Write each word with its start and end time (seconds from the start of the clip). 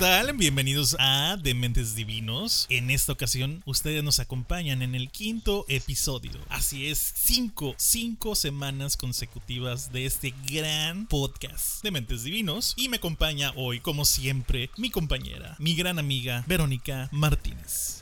tal? 0.00 0.32
Bienvenidos 0.32 0.96
a 0.98 1.36
Dementes 1.42 1.94
Divinos. 1.94 2.64
En 2.70 2.90
esta 2.90 3.12
ocasión, 3.12 3.62
ustedes 3.66 4.02
nos 4.02 4.18
acompañan 4.18 4.80
en 4.80 4.94
el 4.94 5.10
quinto 5.10 5.66
episodio. 5.68 6.32
Así 6.48 6.86
es, 6.86 7.12
cinco, 7.22 7.74
cinco 7.76 8.34
semanas 8.34 8.96
consecutivas 8.96 9.92
de 9.92 10.06
este 10.06 10.32
gran 10.50 11.06
podcast 11.06 11.82
Dementes 11.82 12.22
Divinos. 12.22 12.72
Y 12.78 12.88
me 12.88 12.96
acompaña 12.96 13.52
hoy, 13.56 13.80
como 13.80 14.06
siempre, 14.06 14.70
mi 14.78 14.88
compañera, 14.88 15.54
mi 15.58 15.74
gran 15.74 15.98
amiga, 15.98 16.44
Verónica 16.46 17.10
Martínez. 17.12 18.00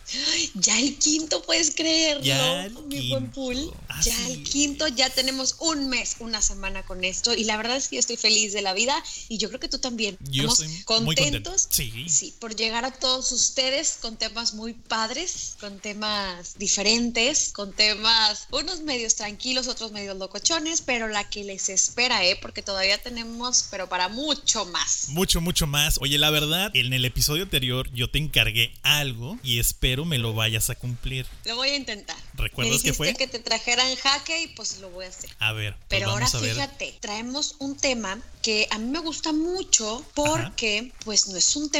Ya 0.55 0.79
el 0.81 0.97
quinto, 0.97 1.43
puedes 1.43 1.75
creerlo, 1.75 2.23
Ya 2.25 2.65
el 2.65 2.73
mi 2.87 3.11
buen 3.11 3.25
quinto. 3.25 3.31
pool. 3.35 3.73
Así 3.89 4.09
Ya 4.11 4.29
el 4.29 4.43
quinto, 4.43 4.89
ya 4.89 5.11
tenemos 5.11 5.57
un 5.59 5.89
mes, 5.91 6.17
una 6.21 6.41
semana 6.41 6.83
con 6.87 7.05
esto. 7.05 7.35
Y 7.35 7.45
la 7.45 7.57
verdad 7.59 7.77
es 7.77 7.89
que 7.89 7.97
yo 7.97 8.01
estoy 8.01 8.17
feliz 8.17 8.55
de 8.55 8.63
la 8.63 8.73
vida. 8.73 8.95
Y 9.29 9.37
yo 9.37 9.49
creo 9.49 9.61
que 9.61 9.69
tú 9.69 9.79
también. 9.79 10.17
Yo 10.21 10.45
Estamos 10.45 10.61
estoy 10.61 10.69
muy 10.69 10.85
contento. 10.85 11.51
contentos. 11.51 11.69
Sí. 11.91 12.09
Sí, 12.09 12.35
por 12.39 12.55
llegar 12.57 12.85
a 12.85 12.91
todos 12.91 13.33
ustedes 13.33 13.99
con 14.01 14.17
temas 14.17 14.55
muy 14.55 14.73
padres, 14.73 15.57
con 15.61 15.79
temas 15.79 16.57
diferentes, 16.59 17.53
con 17.53 17.73
temas, 17.73 18.47
unos 18.51 18.81
medios 18.81 19.15
tranquilos, 19.15 19.69
otros 19.69 19.93
medios 19.93 20.17
locochones, 20.17 20.83
pero 20.83 21.09
la 21.09 21.29
que 21.29 21.45
les 21.45 21.69
espera, 21.69 22.25
¿eh? 22.25 22.39
Porque 22.41 22.63
todavía 22.63 22.99
tenemos, 22.99 23.67
pero 23.71 23.89
para 23.89 24.09
mucho 24.09 24.65
más. 24.67 25.09
Mucho, 25.09 25.41
mucho 25.41 25.67
más. 25.67 25.99
Oye, 26.01 26.19
la 26.19 26.31
verdad, 26.31 26.71
en 26.75 26.93
el 26.93 27.05
episodio 27.05 27.45
anterior 27.45 27.91
yo 27.93 28.11
te 28.11 28.19
encargué 28.19 28.73
algo 28.83 29.39
y 29.43 29.59
espero 29.59 30.05
me 30.05 30.19
lo 30.19 30.35
vayas 30.35 30.71
a 30.71 30.75
cumplir. 30.75 31.27
Lo 31.45 31.57
voy 31.57 31.71
a 31.71 31.77
intentar. 31.77 32.17
¿Recuerdas 32.35 32.83
dijiste 32.83 32.97
fue? 32.97 33.15
que 33.15 33.27
te 33.27 33.39
trajeran 33.39 33.95
jaque 33.97 34.43
y 34.43 34.49
pues 34.49 34.79
lo 34.81 34.91
voy 34.91 35.07
a 35.07 35.09
hacer. 35.09 35.31
A 35.39 35.53
ver, 35.53 35.75
pues 35.75 35.87
Pero 35.89 36.11
ahora 36.11 36.27
fíjate, 36.27 36.97
traemos 37.01 37.57
un 37.59 37.77
tema 37.77 38.21
que 38.43 38.67
a 38.71 38.79
mí 38.79 38.87
me 38.87 39.01
gusta 39.01 39.33
mucho 39.33 40.05
porque 40.15 40.93
pues 41.05 41.29
no 41.29 41.37
es 41.37 41.57
un 41.57 41.71
tema 41.71 41.78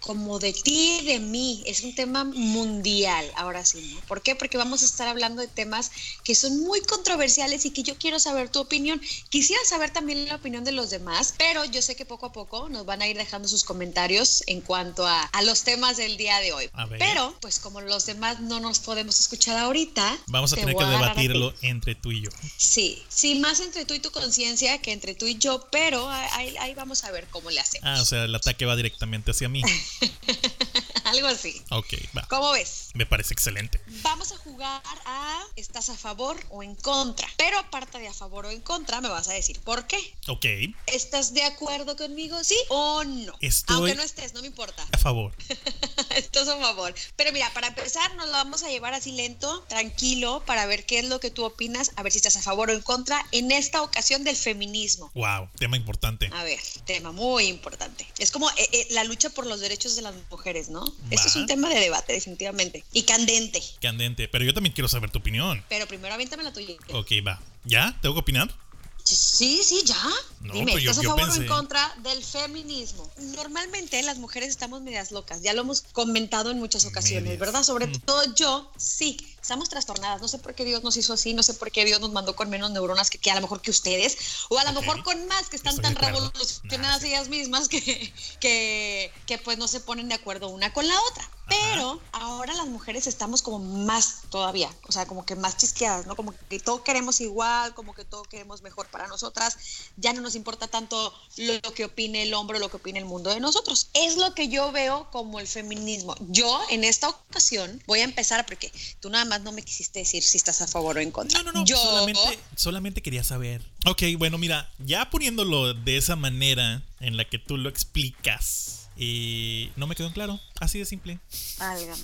como 0.00 0.38
de 0.38 0.52
ti 0.52 1.00
de 1.04 1.18
mí, 1.18 1.62
es 1.66 1.82
un 1.82 1.94
tema 1.94 2.24
mundial, 2.24 3.24
ahora 3.36 3.64
sí, 3.64 3.92
¿no? 3.94 4.00
¿Por 4.06 4.22
qué? 4.22 4.34
Porque 4.34 4.56
vamos 4.56 4.82
a 4.82 4.84
estar 4.84 5.08
hablando 5.08 5.42
de 5.42 5.48
temas 5.48 5.90
que 6.24 6.34
son 6.34 6.60
muy 6.60 6.80
controversiales 6.82 7.64
y 7.64 7.70
que 7.70 7.82
yo 7.82 7.96
quiero 7.96 8.18
saber 8.18 8.48
tu 8.48 8.60
opinión. 8.60 9.00
Quisiera 9.28 9.62
saber 9.64 9.90
también 9.90 10.26
la 10.26 10.36
opinión 10.36 10.64
de 10.64 10.72
los 10.72 10.90
demás, 10.90 11.34
pero 11.38 11.64
yo 11.64 11.82
sé 11.82 11.96
que 11.96 12.04
poco 12.04 12.26
a 12.26 12.32
poco 12.32 12.68
nos 12.68 12.86
van 12.86 13.02
a 13.02 13.08
ir 13.08 13.16
dejando 13.16 13.48
sus 13.48 13.64
comentarios 13.64 14.42
en 14.46 14.60
cuanto 14.60 15.06
a, 15.06 15.22
a 15.22 15.42
los 15.42 15.62
temas 15.62 15.96
del 15.96 16.16
día 16.16 16.38
de 16.40 16.52
hoy. 16.52 16.70
Pero 16.98 17.36
pues 17.40 17.58
como 17.58 17.80
los 17.80 18.06
demás 18.06 18.40
no 18.40 18.60
nos 18.60 18.78
podemos 18.80 19.20
escuchar 19.20 19.56
ahorita, 19.58 20.18
Vamos 20.26 20.52
a 20.52 20.56
te 20.56 20.62
tener 20.62 20.76
que 20.76 20.84
a 20.84 20.88
debatirlo 20.88 21.54
entre 21.62 21.94
tú 21.94 22.12
y 22.12 22.22
yo. 22.22 22.30
Sí, 22.56 23.02
sí, 23.08 23.36
más 23.36 23.60
entre 23.60 23.84
tú 23.84 23.94
y 23.94 24.00
tu 24.00 24.10
conciencia 24.10 24.78
que 24.78 24.92
entre 24.92 25.14
tú 25.14 25.26
y 25.26 25.36
yo, 25.38 25.66
pero 25.70 26.08
ahí, 26.08 26.56
ahí 26.58 26.74
vamos 26.74 27.04
a 27.04 27.10
ver 27.10 27.26
cómo 27.30 27.50
le 27.50 27.60
hacemos. 27.60 27.88
Ah, 27.88 28.00
o 28.00 28.04
sea, 28.04 28.24
el 28.24 28.34
ataque 28.34 28.66
va 28.66 28.76
directamente 28.90 29.30
hacia 29.30 29.48
mí. 29.48 29.62
Algo 31.10 31.28
así. 31.28 31.62
Ok, 31.70 31.94
va. 32.16 32.22
¿Cómo 32.28 32.52
ves? 32.52 32.90
Me 32.94 33.06
parece 33.06 33.34
excelente. 33.34 33.80
Vamos 34.02 34.32
a 34.32 34.36
jugar 34.38 34.82
a 35.06 35.42
estás 35.56 35.88
a 35.90 35.96
favor 35.96 36.36
o 36.50 36.62
en 36.62 36.74
contra. 36.76 37.28
Pero 37.36 37.58
aparte 37.58 37.98
de 37.98 38.08
a 38.08 38.12
favor 38.14 38.46
o 38.46 38.50
en 38.50 38.60
contra, 38.60 39.00
me 39.00 39.08
vas 39.08 39.28
a 39.28 39.32
decir 39.32 39.60
por 39.60 39.86
qué. 39.86 39.98
Ok, 40.28 40.44
¿Estás 40.86 41.34
de 41.34 41.42
acuerdo 41.44 41.96
conmigo? 41.96 42.42
¿Sí 42.44 42.56
o 42.68 43.04
no? 43.04 43.32
Estoy- 43.40 43.76
Aunque 43.76 43.94
no 43.94 44.02
estés, 44.02 44.34
no 44.34 44.40
me 44.40 44.46
importa. 44.48 44.86
a 44.92 44.98
favor. 44.98 45.32
Estás 46.16 46.48
a 46.48 46.56
favor. 46.58 46.94
Pero 47.16 47.32
mira, 47.32 47.52
para 47.54 47.68
empezar, 47.68 48.14
nos 48.16 48.26
lo 48.26 48.32
vamos 48.32 48.62
a 48.62 48.68
llevar 48.68 48.94
así 48.94 49.12
lento, 49.12 49.62
tranquilo, 49.68 50.42
para 50.46 50.66
ver 50.66 50.84
qué 50.86 50.98
es 50.98 51.04
lo 51.04 51.20
que 51.20 51.30
tú 51.30 51.44
opinas, 51.44 51.92
a 51.96 52.02
ver 52.02 52.12
si 52.12 52.18
estás 52.18 52.36
a 52.36 52.42
favor 52.42 52.70
o 52.70 52.72
en 52.72 52.82
contra 52.82 53.24
en 53.32 53.50
esta 53.52 53.82
ocasión 53.82 54.24
del 54.24 54.36
feminismo. 54.36 55.10
Wow, 55.14 55.48
tema 55.58 55.76
importante. 55.76 56.30
A 56.32 56.44
ver, 56.44 56.60
tema 56.86 57.12
muy 57.12 57.46
importante. 57.46 58.06
Es 58.18 58.30
como 58.30 58.50
eh, 58.50 58.68
eh, 58.72 58.86
la 58.90 59.04
lucha 59.04 59.30
por 59.30 59.46
los 59.46 59.60
derechos 59.60 59.96
de 59.96 60.02
las 60.02 60.14
mujeres, 60.30 60.68
¿no? 60.68 60.84
Este 61.10 61.28
es 61.28 61.36
un 61.36 61.46
tema 61.46 61.68
de 61.68 61.80
debate, 61.80 62.12
definitivamente. 62.12 62.84
Y 62.92 63.02
candente. 63.04 63.62
Candente. 63.80 64.28
Pero 64.28 64.44
yo 64.44 64.52
también 64.54 64.74
quiero 64.74 64.88
saber 64.88 65.10
tu 65.10 65.18
opinión. 65.18 65.64
Pero 65.68 65.86
primero 65.86 66.12
aviéntame 66.14 66.42
la 66.42 66.52
tuya. 66.52 66.74
Ok, 66.92 67.10
va. 67.26 67.40
¿Ya? 67.64 67.96
¿Tengo 68.02 68.14
que 68.14 68.20
opinar? 68.20 68.54
Sí, 69.02 69.60
sí, 69.64 69.80
ya. 69.84 69.96
No, 70.42 70.52
Dime, 70.52 70.72
pues 70.72 70.84
yo- 70.84 70.90
¿estás 70.90 71.02
yo 71.04 71.10
a 71.12 71.16
favor 71.16 71.30
o 71.30 71.32
pensé- 71.32 71.42
en 71.42 71.48
contra 71.48 71.94
del 72.02 72.22
feminismo? 72.22 73.10
Normalmente 73.34 74.00
las 74.02 74.18
mujeres 74.18 74.50
estamos 74.50 74.82
medias 74.82 75.10
locas, 75.10 75.42
ya 75.42 75.52
lo 75.54 75.62
hemos 75.62 75.80
comentado 75.80 76.50
en 76.50 76.58
muchas 76.58 76.84
ocasiones, 76.84 77.24
Medias. 77.24 77.40
¿verdad? 77.40 77.62
Sobre 77.64 77.86
Mm. 77.88 77.92
todo 78.04 78.34
yo, 78.34 78.70
sí, 78.76 79.16
estamos 79.40 79.68
trastornadas. 79.68 80.20
No 80.20 80.28
sé 80.28 80.38
por 80.38 80.54
qué 80.54 80.64
Dios 80.64 80.82
nos 80.82 80.96
hizo 80.96 81.12
así, 81.12 81.34
no 81.34 81.42
sé 81.42 81.54
por 81.54 81.70
qué 81.70 81.84
Dios 81.84 82.00
nos 82.00 82.12
mandó 82.12 82.36
con 82.36 82.50
menos 82.50 82.70
neuronas 82.70 83.10
que, 83.10 83.18
que 83.18 83.30
a 83.30 83.34
lo 83.34 83.40
mejor 83.40 83.60
que 83.60 83.70
ustedes, 83.70 84.16
o 84.48 84.58
a 84.58 84.64
lo 84.64 84.70
Ok. 84.70 84.80
mejor 84.80 85.02
con 85.02 85.26
más, 85.28 85.48
que 85.48 85.56
están 85.56 85.74
Estoy 85.74 85.94
tan 85.94 85.96
revolucionadas 85.96 87.02
Nah, 87.02 87.06
ellas 87.06 87.28
mismas 87.28 87.68
que, 87.68 88.12
que, 88.40 89.12
que 89.26 89.38
pues 89.38 89.58
no 89.58 89.68
se 89.68 89.80
ponen 89.80 90.08
de 90.08 90.14
acuerdo 90.14 90.48
una 90.48 90.72
con 90.72 90.86
la 90.86 91.00
otra. 91.10 91.28
Pero 91.50 92.00
ahora 92.12 92.54
las 92.54 92.68
mujeres 92.68 93.08
estamos 93.08 93.42
como 93.42 93.58
más 93.58 94.20
todavía, 94.30 94.70
o 94.86 94.92
sea, 94.92 95.06
como 95.06 95.26
que 95.26 95.34
más 95.34 95.56
chisqueadas, 95.56 96.06
¿no? 96.06 96.14
Como 96.14 96.32
que 96.32 96.60
todo 96.60 96.84
queremos 96.84 97.20
igual, 97.20 97.74
como 97.74 97.92
que 97.92 98.04
todo 98.04 98.22
queremos 98.22 98.62
mejor 98.62 98.86
para 98.86 99.08
nosotras. 99.08 99.56
Ya 99.96 100.12
no 100.12 100.20
nos 100.20 100.36
importa 100.36 100.68
tanto 100.68 101.12
lo, 101.38 101.54
lo 101.54 101.74
que 101.74 101.86
opine 101.86 102.22
el 102.22 102.34
hombre 102.34 102.58
o 102.58 102.60
lo 102.60 102.70
que 102.70 102.76
opine 102.76 103.00
el 103.00 103.04
mundo 103.04 103.30
de 103.30 103.40
nosotros. 103.40 103.88
Es 103.94 104.16
lo 104.16 104.32
que 104.32 104.46
yo 104.46 104.70
veo 104.70 105.10
como 105.10 105.40
el 105.40 105.48
feminismo. 105.48 106.14
Yo 106.28 106.60
en 106.70 106.84
esta 106.84 107.08
ocasión 107.08 107.82
voy 107.88 107.98
a 107.98 108.04
empezar 108.04 108.46
porque 108.46 108.72
tú 109.00 109.10
nada 109.10 109.24
más 109.30 109.40
no 109.42 109.52
me 109.52 109.62
quisiste 109.62 110.00
decir 110.00 110.22
si 110.22 110.36
estás 110.36 110.60
a 110.60 110.66
favor 110.66 110.98
o 110.98 111.00
en 111.00 111.12
contra. 111.12 111.38
No, 111.38 111.52
no, 111.52 111.60
no. 111.60 111.64
Yo 111.64 111.76
Solamente, 111.76 112.38
solamente 112.56 113.00
quería 113.00 113.24
saber. 113.24 113.62
Ok, 113.86 114.02
bueno, 114.18 114.36
mira, 114.36 114.70
ya 114.78 115.08
poniéndolo 115.08 115.72
de 115.72 115.96
esa 115.96 116.16
manera 116.16 116.82
en 116.98 117.16
la 117.16 117.24
que 117.24 117.38
tú 117.38 117.56
lo 117.56 117.68
explicas, 117.68 118.88
eh, 118.98 119.70
no 119.76 119.86
me 119.86 119.94
quedó 119.94 120.08
en 120.08 120.12
claro. 120.12 120.40
Así 120.58 120.78
de 120.80 120.84
simple. 120.84 121.20
Válgame. 121.58 122.02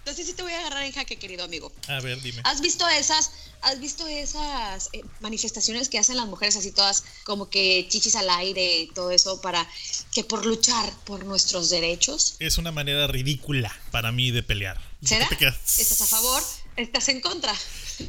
Entonces 0.00 0.26
sí 0.26 0.32
te 0.32 0.42
voy 0.42 0.52
a 0.52 0.58
agarrar 0.58 0.82
en 0.82 0.90
jaque, 0.90 1.16
querido 1.16 1.44
amigo. 1.44 1.72
A 1.86 2.00
ver, 2.00 2.20
dime. 2.20 2.40
¿Has 2.42 2.60
visto 2.60 2.86
esas, 2.88 3.30
has 3.60 3.78
visto 3.78 4.04
esas 4.08 4.90
eh, 4.92 5.04
manifestaciones 5.20 5.88
que 5.88 6.00
hacen 6.00 6.16
las 6.16 6.26
mujeres 6.26 6.56
así 6.56 6.72
todas 6.72 7.04
como 7.22 7.48
que 7.48 7.86
chichis 7.88 8.16
al 8.16 8.28
aire 8.28 8.80
y 8.80 8.86
todo 8.88 9.12
eso 9.12 9.40
para 9.40 9.64
que 10.10 10.24
por 10.24 10.44
luchar 10.44 10.92
por 11.04 11.24
nuestros 11.24 11.70
derechos? 11.70 12.34
Es 12.40 12.58
una 12.58 12.72
manera 12.72 13.06
ridícula 13.06 13.72
para 13.92 14.10
mí 14.10 14.32
de 14.32 14.42
pelear. 14.42 14.91
¿Será? 15.02 15.28
¿Te 15.28 15.36
quedas? 15.36 15.78
¿Estás 15.80 16.00
a 16.02 16.06
favor? 16.06 16.42
¿Estás 16.76 17.08
en 17.08 17.20
contra? 17.20 17.52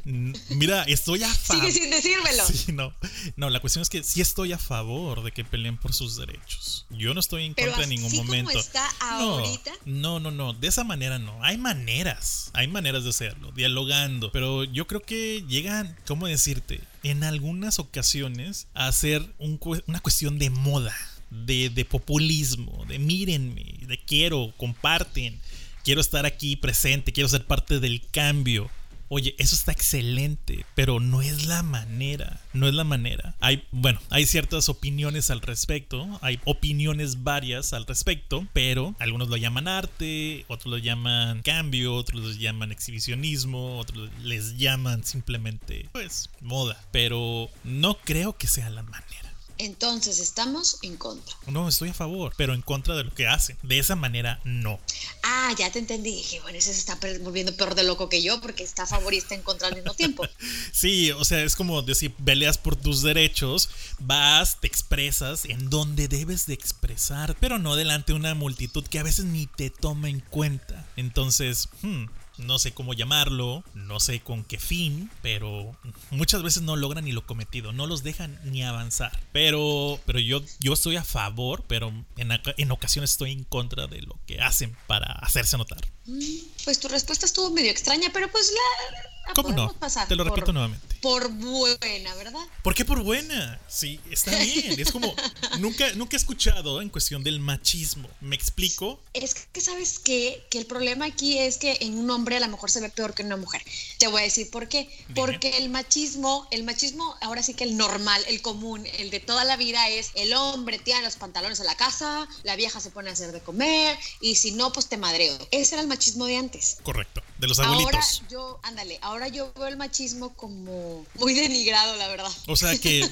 Mm, 0.05 0.33
Mira, 0.51 0.83
estoy 0.83 1.21
a 1.23 1.27
favor. 1.33 1.65
Sigue 1.71 1.81
sin 1.81 1.89
decírmelo. 1.89 2.45
Sí, 2.47 2.71
no. 2.71 2.93
No, 3.35 3.49
la 3.49 3.59
cuestión 3.59 3.81
es 3.81 3.89
que 3.89 4.03
sí 4.03 4.21
estoy 4.21 4.53
a 4.53 4.57
favor 4.57 5.23
de 5.23 5.31
que 5.31 5.43
peleen 5.43 5.77
por 5.77 5.93
sus 5.93 6.15
derechos. 6.15 6.85
Yo 6.91 7.13
no 7.13 7.19
estoy 7.19 7.45
en 7.45 7.55
Pero 7.55 7.71
contra 7.71 7.83
en 7.83 7.89
ningún 7.89 8.07
así 8.07 8.17
como 8.17 8.27
momento. 8.27 8.57
está 8.57 8.87
No, 9.01 9.39
ahorita. 9.39 9.71
No, 9.85 10.19
no, 10.19 10.31
no. 10.31 10.53
De 10.53 10.67
esa 10.67 10.83
manera 10.83 11.19
no. 11.19 11.43
Hay 11.43 11.57
maneras. 11.57 12.51
Hay 12.53 12.67
maneras 12.67 13.03
de 13.03 13.09
hacerlo, 13.09 13.51
dialogando. 13.51 14.31
Pero 14.31 14.63
yo 14.63 14.87
creo 14.87 15.01
que 15.01 15.43
llegan, 15.47 15.97
¿cómo 16.07 16.27
decirte? 16.27 16.79
En 17.01 17.23
algunas 17.23 17.79
ocasiones 17.79 18.67
a 18.73 18.91
ser 18.91 19.21
un 19.39 19.59
una 19.87 19.99
cuestión 19.99 20.39
de 20.39 20.49
moda, 20.51 20.95
de, 21.31 21.69
de 21.69 21.83
populismo, 21.85 22.85
de 22.87 22.99
mírenme, 22.99 23.79
de 23.81 23.99
quiero, 24.05 24.53
comparten, 24.57 25.39
quiero 25.83 26.01
estar 26.01 26.25
aquí 26.25 26.55
presente, 26.55 27.11
quiero 27.13 27.29
ser 27.29 27.45
parte 27.45 27.79
del 27.79 28.01
cambio. 28.11 28.69
Oye, 29.09 29.35
eso 29.37 29.53
está 29.53 29.71
excelente, 29.71 30.65
pero 30.73 30.99
no 30.99 31.21
es 31.21 31.45
la 31.45 31.61
manera, 31.61 32.41
no 32.53 32.67
es 32.67 32.73
la 32.73 32.83
manera. 32.83 33.35
Hay, 33.41 33.63
bueno, 33.71 34.01
hay 34.09 34.25
ciertas 34.25 34.69
opiniones 34.69 35.29
al 35.29 35.41
respecto, 35.41 36.07
hay 36.21 36.39
opiniones 36.45 37.23
varias 37.23 37.73
al 37.73 37.85
respecto, 37.85 38.47
pero 38.53 38.95
algunos 38.97 39.29
lo 39.29 39.37
llaman 39.37 39.67
arte, 39.67 40.45
otros 40.47 40.71
lo 40.71 40.77
llaman 40.79 41.43
cambio, 41.43 41.93
otros 41.93 42.23
lo 42.23 42.31
llaman 42.31 42.71
exhibicionismo, 42.71 43.77
otros 43.77 44.09
les 44.23 44.57
llaman 44.57 45.03
simplemente, 45.03 45.89
pues, 45.91 46.31
moda, 46.41 46.83
pero 46.91 47.51
no 47.63 47.99
creo 47.99 48.35
que 48.35 48.47
sea 48.47 48.71
la 48.71 48.81
manera. 48.81 49.32
Entonces 49.65 50.19
estamos 50.19 50.77
en 50.81 50.97
contra. 50.97 51.35
No, 51.47 51.69
estoy 51.69 51.89
a 51.89 51.93
favor, 51.93 52.33
pero 52.35 52.53
en 52.53 52.61
contra 52.61 52.95
de 52.95 53.05
lo 53.05 53.13
que 53.13 53.27
hacen. 53.27 53.57
De 53.63 53.79
esa 53.79 53.95
manera, 53.95 54.41
no. 54.43 54.79
Ah, 55.23 55.53
ya 55.57 55.71
te 55.71 55.79
entendí. 55.79 56.15
Dije, 56.15 56.41
bueno, 56.41 56.57
ese 56.57 56.73
se 56.73 56.79
está 56.79 56.97
volviendo 57.21 57.55
peor 57.55 57.73
de 57.75 57.83
loco 57.83 58.09
que 58.09 58.21
yo 58.21 58.41
porque 58.41 58.63
está 58.63 58.83
a 58.83 58.87
favor 58.87 59.13
y 59.13 59.17
está 59.17 59.35
en 59.35 59.41
contra 59.41 59.69
al 59.69 59.75
mismo 59.75 59.93
tiempo. 59.93 60.23
Sí, 60.71 61.11
o 61.11 61.23
sea, 61.23 61.43
es 61.43 61.55
como 61.55 61.81
decir, 61.81 62.13
peleas 62.13 62.57
por 62.57 62.75
tus 62.75 63.01
derechos, 63.01 63.69
vas, 63.99 64.59
te 64.59 64.67
expresas 64.67 65.45
en 65.45 65.69
donde 65.69 66.07
debes 66.07 66.45
de 66.45 66.53
expresar, 66.53 67.37
pero 67.39 67.59
no 67.59 67.75
delante 67.75 68.11
de 68.11 68.19
una 68.19 68.33
multitud 68.33 68.85
que 68.85 68.99
a 68.99 69.03
veces 69.03 69.25
ni 69.25 69.47
te 69.47 69.69
toma 69.69 70.09
en 70.09 70.19
cuenta. 70.19 70.85
Entonces, 70.97 71.69
hmm, 71.81 72.05
no 72.37 72.59
sé 72.59 72.71
cómo 72.73 72.93
llamarlo, 72.93 73.63
no 73.73 73.99
sé 73.99 74.19
con 74.21 74.43
qué 74.43 74.57
fin, 74.59 75.09
pero 75.21 75.75
muchas 76.11 76.43
veces 76.43 76.63
no 76.63 76.75
logran 76.75 77.05
ni 77.05 77.11
lo 77.11 77.25
cometido, 77.25 77.71
no 77.73 77.87
los 77.87 78.03
dejan 78.03 78.39
ni 78.43 78.63
avanzar. 78.63 79.17
Pero, 79.31 79.99
pero 80.05 80.19
yo, 80.19 80.41
yo 80.59 80.73
estoy 80.73 80.95
a 80.95 81.03
favor, 81.03 81.63
pero 81.67 81.93
en, 82.17 82.31
en 82.57 82.71
ocasiones 82.71 83.11
estoy 83.11 83.31
en 83.31 83.43
contra 83.43 83.87
de 83.87 84.01
lo 84.01 84.17
que 84.25 84.39
hacen 84.41 84.75
para 84.87 85.07
hacerse 85.13 85.57
notar. 85.57 85.79
Mm, 86.05 86.21
Pues 86.63 86.79
tu 86.79 86.87
respuesta 86.87 87.25
estuvo 87.25 87.51
medio 87.51 87.71
extraña, 87.71 88.09
pero 88.13 88.29
pues 88.31 88.51
la, 88.51 89.09
Ah, 89.25 89.31
¿Cómo 89.35 89.51
no? 89.51 89.73
pasar 89.73 90.07
Te 90.07 90.15
lo 90.15 90.23
por- 90.25 90.33
repito 90.35 90.51
nuevamente. 90.53 90.95
Por 91.01 91.29
buena, 91.31 92.15
¿verdad? 92.15 92.39
¿Por 92.61 92.75
qué 92.75 92.85
por 92.85 93.01
buena? 93.03 93.59
Sí, 93.67 93.99
está 94.11 94.37
bien. 94.39 94.79
Es 94.79 94.91
como, 94.91 95.13
nunca, 95.59 95.91
nunca 95.93 96.15
he 96.15 96.19
escuchado 96.19 96.81
en 96.81 96.89
cuestión 96.89 97.23
del 97.23 97.39
machismo. 97.39 98.09
¿Me 98.21 98.35
explico? 98.35 98.99
Es 99.13 99.33
que 99.51 99.61
sabes 99.61 99.99
qué? 99.99 100.43
que 100.49 100.57
el 100.59 100.65
problema 100.65 101.05
aquí 101.05 101.37
es 101.39 101.57
que 101.57 101.77
en 101.81 101.97
un 101.97 102.09
hombre 102.11 102.37
a 102.37 102.39
lo 102.41 102.47
mejor 102.49 102.69
se 102.69 102.79
ve 102.81 102.89
peor 102.89 103.13
que 103.13 103.21
en 103.21 103.27
una 103.27 103.37
mujer. 103.37 103.61
Te 104.03 104.09
voy 104.09 104.19
a 104.19 104.25
decir 104.25 104.49
por 104.49 104.67
qué. 104.67 104.89
Dime. 105.07 105.13
Porque 105.15 105.57
el 105.59 105.69
machismo, 105.69 106.45
el 106.51 106.65
machismo, 106.65 107.15
ahora 107.21 107.41
sí 107.41 107.53
que 107.53 107.63
el 107.63 107.77
normal, 107.77 108.21
el 108.27 108.41
común, 108.41 108.85
el 108.97 109.09
de 109.11 109.21
toda 109.21 109.45
la 109.45 109.55
vida 109.55 109.87
es 109.87 110.11
el 110.15 110.33
hombre 110.33 110.77
tiene 110.77 111.01
los 111.03 111.15
pantalones 111.15 111.61
a 111.61 111.63
la 111.63 111.77
casa, 111.77 112.27
la 112.43 112.57
vieja 112.57 112.81
se 112.81 112.89
pone 112.91 113.09
a 113.09 113.13
hacer 113.13 113.31
de 113.31 113.39
comer 113.39 113.97
y 114.19 114.35
si 114.35 114.51
no, 114.51 114.73
pues 114.73 114.87
te 114.87 114.97
madreo. 114.97 115.37
Ese 115.51 115.75
era 115.75 115.81
el 115.81 115.87
machismo 115.87 116.25
de 116.25 116.35
antes. 116.35 116.79
Correcto. 116.83 117.21
De 117.37 117.47
los 117.47 117.59
Ahora 117.59 117.71
abuelitos. 117.71 118.23
yo, 118.29 118.59
ándale, 118.63 118.99
ahora 119.01 119.29
yo 119.29 119.53
veo 119.53 119.67
el 119.67 119.77
machismo 119.77 120.33
como 120.35 121.05
muy 121.15 121.33
denigrado, 121.33 121.95
la 121.95 122.09
verdad. 122.09 122.31
O 122.47 122.57
sea 122.57 122.77
que 122.77 123.09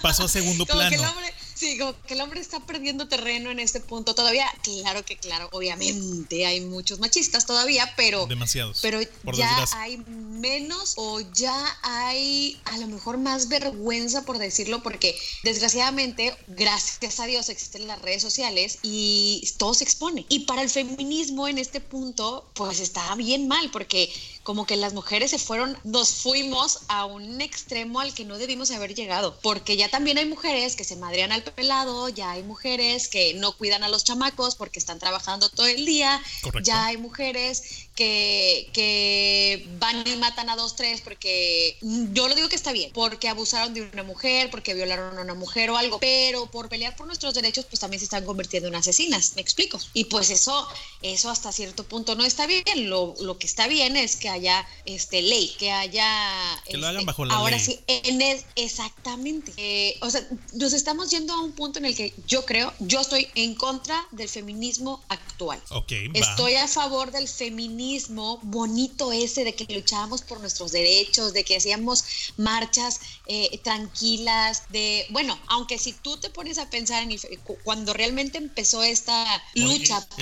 pasó 0.00 0.24
a 0.24 0.28
segundo 0.28 0.66
Como 0.72 0.80
que 0.80 0.86
el 0.88 0.94
plano. 1.00 1.12
hombre, 1.12 1.32
sí, 1.62 1.78
como 1.78 1.94
que 2.02 2.14
el 2.14 2.20
hombre 2.20 2.40
está 2.40 2.60
perdiendo 2.60 3.08
terreno 3.08 3.50
en 3.50 3.60
este 3.60 3.80
punto 3.80 4.14
todavía. 4.14 4.46
Claro 4.62 5.04
que 5.04 5.16
claro, 5.16 5.48
obviamente 5.52 6.44
hay 6.44 6.60
muchos 6.60 6.98
machistas 6.98 7.46
todavía, 7.46 7.92
pero 7.96 8.26
Demasiados. 8.26 8.80
pero 8.82 8.98
por 9.24 9.36
ya 9.36 9.48
desgracia. 9.48 9.80
hay 9.80 9.98
menos 9.98 10.94
o 10.96 11.20
ya 11.20 11.78
hay 11.82 12.60
a 12.64 12.78
lo 12.78 12.88
mejor 12.88 13.18
más 13.18 13.48
vergüenza 13.48 14.24
por 14.24 14.38
decirlo 14.38 14.82
porque 14.82 15.16
desgraciadamente 15.44 16.36
gracias 16.48 17.20
a 17.20 17.26
Dios 17.26 17.48
existen 17.48 17.86
las 17.86 18.02
redes 18.02 18.22
sociales 18.22 18.78
y 18.82 19.48
todo 19.58 19.74
se 19.74 19.84
expone 19.84 20.26
y 20.28 20.40
para 20.40 20.62
el 20.62 20.70
feminismo 20.70 21.46
en 21.46 21.58
este 21.58 21.80
punto 21.80 22.50
pues 22.54 22.80
está 22.80 23.14
bien 23.14 23.46
mal 23.46 23.70
porque 23.70 24.12
como 24.42 24.66
que 24.66 24.76
las 24.76 24.92
mujeres 24.92 25.30
se 25.30 25.38
fueron, 25.38 25.78
nos 25.84 26.10
fuimos 26.10 26.80
a 26.88 27.04
un 27.04 27.40
extremo 27.40 28.00
al 28.00 28.12
que 28.12 28.24
no 28.24 28.38
debimos 28.38 28.70
haber 28.70 28.94
llegado, 28.94 29.38
porque 29.40 29.76
ya 29.76 29.88
también 29.88 30.18
hay 30.18 30.26
mujeres 30.26 30.74
que 30.74 30.84
se 30.84 30.96
madrean 30.96 31.32
al 31.32 31.44
pelado, 31.52 32.08
ya 32.08 32.32
hay 32.32 32.42
mujeres 32.42 33.08
que 33.08 33.34
no 33.34 33.52
cuidan 33.52 33.82
a 33.84 33.88
los 33.88 34.04
chamacos 34.04 34.54
porque 34.54 34.78
están 34.78 34.98
trabajando 34.98 35.48
todo 35.48 35.66
el 35.66 35.84
día, 35.86 36.20
Correcto. 36.42 36.66
ya 36.66 36.86
hay 36.86 36.96
mujeres 36.96 37.88
que, 37.94 38.70
que 38.72 39.66
van 39.78 40.06
y 40.06 40.16
matan 40.16 40.48
a 40.48 40.56
dos, 40.56 40.76
tres, 40.76 41.00
porque 41.02 41.76
mm, 41.82 42.12
yo 42.12 42.28
lo 42.28 42.34
digo 42.34 42.48
que 42.48 42.56
está 42.56 42.72
bien, 42.72 42.90
porque 42.92 43.28
abusaron 43.28 43.74
de 43.74 43.82
una 43.82 44.02
mujer, 44.02 44.50
porque 44.50 44.74
violaron 44.74 45.18
a 45.18 45.22
una 45.22 45.34
mujer 45.34 45.70
o 45.70 45.76
algo, 45.76 45.98
pero 45.98 46.46
por 46.46 46.68
pelear 46.68 46.96
por 46.96 47.06
nuestros 47.06 47.34
derechos, 47.34 47.66
pues 47.66 47.80
también 47.80 48.00
se 48.00 48.04
están 48.04 48.24
convirtiendo 48.24 48.68
en 48.68 48.74
asesinas, 48.74 49.32
me 49.36 49.42
explico. 49.42 49.78
Y 49.92 50.04
pues 50.04 50.30
eso, 50.30 50.66
eso 51.02 51.30
hasta 51.30 51.52
cierto 51.52 51.84
punto 51.84 52.14
no 52.14 52.24
está 52.24 52.46
bien. 52.46 52.62
Lo, 52.88 53.14
lo 53.20 53.38
que 53.38 53.46
está 53.46 53.66
bien 53.68 53.96
es 53.96 54.16
que 54.16 54.28
haya 54.28 54.66
este 54.86 55.20
ley, 55.22 55.54
que 55.58 55.70
haya 55.70 56.62
Que 56.66 56.76
lo 56.78 56.86
hagan 56.86 57.00
este, 57.00 57.06
bajo 57.06 57.24
la 57.24 57.34
ahora 57.34 57.56
ley. 57.56 57.64
sí, 57.64 57.80
en 57.86 58.22
es, 58.22 58.44
exactamente. 58.56 59.52
Eh, 59.56 59.98
o 60.00 60.10
sea, 60.10 60.26
nos 60.54 60.72
estamos 60.72 61.10
yendo 61.10 61.34
a 61.34 61.41
un 61.42 61.52
punto 61.52 61.78
en 61.78 61.84
el 61.86 61.94
que 61.96 62.14
yo 62.26 62.44
creo, 62.44 62.72
yo 62.80 63.00
estoy 63.00 63.28
en 63.34 63.54
contra 63.54 64.00
del 64.10 64.28
feminismo 64.28 65.02
actual. 65.08 65.62
Ok, 65.70 65.92
va. 65.92 66.30
Estoy 66.30 66.54
a 66.54 66.68
favor 66.68 67.10
del 67.10 67.28
feminismo 67.28 68.38
bonito 68.42 69.12
ese 69.12 69.44
de 69.44 69.54
que 69.54 69.72
luchábamos 69.72 70.22
por 70.22 70.40
nuestros 70.40 70.72
derechos, 70.72 71.32
de 71.32 71.44
que 71.44 71.56
hacíamos 71.56 72.04
marchas 72.36 73.00
eh, 73.26 73.60
tranquilas, 73.62 74.64
de, 74.70 75.06
bueno, 75.10 75.38
aunque 75.48 75.78
si 75.78 75.92
tú 75.92 76.16
te 76.18 76.30
pones 76.30 76.58
a 76.58 76.70
pensar 76.70 77.02
en 77.02 77.12
el 77.12 77.20
cuando 77.64 77.92
realmente 77.92 78.38
empezó 78.38 78.82
esta 78.82 79.42
lucha 79.54 80.00
por. 80.08 80.18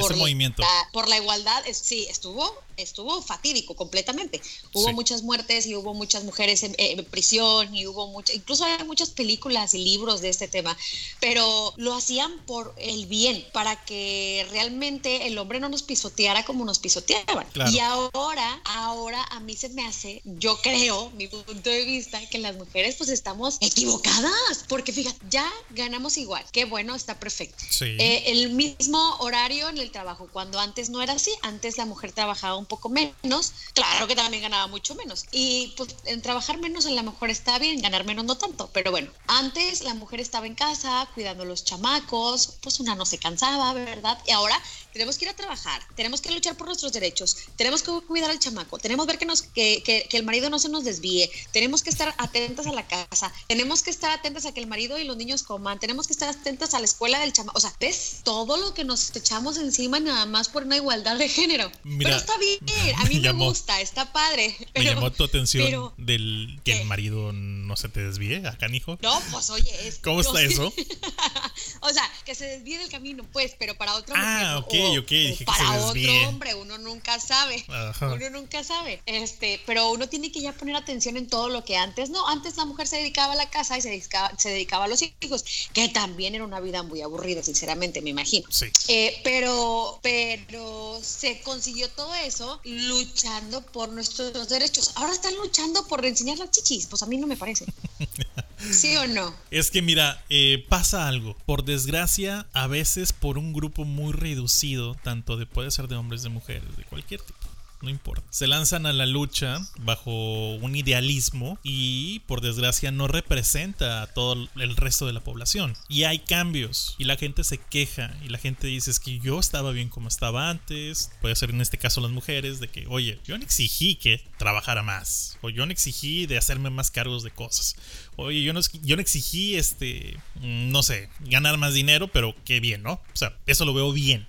La, 0.62 0.88
por 0.92 1.08
la 1.08 1.16
igualdad, 1.18 1.66
es- 1.66 1.78
sí, 1.78 2.06
estuvo, 2.10 2.52
estuvo 2.76 3.20
fatídico 3.22 3.74
completamente. 3.74 4.40
Hubo 4.72 4.88
Sí. 4.88 4.92
muchas 4.94 5.22
muertes 5.22 5.66
y 5.66 5.74
hubo 5.74 5.94
muchas 5.94 6.24
mujeres 6.24 6.62
en, 6.62 6.74
en 6.78 7.04
prisión 7.04 7.74
y 7.74 7.86
hubo 7.86 8.08
muchas, 8.08 8.36
incluso 8.36 8.64
hay 8.64 8.84
muchas 8.84 9.10
películas 9.10 9.74
y 9.74 9.78
libros 9.78 10.20
de 10.20 10.28
este 10.28 10.48
tema, 10.48 10.76
pero 11.20 11.72
lo 11.76 11.94
hacían 11.94 12.38
por 12.46 12.74
el 12.78 13.06
bien, 13.06 13.44
para 13.52 13.84
que 13.84 14.46
realmente 14.50 15.26
el 15.26 15.38
hombre 15.38 15.60
no 15.60 15.68
nos 15.68 15.82
pisoteara 15.82 16.44
como 16.44 16.64
nos 16.64 16.78
pisoteaban. 16.78 17.46
Claro. 17.52 17.70
Y 17.70 17.78
ahora, 17.80 18.60
ahora 18.64 19.22
a 19.30 19.40
mí 19.40 19.56
se 19.56 19.68
me 19.70 19.86
hace, 19.86 20.22
yo 20.24 20.60
creo, 20.62 21.10
mi 21.10 21.28
punto 21.28 21.70
de 21.70 21.84
vista, 21.84 22.20
que 22.28 22.38
las 22.38 22.56
mujeres 22.56 22.96
pues 22.96 23.10
estamos 23.10 23.58
equivocadas, 23.60 24.64
porque 24.68 24.92
fíjate, 24.92 25.18
ya 25.30 25.48
ganamos 25.70 26.16
igual, 26.18 26.44
qué 26.52 26.64
bueno, 26.64 26.94
está 26.94 27.18
perfecto. 27.18 27.64
Sí. 27.70 27.84
Eh, 27.98 28.24
el 28.26 28.50
mismo 28.50 29.16
horario 29.18 29.68
en 29.68 29.78
el 29.78 29.90
trabajo, 29.90 30.28
cuando 30.32 30.58
antes 30.60 30.90
no 30.90 31.02
era 31.02 31.14
así, 31.14 31.30
antes 31.42 31.76
la 31.78 31.86
mujer 31.86 32.12
trabajaba 32.12 32.56
un 32.56 32.66
poco 32.70 32.88
menos, 32.88 33.52
claro 33.74 34.06
que 34.06 34.16
también 34.16 34.44
ganaba 34.44 34.66
mucho 34.68 34.94
menos. 34.94 35.26
Y 35.32 35.74
pues 35.76 35.94
en 36.06 36.22
trabajar 36.22 36.58
menos 36.58 36.86
a 36.86 36.90
lo 36.90 37.02
mejor 37.02 37.28
está 37.28 37.58
bien, 37.58 37.82
ganar 37.82 38.04
menos 38.04 38.24
no 38.24 38.38
tanto, 38.38 38.70
pero 38.72 38.90
bueno, 38.90 39.10
antes 39.26 39.82
la 39.82 39.92
mujer 39.92 40.20
estaba 40.20 40.46
en 40.46 40.54
casa 40.54 41.06
cuidando 41.14 41.42
a 41.42 41.46
los 41.46 41.64
chamacos, 41.64 42.54
pues 42.62 42.80
una 42.80 42.94
no 42.94 43.04
se 43.04 43.18
cansaba, 43.18 43.74
¿verdad? 43.74 44.18
Y 44.26 44.30
ahora 44.30 44.58
tenemos 44.92 45.18
que 45.18 45.24
ir 45.26 45.30
a 45.30 45.34
trabajar, 45.36 45.82
tenemos 45.96 46.20
que 46.20 46.30
luchar 46.30 46.56
por 46.56 46.66
nuestros 46.66 46.92
derechos, 46.92 47.36
tenemos 47.56 47.82
que 47.82 47.90
cuidar 48.06 48.30
al 48.30 48.38
chamaco, 48.38 48.78
tenemos 48.78 49.06
que 49.06 49.12
ver 49.12 49.18
que, 49.18 49.26
nos, 49.26 49.42
que, 49.42 49.82
que, 49.84 50.06
que 50.08 50.16
el 50.16 50.24
marido 50.24 50.50
no 50.50 50.58
se 50.58 50.68
nos 50.68 50.84
desvíe, 50.84 51.30
tenemos 51.52 51.82
que 51.82 51.90
estar 51.90 52.14
atentas 52.18 52.66
a 52.66 52.72
la 52.72 52.86
casa, 52.86 53.32
tenemos 53.48 53.82
que 53.82 53.90
estar 53.90 54.10
atentas 54.10 54.46
a 54.46 54.52
que 54.52 54.60
el 54.60 54.66
marido 54.66 54.98
y 54.98 55.04
los 55.04 55.16
niños 55.16 55.42
coman, 55.42 55.78
tenemos 55.78 56.06
que 56.06 56.12
estar 56.12 56.28
atentas 56.28 56.74
a 56.74 56.78
la 56.78 56.84
escuela 56.84 57.20
del 57.20 57.32
chamaco, 57.32 57.56
o 57.58 57.60
sea, 57.60 57.72
ves 57.80 58.20
todo 58.24 58.56
lo 58.56 58.74
que 58.74 58.84
nos 58.84 59.14
echamos 59.16 59.56
encima 59.58 60.00
nada 60.00 60.26
más 60.26 60.48
por 60.48 60.64
una 60.64 60.76
igualdad 60.76 61.16
de 61.16 61.28
género. 61.28 61.70
Mira, 61.84 62.10
pero 62.10 62.16
está 62.20 62.34
bien, 62.38 62.94
a 62.96 63.04
mí 63.04 63.16
me, 63.16 63.20
llamó- 63.22 63.48
gusta, 63.48 63.80
está 63.80 64.12
padre. 64.12 64.56
Me 64.74 64.84
llamó 64.84 65.10
tu 65.12 65.24
atención 65.24 65.64
pero- 65.66 65.94
del 65.96 66.58
que 66.64 66.72
¿Qué? 66.72 66.80
el 66.82 66.86
marido 66.86 67.32
no 67.32 67.76
se 67.76 67.88
te 67.88 68.00
desvíe, 68.04 68.46
acá, 68.46 68.66
hijo. 68.72 68.98
No, 69.02 69.20
pues 69.30 69.50
oye, 69.50 69.70
es. 69.88 69.98
¿Cómo 69.98 70.20
está 70.20 70.42
eso? 70.42 70.72
o 71.80 71.90
sea, 71.90 72.02
que 72.24 72.34
se 72.34 72.44
desvíe 72.46 72.78
del 72.78 72.88
camino, 72.90 73.24
pues, 73.32 73.54
pero 73.58 73.74
para 73.76 73.94
otra 73.96 74.14
Ah, 74.16 74.60
mujer. 74.60 74.79
ok, 74.79 74.79
ok, 74.98 75.06
que 75.06 75.44
para 75.44 75.58
se 75.58 75.64
otro 75.64 75.94
desvíe. 75.94 76.26
hombre, 76.26 76.54
uno 76.54 76.78
nunca 76.78 77.18
sabe. 77.20 77.64
Ajá. 77.68 78.12
Uno 78.12 78.30
nunca 78.30 78.64
sabe. 78.64 79.00
Este, 79.06 79.60
pero 79.66 79.90
uno 79.90 80.08
tiene 80.08 80.30
que 80.32 80.40
ya 80.40 80.52
poner 80.52 80.76
atención 80.76 81.16
en 81.16 81.26
todo 81.26 81.48
lo 81.48 81.64
que 81.64 81.76
antes 81.76 82.10
no. 82.10 82.26
Antes 82.28 82.56
la 82.56 82.64
mujer 82.64 82.86
se 82.86 82.96
dedicaba 82.96 83.32
a 83.32 83.36
la 83.36 83.50
casa 83.50 83.78
y 83.78 83.82
se 83.82 83.90
dedicaba, 83.90 84.32
se 84.38 84.50
dedicaba 84.50 84.84
a 84.84 84.88
los 84.88 85.02
hijos, 85.02 85.44
que 85.72 85.88
también 85.88 86.34
era 86.34 86.44
una 86.44 86.60
vida 86.60 86.82
muy 86.82 87.02
aburrida, 87.02 87.42
sinceramente, 87.42 88.02
me 88.02 88.10
imagino. 88.10 88.46
Sí. 88.50 88.66
Eh, 88.88 89.20
pero, 89.24 89.98
pero 90.02 90.98
se 91.02 91.40
consiguió 91.40 91.88
todo 91.90 92.14
eso 92.14 92.60
luchando 92.64 93.62
por 93.62 93.90
nuestros 93.90 94.48
derechos. 94.48 94.92
Ahora 94.96 95.12
están 95.12 95.34
luchando 95.36 95.86
por 95.86 96.04
enseñar 96.04 96.38
las 96.38 96.50
chichis. 96.50 96.86
Pues 96.86 97.02
a 97.02 97.06
mí 97.06 97.16
no 97.16 97.26
me 97.26 97.36
parece. 97.36 97.66
¿Sí 98.70 98.94
o 98.96 99.06
no? 99.06 99.34
Es 99.50 99.70
que 99.70 99.80
mira, 99.80 100.22
eh, 100.28 100.64
pasa 100.68 101.08
algo. 101.08 101.34
Por 101.46 101.64
desgracia, 101.64 102.46
a 102.52 102.66
veces 102.66 103.12
por 103.12 103.38
un 103.38 103.52
grupo 103.52 103.84
muy 103.84 104.12
reducido, 104.12 104.69
tanto 105.02 105.36
de 105.36 105.46
puede 105.46 105.70
ser 105.70 105.88
de 105.88 105.96
hombres, 105.96 106.22
de 106.22 106.28
mujeres, 106.28 106.76
de 106.76 106.84
cualquier 106.84 107.20
tipo. 107.20 107.50
No 107.82 107.88
importa. 107.88 108.26
Se 108.30 108.46
lanzan 108.46 108.84
a 108.84 108.92
la 108.92 109.06
lucha 109.06 109.58
bajo 109.78 110.54
un 110.56 110.76
idealismo 110.76 111.58
y 111.62 112.20
por 112.20 112.42
desgracia 112.42 112.90
no 112.90 113.08
representa 113.08 114.02
a 114.02 114.06
todo 114.06 114.48
el 114.56 114.76
resto 114.76 115.06
de 115.06 115.14
la 115.14 115.24
población. 115.24 115.74
Y 115.88 116.04
hay 116.04 116.18
cambios 116.18 116.94
y 116.98 117.04
la 117.04 117.16
gente 117.16 117.42
se 117.42 117.56
queja 117.56 118.14
y 118.22 118.28
la 118.28 118.36
gente 118.36 118.66
dice 118.66 118.90
es 118.90 119.00
que 119.00 119.18
yo 119.20 119.40
estaba 119.40 119.72
bien 119.72 119.88
como 119.88 120.08
estaba 120.08 120.50
antes. 120.50 121.10
Puede 121.22 121.36
ser 121.36 121.50
en 121.50 121.62
este 121.62 121.78
caso 121.78 122.02
las 122.02 122.10
mujeres 122.10 122.60
de 122.60 122.68
que, 122.68 122.86
oye, 122.86 123.18
yo 123.24 123.38
no 123.38 123.44
exigí 123.44 123.94
que 123.94 124.22
trabajara 124.36 124.82
más. 124.82 125.38
O 125.40 125.48
yo 125.48 125.64
no 125.64 125.72
exigí 125.72 126.26
de 126.26 126.36
hacerme 126.36 126.68
más 126.68 126.90
cargos 126.90 127.22
de 127.22 127.30
cosas. 127.30 127.76
Oye, 128.16 128.42
yo 128.42 128.52
no, 128.52 128.60
yo 128.82 128.96
no 128.96 129.02
exigí, 129.02 129.56
este, 129.56 130.18
mm, 130.34 130.70
no 130.70 130.82
sé, 130.82 131.08
ganar 131.20 131.56
más 131.56 131.72
dinero, 131.72 132.08
pero 132.08 132.34
qué 132.44 132.60
bien, 132.60 132.82
¿no? 132.82 132.92
O 132.92 133.16
sea, 133.16 133.38
eso 133.46 133.64
lo 133.64 133.72
veo 133.72 133.90
bien. 133.92 134.26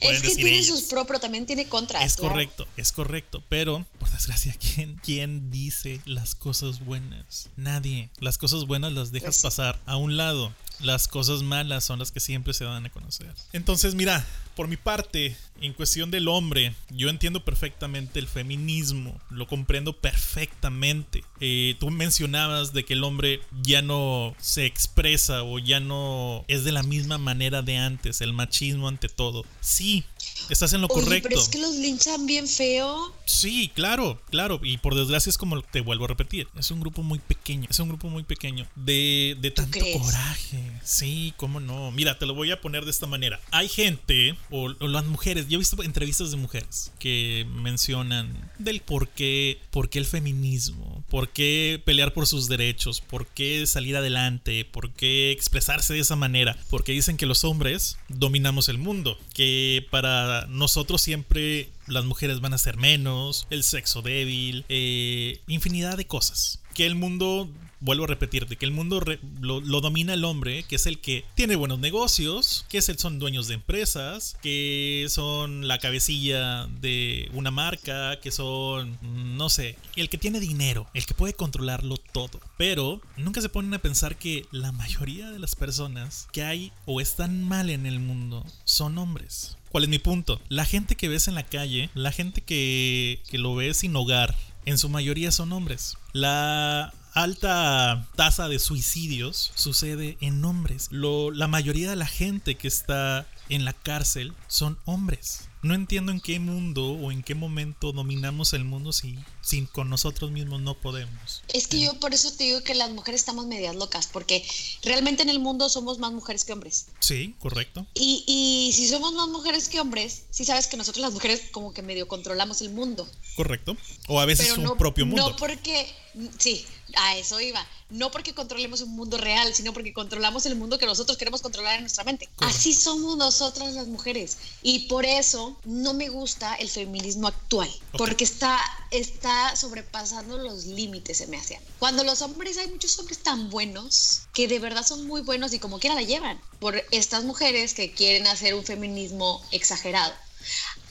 Es 0.00 0.22
que 0.22 0.34
tiene 0.34 0.62
sus 0.62 0.82
pro, 0.82 1.06
pero 1.06 1.18
también 1.20 1.46
tiene 1.46 1.66
contras. 1.66 2.04
Es 2.04 2.16
claro. 2.16 2.32
correcto, 2.32 2.66
es 2.76 2.92
correcto. 2.92 3.42
Pero, 3.48 3.86
por 3.98 4.10
desgracia, 4.10 4.54
¿quién, 4.74 5.00
¿quién 5.02 5.50
dice 5.50 6.00
las 6.04 6.34
cosas 6.34 6.84
buenas? 6.84 7.48
Nadie. 7.56 8.10
Las 8.18 8.38
cosas 8.38 8.66
buenas 8.66 8.92
las 8.92 9.12
dejas 9.12 9.36
Pues 9.36 9.42
pasar 9.42 9.80
a 9.86 9.96
un 9.96 10.16
lado. 10.16 10.52
Las 10.80 11.08
cosas 11.08 11.42
malas 11.42 11.84
son 11.84 11.98
las 11.98 12.12
que 12.12 12.20
siempre 12.20 12.52
se 12.52 12.64
dan 12.64 12.86
a 12.86 12.90
conocer. 12.90 13.32
Entonces, 13.52 13.94
mira, 13.94 14.26
por 14.56 14.68
mi 14.68 14.78
parte, 14.78 15.36
en 15.60 15.74
cuestión 15.74 16.10
del 16.10 16.28
hombre, 16.28 16.74
yo 16.90 17.10
entiendo 17.10 17.44
perfectamente 17.44 18.18
el 18.18 18.26
feminismo. 18.26 19.20
Lo 19.30 19.46
comprendo 19.46 19.92
perfectamente. 19.92 21.22
Eh, 21.40 21.76
tú 21.78 21.90
mencionabas 21.90 22.72
de 22.72 22.84
que 22.84 22.94
el 22.94 23.04
hombre 23.04 23.40
ya 23.62 23.82
no 23.82 24.34
se 24.40 24.64
expresa 24.64 25.42
o 25.44 25.58
ya 25.58 25.78
no 25.78 26.44
es 26.48 26.64
de 26.64 26.72
la 26.72 26.82
misma 26.82 27.18
manera 27.18 27.60
de 27.60 27.76
antes. 27.76 28.22
El 28.22 28.32
machismo 28.32 28.88
ante 28.88 29.08
todo. 29.08 29.44
Sí, 29.60 30.04
Estás 30.48 30.72
en 30.72 30.80
lo 30.80 30.86
Oye, 30.88 31.02
correcto. 31.02 31.28
pero 31.28 31.40
es 31.40 31.48
que 31.48 31.58
los 31.58 31.74
linchan 31.74 32.26
bien 32.26 32.46
feo. 32.46 33.12
Sí, 33.24 33.70
claro, 33.74 34.20
claro. 34.30 34.60
Y 34.62 34.78
por 34.78 34.94
desgracia 34.94 35.30
es 35.30 35.38
como 35.38 35.60
te 35.62 35.80
vuelvo 35.80 36.04
a 36.04 36.08
repetir. 36.08 36.48
Es 36.56 36.70
un 36.70 36.80
grupo 36.80 37.02
muy 37.02 37.18
pequeño. 37.18 37.66
Es 37.68 37.78
un 37.80 37.88
grupo 37.88 38.08
muy 38.08 38.22
pequeño. 38.22 38.66
De, 38.76 39.36
de 39.40 39.50
tanto 39.50 39.78
crees? 39.78 40.00
coraje. 40.00 40.72
Sí, 40.84 41.34
cómo 41.36 41.58
no. 41.58 41.90
Mira, 41.90 42.18
te 42.18 42.26
lo 42.26 42.34
voy 42.34 42.52
a 42.52 42.60
poner 42.60 42.84
de 42.84 42.90
esta 42.92 43.06
manera. 43.06 43.40
Hay 43.50 43.68
gente, 43.68 44.36
o, 44.50 44.68
las 44.68 45.04
mujeres, 45.06 45.48
yo 45.48 45.56
he 45.56 45.58
visto 45.58 45.82
entrevistas 45.82 46.30
de 46.30 46.36
mujeres 46.36 46.92
que 46.98 47.46
mencionan 47.50 48.50
del 48.58 48.80
por 48.80 49.08
qué, 49.08 49.58
por 49.70 49.88
qué 49.88 49.98
el 49.98 50.06
feminismo, 50.06 51.04
por 51.08 51.30
qué 51.30 51.82
pelear 51.84 52.12
por 52.12 52.26
sus 52.26 52.48
derechos, 52.48 53.00
por 53.00 53.26
qué 53.26 53.66
salir 53.66 53.96
adelante, 53.96 54.64
por 54.64 54.92
qué 54.92 55.30
expresarse 55.32 55.94
de 55.94 56.00
esa 56.00 56.16
manera. 56.16 56.56
Porque 56.70 56.92
dicen 56.92 57.16
que 57.16 57.26
los 57.26 57.44
hombres 57.44 57.98
dominamos 58.08 58.68
el 58.68 58.78
mundo. 58.78 59.18
Que 59.34 59.86
para 59.90 60.46
nosotros 60.46 61.02
siempre 61.02 61.70
las 61.86 62.04
mujeres 62.04 62.40
van 62.40 62.54
a 62.54 62.58
ser 62.58 62.76
menos, 62.76 63.46
el 63.50 63.62
sexo 63.62 64.02
débil, 64.02 64.64
eh, 64.68 65.40
infinidad 65.46 65.96
de 65.96 66.06
cosas. 66.06 66.60
Que 66.74 66.86
el 66.86 66.94
mundo, 66.94 67.48
vuelvo 67.86 68.04
a 68.04 68.08
repetirte, 68.08 68.56
que 68.56 68.66
el 68.66 68.72
mundo 68.72 69.00
lo 69.40 69.80
domina 69.80 70.12
el 70.12 70.24
hombre, 70.24 70.64
que 70.64 70.76
es 70.76 70.86
el 70.86 70.98
que 70.98 71.24
tiene 71.34 71.56
buenos 71.56 71.78
negocios, 71.78 72.66
que 72.68 72.78
es 72.78 72.88
el, 72.90 72.98
son 72.98 73.18
dueños 73.18 73.46
de 73.46 73.54
empresas, 73.54 74.36
que 74.42 75.06
son 75.08 75.68
la 75.68 75.78
cabecilla 75.78 76.66
de 76.66 77.30
una 77.32 77.50
marca, 77.50 78.20
que 78.20 78.32
son, 78.32 78.98
mm, 79.00 79.36
no 79.36 79.48
sé, 79.48 79.76
el 79.94 80.08
que 80.08 80.18
tiene 80.18 80.40
dinero, 80.40 80.88
el 80.94 81.06
que 81.06 81.14
puede 81.14 81.32
controlarlo 81.32 81.96
todo. 81.96 82.40
Pero 82.58 83.00
nunca 83.16 83.40
se 83.40 83.48
ponen 83.48 83.72
a 83.72 83.78
pensar 83.78 84.16
que 84.16 84.44
la 84.50 84.72
mayoría 84.72 85.30
de 85.30 85.38
las 85.38 85.54
personas 85.54 86.26
que 86.32 86.42
hay 86.42 86.72
o 86.86 87.00
están 87.00 87.44
mal 87.44 87.70
en 87.70 87.86
el 87.86 88.00
mundo 88.00 88.44
son 88.64 88.98
hombres. 88.98 89.56
¿Cuál 89.70 89.84
es 89.84 89.90
mi 89.90 90.00
punto? 90.00 90.40
La 90.48 90.64
gente 90.64 90.96
que 90.96 91.08
ves 91.08 91.28
en 91.28 91.36
la 91.36 91.44
calle, 91.44 91.88
la 91.94 92.10
gente 92.10 92.40
que, 92.40 93.20
que 93.28 93.38
lo 93.38 93.54
ves 93.54 93.78
sin 93.78 93.94
hogar, 93.94 94.34
en 94.64 94.78
su 94.78 94.88
mayoría 94.88 95.30
son 95.30 95.52
hombres. 95.52 95.96
La 96.12 96.92
alta 97.16 98.06
tasa 98.14 98.46
de 98.46 98.58
suicidios 98.58 99.50
sucede 99.54 100.18
en 100.20 100.44
hombres. 100.44 100.88
Lo, 100.90 101.30
la 101.30 101.48
mayoría 101.48 101.88
de 101.88 101.96
la 101.96 102.06
gente 102.06 102.56
que 102.56 102.68
está 102.68 103.26
en 103.48 103.64
la 103.64 103.72
cárcel 103.72 104.34
son 104.48 104.78
hombres. 104.84 105.48
No 105.62 105.74
entiendo 105.74 106.12
en 106.12 106.20
qué 106.20 106.38
mundo 106.38 106.92
o 106.92 107.10
en 107.10 107.22
qué 107.22 107.34
momento 107.34 107.92
dominamos 107.92 108.52
el 108.52 108.64
mundo 108.64 108.92
si, 108.92 109.18
si 109.40 109.62
con 109.62 109.88
nosotros 109.88 110.30
mismos 110.30 110.60
no 110.60 110.78
podemos. 110.78 111.42
Es 111.52 111.66
que 111.66 111.80
yo 111.80 111.98
por 111.98 112.12
eso 112.12 112.30
te 112.32 112.44
digo 112.44 112.62
que 112.62 112.74
las 112.74 112.90
mujeres 112.90 113.22
estamos 113.22 113.46
medias 113.46 113.74
locas, 113.74 114.08
porque 114.12 114.46
realmente 114.84 115.22
en 115.22 115.30
el 115.30 115.40
mundo 115.40 115.68
somos 115.68 115.98
más 115.98 116.12
mujeres 116.12 116.44
que 116.44 116.52
hombres. 116.52 116.88
Sí, 117.00 117.34
correcto. 117.40 117.86
Y, 117.94 118.22
y 118.26 118.72
si 118.74 118.86
somos 118.88 119.14
más 119.14 119.28
mujeres 119.28 119.68
que 119.68 119.80
hombres, 119.80 120.24
sí 120.30 120.44
sabes 120.44 120.66
que 120.66 120.76
nosotros 120.76 121.02
las 121.02 121.14
mujeres 121.14 121.44
como 121.50 121.72
que 121.72 121.82
medio 121.82 122.06
controlamos 122.06 122.60
el 122.60 122.70
mundo. 122.70 123.08
Correcto. 123.34 123.76
O 124.06 124.20
a 124.20 124.26
veces 124.26 124.48
Pero 124.50 124.60
un 124.60 124.64
no, 124.64 124.76
propio 124.76 125.06
mundo. 125.06 125.30
no 125.30 125.36
porque, 125.36 125.92
sí, 126.38 126.64
a 126.96 127.16
eso 127.16 127.40
iba. 127.40 127.64
No 127.88 128.10
porque 128.10 128.34
controlemos 128.34 128.80
un 128.80 128.96
mundo 128.96 129.16
real, 129.16 129.54
sino 129.54 129.72
porque 129.72 129.92
controlamos 129.92 130.44
el 130.46 130.56
mundo 130.56 130.78
que 130.78 130.86
nosotros 130.86 131.16
queremos 131.16 131.40
controlar 131.40 131.76
en 131.76 131.82
nuestra 131.82 132.04
mente. 132.04 132.26
Correcto. 132.26 132.46
Así 132.46 132.74
somos 132.74 133.16
nosotras 133.16 133.74
las 133.74 133.86
mujeres. 133.86 134.38
Y 134.62 134.80
por 134.88 135.04
eso 135.04 135.56
no 135.64 135.94
me 135.94 136.08
gusta 136.08 136.54
el 136.56 136.68
feminismo 136.68 137.28
actual, 137.28 137.70
porque 137.96 138.24
está, 138.24 138.58
está 138.90 139.54
sobrepasando 139.54 140.38
los 140.38 140.66
límites, 140.66 141.18
se 141.18 141.26
me 141.28 141.36
hacían. 141.36 141.62
Cuando 141.78 142.02
los 142.02 142.22
hombres, 142.22 142.58
hay 142.58 142.68
muchos 142.68 142.98
hombres 142.98 143.18
tan 143.18 143.50
buenos 143.50 144.22
que 144.32 144.48
de 144.48 144.58
verdad 144.58 144.84
son 144.84 145.06
muy 145.06 145.22
buenos 145.22 145.52
y 145.52 145.58
como 145.58 145.78
quiera 145.78 145.94
la 145.94 146.02
llevan, 146.02 146.40
por 146.58 146.82
estas 146.90 147.24
mujeres 147.24 147.74
que 147.74 147.92
quieren 147.92 148.26
hacer 148.26 148.54
un 148.54 148.64
feminismo 148.64 149.44
exagerado. 149.52 150.12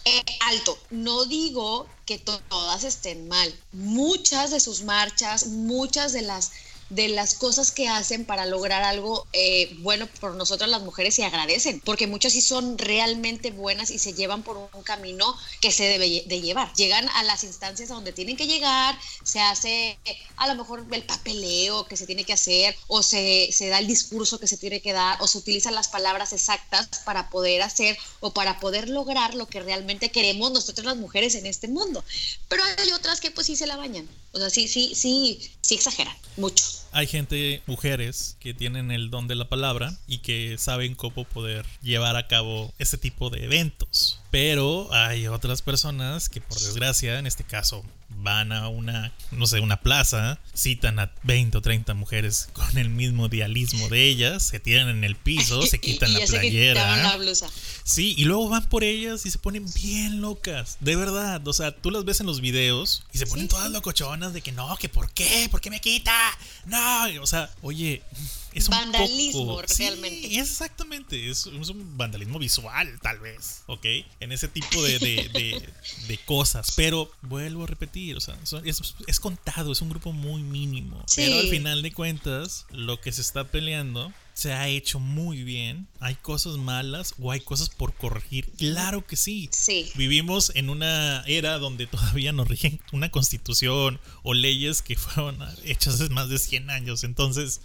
Eh, 0.05 0.23
alto, 0.41 0.77
no 0.91 1.25
digo 1.25 1.67
que 2.05 2.17
to- 2.19 2.41
todas 2.47 2.83
estén 2.83 3.27
mal. 3.27 3.49
Muchas 3.71 4.51
de 4.51 4.59
sus 4.59 4.83
marchas, 4.83 5.47
muchas 5.47 6.13
de 6.13 6.21
las 6.21 6.51
de 6.89 7.07
las 7.07 7.33
cosas 7.33 7.71
que 7.71 7.87
hacen 7.87 8.25
para 8.25 8.45
lograr 8.45 8.83
algo 8.83 9.25
eh, 9.33 9.75
bueno 9.79 10.07
por 10.19 10.35
nosotras 10.35 10.69
las 10.69 10.83
mujeres 10.83 11.17
y 11.19 11.23
agradecen, 11.23 11.81
porque 11.81 12.07
muchas 12.07 12.33
sí 12.33 12.41
son 12.41 12.77
realmente 12.77 13.51
buenas 13.51 13.89
y 13.89 13.99
se 13.99 14.13
llevan 14.13 14.43
por 14.43 14.57
un 14.57 14.83
camino 14.83 15.35
que 15.61 15.71
se 15.71 15.83
debe 15.83 16.23
de 16.25 16.41
llevar. 16.41 16.71
Llegan 16.73 17.09
a 17.09 17.23
las 17.23 17.43
instancias 17.43 17.89
a 17.91 17.95
donde 17.95 18.13
tienen 18.13 18.37
que 18.37 18.47
llegar, 18.47 18.97
se 19.23 19.39
hace 19.39 19.97
a 20.37 20.47
lo 20.47 20.55
mejor 20.55 20.85
el 20.91 21.03
papeleo 21.03 21.87
que 21.87 21.97
se 21.97 22.05
tiene 22.05 22.23
que 22.23 22.33
hacer, 22.33 22.75
o 22.87 23.01
se, 23.01 23.49
se 23.51 23.67
da 23.67 23.79
el 23.79 23.87
discurso 23.87 24.39
que 24.39 24.47
se 24.47 24.57
tiene 24.57 24.81
que 24.81 24.93
dar, 24.93 25.17
o 25.21 25.27
se 25.27 25.37
utilizan 25.37 25.75
las 25.75 25.87
palabras 25.87 26.33
exactas 26.33 26.99
para 27.03 27.29
poder 27.29 27.61
hacer 27.61 27.97
o 28.19 28.31
para 28.31 28.59
poder 28.59 28.89
lograr 28.89 29.35
lo 29.35 29.47
que 29.47 29.61
realmente 29.61 30.11
queremos 30.11 30.51
nosotras 30.51 30.85
las 30.85 30.97
mujeres 30.97 31.35
en 31.35 31.45
este 31.45 31.67
mundo. 31.67 32.03
Pero 32.47 32.63
hay 32.63 32.91
otras 32.91 33.19
que 33.19 33.31
pues 33.31 33.47
sí 33.47 33.55
se 33.55 33.67
la 33.67 33.77
bañan. 33.77 34.07
O 34.35 34.37
sea, 34.37 34.49
sí, 34.49 34.67
sí, 34.67 34.91
sí, 34.95 35.39
sí 35.61 35.75
exageran 35.75 36.13
mucho. 36.35 36.65
Hay 36.91 37.07
gente, 37.07 37.63
mujeres, 37.67 38.35
que 38.41 38.53
tienen 38.53 38.91
el 38.91 39.09
don 39.09 39.29
de 39.29 39.35
la 39.35 39.47
palabra 39.47 39.97
y 40.07 40.17
que 40.17 40.57
saben 40.57 40.93
cómo 40.93 41.23
poder 41.23 41.65
llevar 41.81 42.17
a 42.17 42.27
cabo 42.27 42.73
ese 42.77 42.97
tipo 42.97 43.29
de 43.29 43.45
eventos. 43.45 44.19
Pero 44.31 44.93
hay 44.93 45.27
otras 45.27 45.61
personas 45.61 46.27
que 46.27 46.41
por 46.41 46.59
desgracia, 46.59 47.17
en 47.17 47.27
este 47.27 47.45
caso, 47.45 47.85
van 48.17 48.51
a 48.51 48.69
una, 48.69 49.11
no 49.31 49.45
sé, 49.47 49.59
una 49.59 49.81
plaza, 49.81 50.39
citan 50.55 50.99
a 50.99 51.11
20 51.23 51.57
o 51.57 51.61
30 51.61 51.93
mujeres 51.93 52.49
con 52.53 52.77
el 52.77 52.89
mismo 52.89 53.27
idealismo 53.27 53.87
de 53.89 54.07
ellas, 54.07 54.43
se 54.43 54.59
tiran 54.59 54.89
en 54.89 55.03
el 55.03 55.15
piso, 55.15 55.61
se 55.63 55.79
quitan 55.79 56.09
Y- 56.11 56.15
y 56.15 56.19
la 56.19 56.25
playera. 56.25 56.97
la 56.97 57.17
blusa. 57.17 57.47
Sí, 57.83 58.15
y 58.17 58.25
luego 58.25 58.49
van 58.49 58.67
por 58.67 58.83
ellas 58.83 59.25
y 59.25 59.31
se 59.31 59.37
ponen 59.37 59.65
bien 59.75 60.21
locas. 60.21 60.77
De 60.79 60.95
verdad. 60.95 61.47
O 61.47 61.53
sea, 61.53 61.71
tú 61.71 61.91
las 61.91 62.03
ves 62.05 62.19
en 62.19 62.25
los 62.25 62.41
videos 62.41 63.03
y 63.13 63.17
se 63.19 63.27
ponen 63.27 63.45
Sí, 63.45 63.49
todas 63.49 63.67
sí. 63.67 63.73
locochonas 63.73 64.33
de 64.33 64.41
que 64.41 64.51
no, 64.51 64.75
que 64.77 64.89
por 64.89 65.11
qué, 65.11 65.47
por 65.51 65.61
qué 65.61 65.69
me 65.69 65.79
quita. 65.81 66.13
No, 66.65 67.05
o 67.21 67.27
sea, 67.27 67.51
oye, 67.61 68.01
es 68.55 68.67
un 68.67 68.71
Vandalismo, 68.71 69.45
poco- 69.45 69.61
realmente. 69.77 70.27
Sí, 70.29 70.39
exactamente. 70.39 71.29
Es, 71.29 71.45
es 71.45 71.69
un 71.69 71.97
vandalismo 71.97 72.39
visual, 72.39 72.99
tal 73.01 73.19
vez. 73.19 73.61
¿Ok? 73.67 73.85
En 74.19 74.31
ese 74.31 74.47
tipo 74.47 74.81
de, 74.81 74.97
de- 74.99 75.29
de- 75.33 75.69
de 76.07 76.17
cosas. 76.25 76.73
Pero 76.75 77.11
vuelvo 77.21 77.63
a 77.63 77.67
repetir, 77.67 78.15
o 78.17 78.21
sea, 78.21 78.37
es, 78.63 78.81
es 79.07 79.19
contado, 79.19 79.71
es 79.71 79.81
un 79.81 79.89
grupo 79.89 80.11
muy 80.13 80.41
mínimo. 80.41 81.03
Sí. 81.07 81.21
Pero 81.25 81.39
al 81.39 81.47
final 81.49 81.81
de 81.81 81.91
cuentas, 81.91 82.65
lo 82.71 82.99
que 83.01 83.11
se 83.11 83.21
está 83.21 83.43
peleando 83.45 84.11
se 84.33 84.51
ha 84.51 84.67
hecho 84.67 84.99
muy 84.99 85.43
bien. 85.43 85.87
Hay 86.01 86.15
cosas 86.15 86.57
malas 86.57 87.13
o 87.19 87.31
hay 87.31 87.39
cosas 87.39 87.69
por 87.69 87.93
corregir. 87.93 88.51
Claro 88.57 89.05
que 89.07 89.15
sí. 89.15 89.47
Sí. 89.53 89.89
Vivimos 89.95 90.51
en 90.55 90.69
una 90.69 91.23
era 91.25 91.57
donde 91.57 91.87
todavía 91.87 92.33
nos 92.33 92.49
rigen 92.49 92.81
una 92.91 93.09
constitución 93.11 93.99
o 94.23 94.33
leyes 94.33 94.81
que 94.81 94.97
fueron 94.97 95.37
hechas 95.63 95.95
hace 96.01 96.09
más 96.09 96.27
de 96.27 96.37
100 96.39 96.69
años. 96.69 97.05
Entonces, 97.05 97.61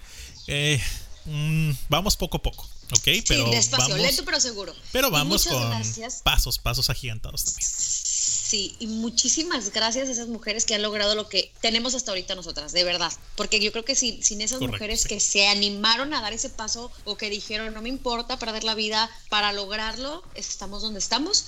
eh, 0.47 0.81
mm, 1.25 1.71
vamos 1.89 2.17
poco 2.17 2.39
a 2.39 2.43
poco, 2.43 2.69
¿ok? 2.93 3.09
Pero 3.27 3.47
sí, 3.47 3.51
despacio, 3.51 3.89
vamos, 3.95 4.07
lento 4.07 4.25
pero 4.25 4.41
seguro. 4.41 4.75
pero 4.93 5.11
vamos 5.11 5.45
con 5.45 5.71
gracias. 5.71 6.21
pasos, 6.23 6.59
pasos 6.59 6.91
agigantados 6.91 7.45
también. 7.45 7.69
Sí, 8.51 8.75
y 8.81 8.89
muchísimas 8.89 9.73
gracias 9.73 10.09
a 10.09 10.13
esas 10.13 10.27
mujeres 10.27 10.65
que 10.65 10.75
han 10.75 10.83
logrado 10.83 11.15
lo 11.15 11.29
que 11.29 11.53
tenemos 11.61 11.95
hasta 11.95 12.11
ahorita 12.11 12.35
nosotras, 12.35 12.73
de 12.73 12.83
verdad. 12.83 13.13
Porque 13.37 13.61
yo 13.61 13.71
creo 13.71 13.85
que 13.85 13.95
sin, 13.95 14.25
sin 14.25 14.41
esas 14.41 14.59
Correcto, 14.59 14.75
mujeres 14.75 15.03
sí. 15.03 15.09
que 15.09 15.21
se 15.21 15.47
animaron 15.47 16.13
a 16.15 16.21
dar 16.21 16.33
ese 16.33 16.51
paso 16.51 16.91
o 17.05 17.17
que 17.17 17.31
dijeron, 17.31 17.73
no 17.73 17.81
me 17.81 17.89
importa 17.89 18.41
perder 18.41 18.65
la 18.65 18.75
vida 18.75 19.09
para 19.29 19.53
lograrlo, 19.53 20.25
estamos 20.35 20.83
donde 20.83 20.99
estamos. 20.99 21.45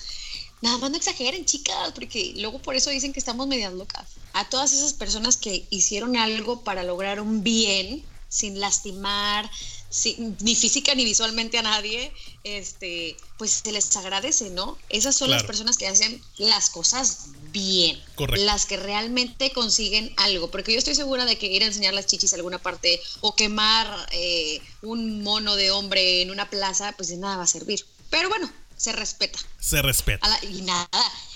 Nada 0.60 0.78
más 0.78 0.92
no 0.92 0.96
exageren, 0.96 1.44
chicas, 1.44 1.90
porque 1.92 2.34
luego 2.36 2.60
por 2.62 2.76
eso 2.76 2.88
dicen 2.90 3.12
que 3.12 3.18
estamos 3.18 3.48
medias 3.48 3.72
locas. 3.72 4.06
A 4.32 4.48
todas 4.48 4.72
esas 4.72 4.92
personas 4.92 5.36
que 5.36 5.66
hicieron 5.70 6.16
algo 6.16 6.62
para 6.62 6.84
lograr 6.84 7.20
un 7.20 7.42
bien, 7.42 8.04
sin 8.32 8.60
lastimar, 8.60 9.50
sin- 9.90 10.36
ni 10.40 10.56
física 10.56 10.94
ni 10.94 11.04
visualmente 11.04 11.58
a 11.58 11.62
nadie, 11.62 12.10
este, 12.44 13.14
pues 13.36 13.60
se 13.62 13.72
les 13.72 13.94
agradece, 13.96 14.48
¿no? 14.48 14.78
Esas 14.88 15.14
son 15.14 15.28
las 15.30 15.42
personas 15.44 15.76
que 15.76 15.86
hacen 15.86 16.22
las 16.38 16.70
cosas 16.70 17.26
bien, 17.50 18.02
Correcto. 18.14 18.42
las 18.46 18.64
que 18.64 18.78
realmente 18.78 19.52
consiguen 19.52 20.14
algo, 20.16 20.50
porque 20.50 20.72
yo 20.72 20.78
estoy 20.78 20.94
segura 20.94 21.26
de 21.26 21.36
que 21.36 21.46
ir 21.48 21.62
a 21.62 21.66
enseñar 21.66 21.92
las 21.92 22.06
chichis 22.06 22.32
a 22.32 22.36
alguna 22.36 22.58
parte 22.58 23.00
o 23.20 23.36
quemar 23.36 24.08
eh, 24.12 24.62
un 24.80 25.22
mono 25.22 25.54
de 25.56 25.70
hombre 25.70 26.22
en 26.22 26.30
una 26.30 26.48
plaza, 26.48 26.92
pues 26.96 27.10
de 27.10 27.18
nada 27.18 27.36
va 27.36 27.44
a 27.44 27.46
servir. 27.46 27.84
Pero 28.08 28.30
bueno, 28.30 28.50
se 28.78 28.92
respeta. 28.92 29.38
Se 29.60 29.82
respeta. 29.82 30.26
La- 30.26 30.44
y 30.48 30.62
nada, 30.62 30.88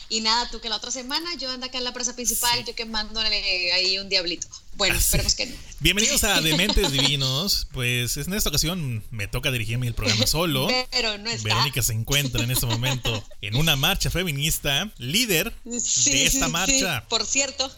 y 0.08 0.20
nada, 0.20 0.48
tú 0.50 0.60
que 0.60 0.68
la 0.68 0.76
otra 0.76 0.90
semana 0.90 1.34
yo 1.36 1.50
ando 1.50 1.66
acá 1.66 1.78
en 1.78 1.84
la 1.84 1.92
plaza 1.92 2.14
principal, 2.14 2.58
Sí. 2.58 2.64
yo 2.68 2.75
quemándole 2.75 3.72
ahí 3.72 3.98
un 3.98 4.08
diablito. 4.08 4.46
Bueno, 4.75 4.94
Así. 4.94 5.04
esperemos 5.04 5.34
que 5.34 5.46
no. 5.46 5.56
Bienvenidos 5.80 6.22
a 6.25 6.40
Dementes 6.42 6.92
Divinos. 6.92 7.66
Pues 7.72 8.16
en 8.18 8.32
esta 8.34 8.50
ocasión 8.50 9.02
me 9.10 9.26
toca 9.26 9.50
dirigirme 9.50 9.86
el 9.86 9.94
programa 9.94 10.26
solo. 10.28 10.68
Pero 10.90 11.18
no 11.18 11.30
está. 11.30 11.44
Verónica 11.48 11.82
se 11.82 11.92
encuentra 11.94 12.42
en 12.44 12.50
este 12.50 12.66
momento 12.66 13.25
en 13.40 13.56
una 13.56 13.75
marcha 13.76 14.10
feminista, 14.10 14.90
líder 14.98 15.52
Sí, 15.80 16.10
de 16.10 16.26
esta 16.26 16.46
sí, 16.46 16.52
marcha. 16.52 17.00
sí, 17.00 17.06
por 17.08 17.25
cierto. 17.26 17.70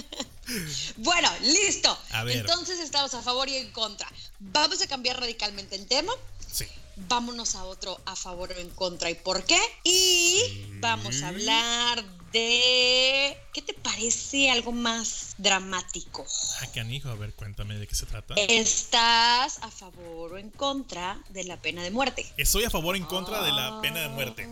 bueno, 0.96 1.30
listo. 1.42 1.96
A 2.10 2.24
ver. 2.24 2.38
Entonces 2.38 2.80
estamos 2.80 3.14
a 3.14 3.22
favor 3.22 3.48
y 3.48 3.56
en 3.56 3.70
contra. 3.70 4.10
Vamos 4.40 4.82
a 4.82 4.86
cambiar 4.86 5.18
radicalmente 5.20 5.76
el 5.76 5.86
tema. 5.86 6.12
Sí. 6.50 6.64
Vámonos 7.08 7.54
a 7.54 7.64
otro 7.64 8.00
a 8.06 8.16
favor 8.16 8.52
o 8.52 8.58
en 8.58 8.70
contra 8.70 9.10
y 9.10 9.14
por 9.14 9.44
qué. 9.44 9.58
Y 9.84 10.66
vamos 10.80 11.22
a 11.22 11.28
hablar 11.28 12.04
de... 12.32 13.36
¿Qué 13.52 13.62
te 13.62 13.74
parece 13.74 14.50
algo 14.50 14.72
más 14.72 15.34
dramático? 15.38 16.26
Ah, 16.60 16.66
canijo, 16.72 17.08
a 17.08 17.14
ver, 17.14 17.34
cuéntame 17.34 17.76
de 17.76 17.86
qué 17.86 17.94
se 17.94 18.06
trata. 18.06 18.34
¿Estás 18.34 19.58
a 19.62 19.70
favor 19.70 20.34
o 20.34 20.38
en 20.38 20.50
contra 20.50 21.18
de 21.30 21.44
la 21.44 21.60
pena 21.60 21.82
de 21.82 21.90
muerte? 21.90 22.26
Estoy 22.36 22.64
a 22.64 22.70
favor 22.70 22.94
o 22.94 22.96
en 22.96 23.04
contra 23.04 23.42
de 23.42 23.52
la 23.52 23.80
pena 23.80 24.00
de 24.00 24.08
muerte. 24.08 24.48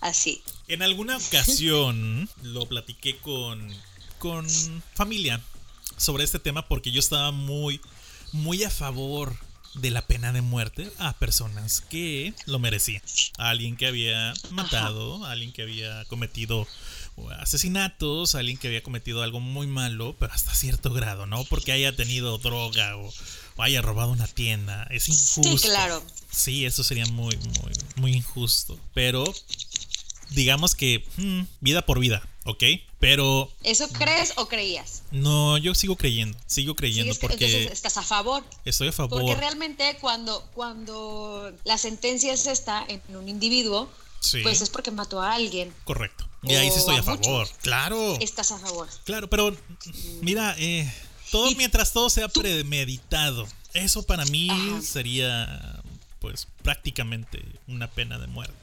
Así. 0.00 0.42
En 0.68 0.82
alguna 0.82 1.16
ocasión 1.28 2.28
lo 2.42 2.66
platiqué 2.66 3.18
con, 3.18 3.72
con 4.18 4.46
familia 4.94 5.40
sobre 5.96 6.24
este 6.24 6.38
tema 6.38 6.66
porque 6.66 6.90
yo 6.90 7.00
estaba 7.00 7.30
muy, 7.30 7.80
muy 8.32 8.64
a 8.64 8.70
favor 8.70 9.45
de 9.76 9.90
la 9.90 10.06
pena 10.06 10.32
de 10.32 10.40
muerte 10.40 10.90
a 10.98 11.12
personas 11.18 11.80
que 11.80 12.34
lo 12.46 12.58
merecían. 12.58 13.02
A 13.38 13.50
alguien 13.50 13.76
que 13.76 13.86
había 13.86 14.34
matado, 14.50 15.24
a 15.24 15.32
alguien 15.32 15.52
que 15.52 15.62
había 15.62 16.04
cometido 16.06 16.66
asesinatos, 17.38 18.34
a 18.34 18.40
alguien 18.40 18.58
que 18.58 18.68
había 18.68 18.82
cometido 18.82 19.22
algo 19.22 19.40
muy 19.40 19.66
malo, 19.66 20.16
pero 20.18 20.32
hasta 20.32 20.54
cierto 20.54 20.92
grado, 20.92 21.26
¿no? 21.26 21.44
Porque 21.44 21.72
haya 21.72 21.94
tenido 21.94 22.38
droga 22.38 22.96
o, 22.96 23.12
haya 23.58 23.80
robado 23.80 24.10
una 24.10 24.26
tienda. 24.26 24.86
Es 24.90 25.08
injusto. 25.08 25.58
Sí, 25.58 25.68
claro. 25.68 26.02
Sí, 26.30 26.66
eso 26.66 26.84
sería 26.84 27.06
muy, 27.06 27.36
muy, 27.36 27.72
muy 27.96 28.12
injusto. 28.12 28.78
Pero 28.92 29.24
digamos 30.30 30.74
que 30.74 31.06
hmm, 31.16 31.42
vida 31.60 31.82
por 31.82 31.98
vida, 31.98 32.22
¿ok? 32.46 32.62
Pero... 32.98 33.50
¿Eso 33.62 33.88
crees 33.90 34.32
o 34.36 34.48
creías? 34.48 35.02
No, 35.10 35.58
yo 35.58 35.74
sigo 35.74 35.96
creyendo, 35.96 36.38
sigo 36.46 36.74
creyendo 36.74 37.14
porque... 37.20 37.64
estás 37.64 37.96
a 37.98 38.02
favor. 38.02 38.44
Estoy 38.64 38.88
a 38.88 38.92
favor. 38.92 39.20
Porque 39.20 39.34
realmente 39.36 39.96
cuando, 40.00 40.42
cuando 40.54 41.52
la 41.64 41.78
sentencia 41.78 42.32
es 42.32 42.46
esta 42.46 42.84
en 42.88 43.02
un 43.16 43.28
individuo, 43.28 43.90
pues 44.42 44.60
es 44.60 44.70
porque 44.70 44.90
mató 44.90 45.20
a 45.20 45.34
alguien. 45.34 45.72
Correcto. 45.84 46.26
Y 46.42 46.54
ahí 46.54 46.70
sí 46.70 46.78
estoy 46.78 46.96
a, 46.96 47.02
favor. 47.02 47.48
Claro. 47.62 48.16
Estás 48.20 48.52
a 48.52 48.58
favor. 48.58 48.88
Claro, 49.04 49.28
pero 49.28 49.56
mira, 50.22 50.54
eh, 50.58 50.90
todo 51.30 51.50
mientras 51.56 51.92
todo 51.92 52.08
sea 52.08 52.28
premeditado, 52.28 53.46
eso 53.74 54.02
para 54.04 54.24
mí 54.26 54.48
sería 54.82 55.82
pues 56.20 56.48
prácticamente 56.62 57.44
una 57.68 57.90
pena 57.90 58.18
de 58.18 58.26
muerte. 58.26 58.54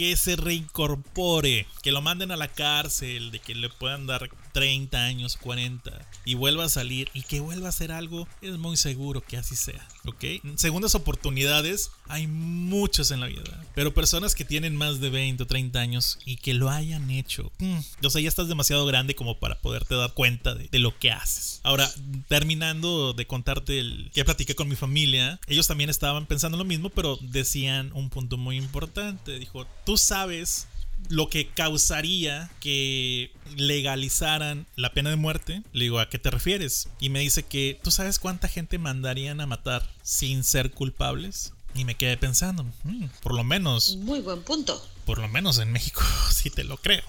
Que 0.00 0.16
se 0.16 0.34
reincorpore, 0.34 1.66
que 1.82 1.92
lo 1.92 2.00
manden 2.00 2.30
a 2.30 2.36
la 2.38 2.48
cárcel, 2.48 3.30
de 3.30 3.38
que 3.38 3.54
le 3.54 3.68
puedan 3.68 4.06
dar 4.06 4.30
30 4.54 4.96
años, 4.96 5.36
40 5.36 6.08
y 6.24 6.36
vuelva 6.36 6.64
a 6.64 6.68
salir 6.70 7.10
y 7.12 7.20
que 7.20 7.40
vuelva 7.40 7.66
a 7.66 7.68
hacer 7.68 7.92
algo, 7.92 8.26
es 8.40 8.56
muy 8.56 8.78
seguro 8.78 9.20
que 9.20 9.36
así 9.36 9.56
sea, 9.56 9.86
¿ok? 10.06 10.24
Segundas 10.56 10.94
oportunidades. 10.94 11.90
Hay 12.08 12.26
muchas 12.26 13.10
en 13.10 13.20
la 13.20 13.26
vida, 13.26 13.64
pero 13.74 13.94
personas 13.94 14.34
que 14.34 14.44
tienen 14.44 14.74
más 14.76 15.00
de 15.00 15.10
20 15.10 15.42
o 15.42 15.46
30 15.46 15.78
años 15.78 16.18
y 16.24 16.36
que 16.36 16.54
lo 16.54 16.70
hayan 16.70 17.10
hecho, 17.10 17.52
mm, 17.58 17.78
o 18.04 18.10
sea, 18.10 18.20
ya 18.20 18.28
estás 18.28 18.48
demasiado 18.48 18.84
grande 18.86 19.14
como 19.14 19.38
para 19.38 19.60
poderte 19.60 19.94
dar 19.94 20.12
cuenta 20.12 20.54
de, 20.54 20.78
lo 20.78 20.98
que 20.98 21.10
haces. 21.10 21.60
Ahora, 21.62 21.90
terminando 22.28 23.12
de 23.12 23.26
contarte 23.26 23.78
el 23.78 24.10
que 24.14 24.24
platiqué 24.24 24.54
con 24.54 24.68
mi 24.68 24.76
familia, 24.76 25.38
ellos 25.46 25.66
también 25.66 25.90
estaban 25.90 26.26
pensando 26.26 26.56
lo 26.56 26.64
mismo, 26.64 26.90
pero 26.90 27.18
decían 27.20 27.90
un 27.94 28.08
punto 28.08 28.38
muy 28.38 28.56
importante, 28.56 29.38
dijo, 29.38 29.66
tú 29.84 29.98
sabes 29.98 30.66
lo 31.08 31.28
que 31.28 31.48
causaría 31.48 32.50
que 32.60 33.32
legalizaran 33.56 34.66
la 34.76 34.92
pena 34.92 35.10
de 35.10 35.16
muerte. 35.16 35.62
Le 35.72 35.84
digo, 35.84 35.98
¿a 35.98 36.08
qué 36.08 36.18
te 36.18 36.30
refieres? 36.30 36.88
Y 37.00 37.08
me 37.08 37.20
dice 37.20 37.42
que, 37.44 37.78
¿tú 37.82 37.90
sabes 37.90 38.18
cuánta 38.18 38.48
gente 38.48 38.78
mandarían 38.78 39.40
a 39.40 39.46
matar 39.46 39.88
sin 40.02 40.44
ser 40.44 40.70
culpables? 40.70 41.52
Y 41.74 41.84
me 41.84 41.96
quedé 41.96 42.16
pensando, 42.16 42.64
mm, 42.84 43.06
por 43.22 43.34
lo 43.34 43.44
menos... 43.44 43.96
Muy 43.96 44.20
buen 44.20 44.42
punto. 44.42 44.84
Por 45.06 45.18
lo 45.18 45.28
menos 45.28 45.58
en 45.58 45.70
México 45.72 46.02
sí 46.32 46.50
te 46.50 46.64
lo 46.64 46.76
creo. 46.76 47.04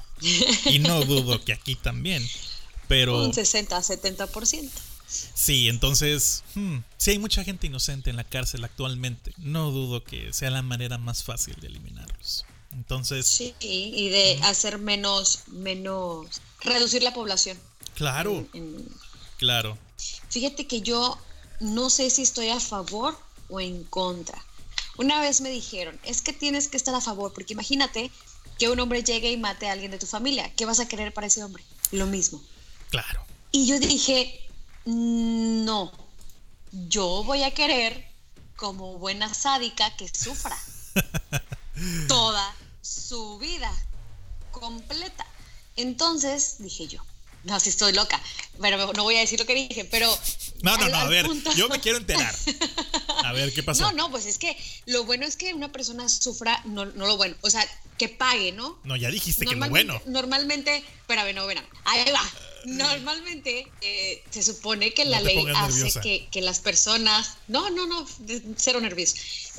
Y 0.65 0.79
no 0.79 1.03
dudo 1.05 1.43
que 1.43 1.53
aquí 1.53 1.75
también. 1.75 2.25
Pero... 2.88 3.24
Un 3.24 3.33
60-70%. 3.33 4.69
Sí, 5.33 5.67
entonces, 5.67 6.43
hmm, 6.55 6.77
si 6.98 7.12
hay 7.12 7.19
mucha 7.19 7.43
gente 7.43 7.67
inocente 7.67 8.10
en 8.10 8.15
la 8.15 8.24
cárcel 8.24 8.63
actualmente, 8.63 9.33
no 9.38 9.71
dudo 9.71 10.03
que 10.03 10.31
sea 10.31 10.50
la 10.51 10.62
manera 10.62 10.98
más 10.98 11.24
fácil 11.24 11.55
de 11.60 11.67
eliminarlos. 11.67 12.45
Entonces. 12.74 13.28
Sí, 13.28 13.54
y 13.60 14.10
de 14.10 14.40
hacer 14.44 14.78
menos, 14.78 15.44
menos, 15.48 16.42
reducir 16.62 17.04
la 17.04 17.13
población. 17.13 17.60
Claro. 17.96 18.48
claro. 19.38 19.78
Fíjate 20.30 20.68
que 20.68 20.82
yo 20.82 21.18
no 21.60 21.90
sé 21.90 22.10
si 22.10 22.22
estoy 22.22 22.50
a 22.50 22.60
favor 22.60 23.18
o 23.50 23.60
en 23.60 23.84
contra. 23.84 24.44
Una 24.98 25.20
vez 25.22 25.42
me 25.42 25.50
dijeron, 25.50 26.00
es 26.03 26.22
que 26.22 26.34
tienes 26.34 26.68
que 26.68 26.77
estar 26.77 26.96
a 26.96 27.01
favor, 27.01 27.34
porque 27.34 27.53
imagínate 27.53 28.12
que 28.57 28.70
un 28.70 28.79
hombre 28.79 29.03
llegue 29.03 29.31
y 29.31 29.38
mate 29.38 29.68
a 29.68 29.74
alguien 29.74 29.92
de 29.92 30.00
tu 30.00 30.05
familia. 30.05 30.51
¿Qué 30.55 30.66
vas 30.66 30.79
a 30.79 30.88
querer 30.88 31.14
para 31.14 31.27
ese 31.27 31.44
hombre? 31.44 31.64
Lo 31.92 32.05
mismo. 32.05 32.42
Claro. 32.90 33.24
Y 33.51 33.68
yo 33.68 33.79
dije, 33.79 34.48
no, 34.86 35.92
yo 36.72 37.24
voy 37.24 37.44
a 37.44 37.53
querer 37.53 38.07
como 38.55 38.98
buena 38.98 39.34
sádica 39.34 39.96
que 39.98 40.07
sufra. 40.07 40.57
toda 42.07 42.55
su 42.81 43.37
vida 43.39 43.72
completa. 44.51 45.25
Entonces 45.75 46.57
dije 46.59 46.87
yo, 46.87 47.03
no, 47.44 47.59
si 47.59 47.70
estoy 47.70 47.94
loca, 47.94 48.22
pero 48.59 48.94
no 48.94 49.03
voy 49.03 49.15
a 49.15 49.20
decir 49.20 49.39
lo 49.39 49.46
que 49.46 49.55
dije, 49.55 49.85
pero... 49.85 50.07
No, 50.61 50.77
no, 50.77 50.89
no, 50.89 50.98
a 50.98 51.07
ver, 51.07 51.25
yo 51.55 51.70
me 51.70 51.79
quiero 51.79 51.98
enterar. 51.98 52.35
A 53.24 53.33
ver, 53.33 53.53
¿qué 53.53 53.63
pasó? 53.63 53.83
No, 53.83 53.91
no, 53.91 54.11
pues 54.11 54.25
es 54.25 54.37
que 54.37 54.57
lo 54.87 55.05
bueno 55.05 55.25
es 55.25 55.35
que 55.35 55.53
una 55.53 55.72
persona 55.72 56.09
sufra, 56.09 56.59
no, 56.65 56.85
no 56.85 57.05
lo 57.07 57.17
bueno, 57.17 57.35
o 57.41 57.50
sea, 57.50 57.65
que 57.98 58.09
pague, 58.09 58.51
¿no? 58.51 58.79
No, 58.83 58.96
ya 58.96 59.09
dijiste 59.09 59.46
que 59.46 59.55
lo 59.55 59.70
bueno. 59.70 60.01
Normalmente, 60.05 60.77
espérame, 60.77 61.35
no, 61.35 61.46
bueno, 61.46 61.61
ahí 61.85 62.03
va. 62.11 62.31
Normalmente 62.65 63.67
eh, 63.81 64.24
se 64.29 64.43
supone 64.43 64.93
que 64.93 65.05
la 65.05 65.21
ley 65.21 65.45
hace 65.55 66.00
que, 66.01 66.27
que, 66.29 66.41
las 66.41 66.59
personas, 66.59 67.37
no, 67.47 67.69
no, 67.69 67.87
no, 67.87 68.05
cero 68.57 68.81
nervios, 68.81 69.15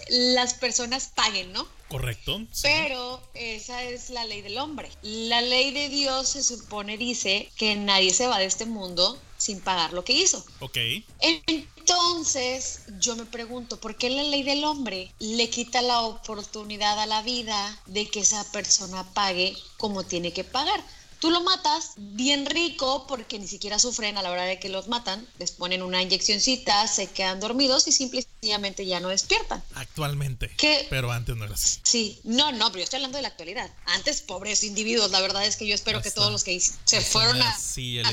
las 0.09 0.55
personas 0.55 1.11
paguen, 1.15 1.53
¿no? 1.53 1.67
Correcto. 1.89 2.41
Pero 2.63 3.21
esa 3.35 3.83
es 3.85 4.09
la 4.11 4.25
ley 4.25 4.41
del 4.41 4.57
hombre. 4.59 4.89
La 5.03 5.43
ley 5.43 5.73
de 5.73 5.89
Dios 5.91 6.31
se 6.31 6.43
supone 6.43 6.97
dice 6.97 7.51
que 7.57 7.77
nadie 7.77 8.15
se 8.15 8.27
va 8.27 8.39
de 8.39 8.47
este 8.47 8.65
mundo 8.65 9.21
sin 9.37 9.61
pagar 9.61 9.93
lo 9.93 10.03
que 10.03 10.15
hizo. 10.15 10.45
Ok. 10.61 10.79
Entonces, 11.21 12.83
yo 12.99 13.17
me 13.17 13.27
pregunto, 13.27 13.79
¿por 13.79 13.97
qué 13.97 14.09
la 14.09 14.23
ley 14.23 14.43
del 14.43 14.65
hombre 14.65 15.13
le 15.19 15.51
quita 15.51 15.83
la 15.83 16.01
oportunidad 16.01 16.99
a 16.99 17.07
la 17.07 17.23
vida 17.23 17.79
de 17.87 18.09
que 18.09 18.21
esa 18.21 18.51
persona 18.53 19.05
pague 19.13 19.55
como 19.77 20.05
tiene 20.05 20.33
que 20.33 20.45
pagar? 20.45 20.83
Tú 21.23 21.31
lo 21.31 21.41
matas 21.41 21.93
bien 21.97 22.47
rico 22.47 23.07
porque 23.07 23.39
ni 23.39 23.47
siquiera 23.47 23.79
sufren 23.79 24.19
a 24.19 24.23
la 24.23 24.33
hora 24.33 24.43
de 24.43 24.59
que 24.59 24.69
los 24.69 24.89
matan, 24.89 25.25
les 25.39 25.53
ponen 25.53 25.81
una 25.81 26.03
inyeccióncita, 26.03 26.89
se 26.89 27.07
quedan 27.07 27.39
dormidos 27.39 27.87
y 27.87 27.93
simplemente 27.93 28.85
ya 28.87 28.99
no 28.99 29.07
despiertan. 29.07 29.63
Actualmente. 29.77 30.51
Pero 30.91 31.13
antes 31.13 31.37
no 31.37 31.45
era 31.45 31.55
así. 31.55 31.79
Sí, 31.85 32.21
no, 32.25 32.51
no, 32.51 32.73
pero 32.73 32.79
yo 32.79 32.83
estoy 32.83 32.97
hablando 32.97 33.19
de 33.19 33.23
la 33.23 33.29
actualidad. 33.29 33.71
Antes, 33.85 34.21
pobres 34.21 34.65
individuos, 34.65 35.13
la 35.13 35.21
verdad 35.21 35.47
es 35.47 35.55
que 35.55 35.65
yo 35.65 35.77
espero 35.77 36.03
que 36.03 36.11
todos 36.11 36.33
los 36.33 36.43
que 36.43 36.59
se 36.59 37.01
fueron 37.01 37.41
a, 37.41 37.51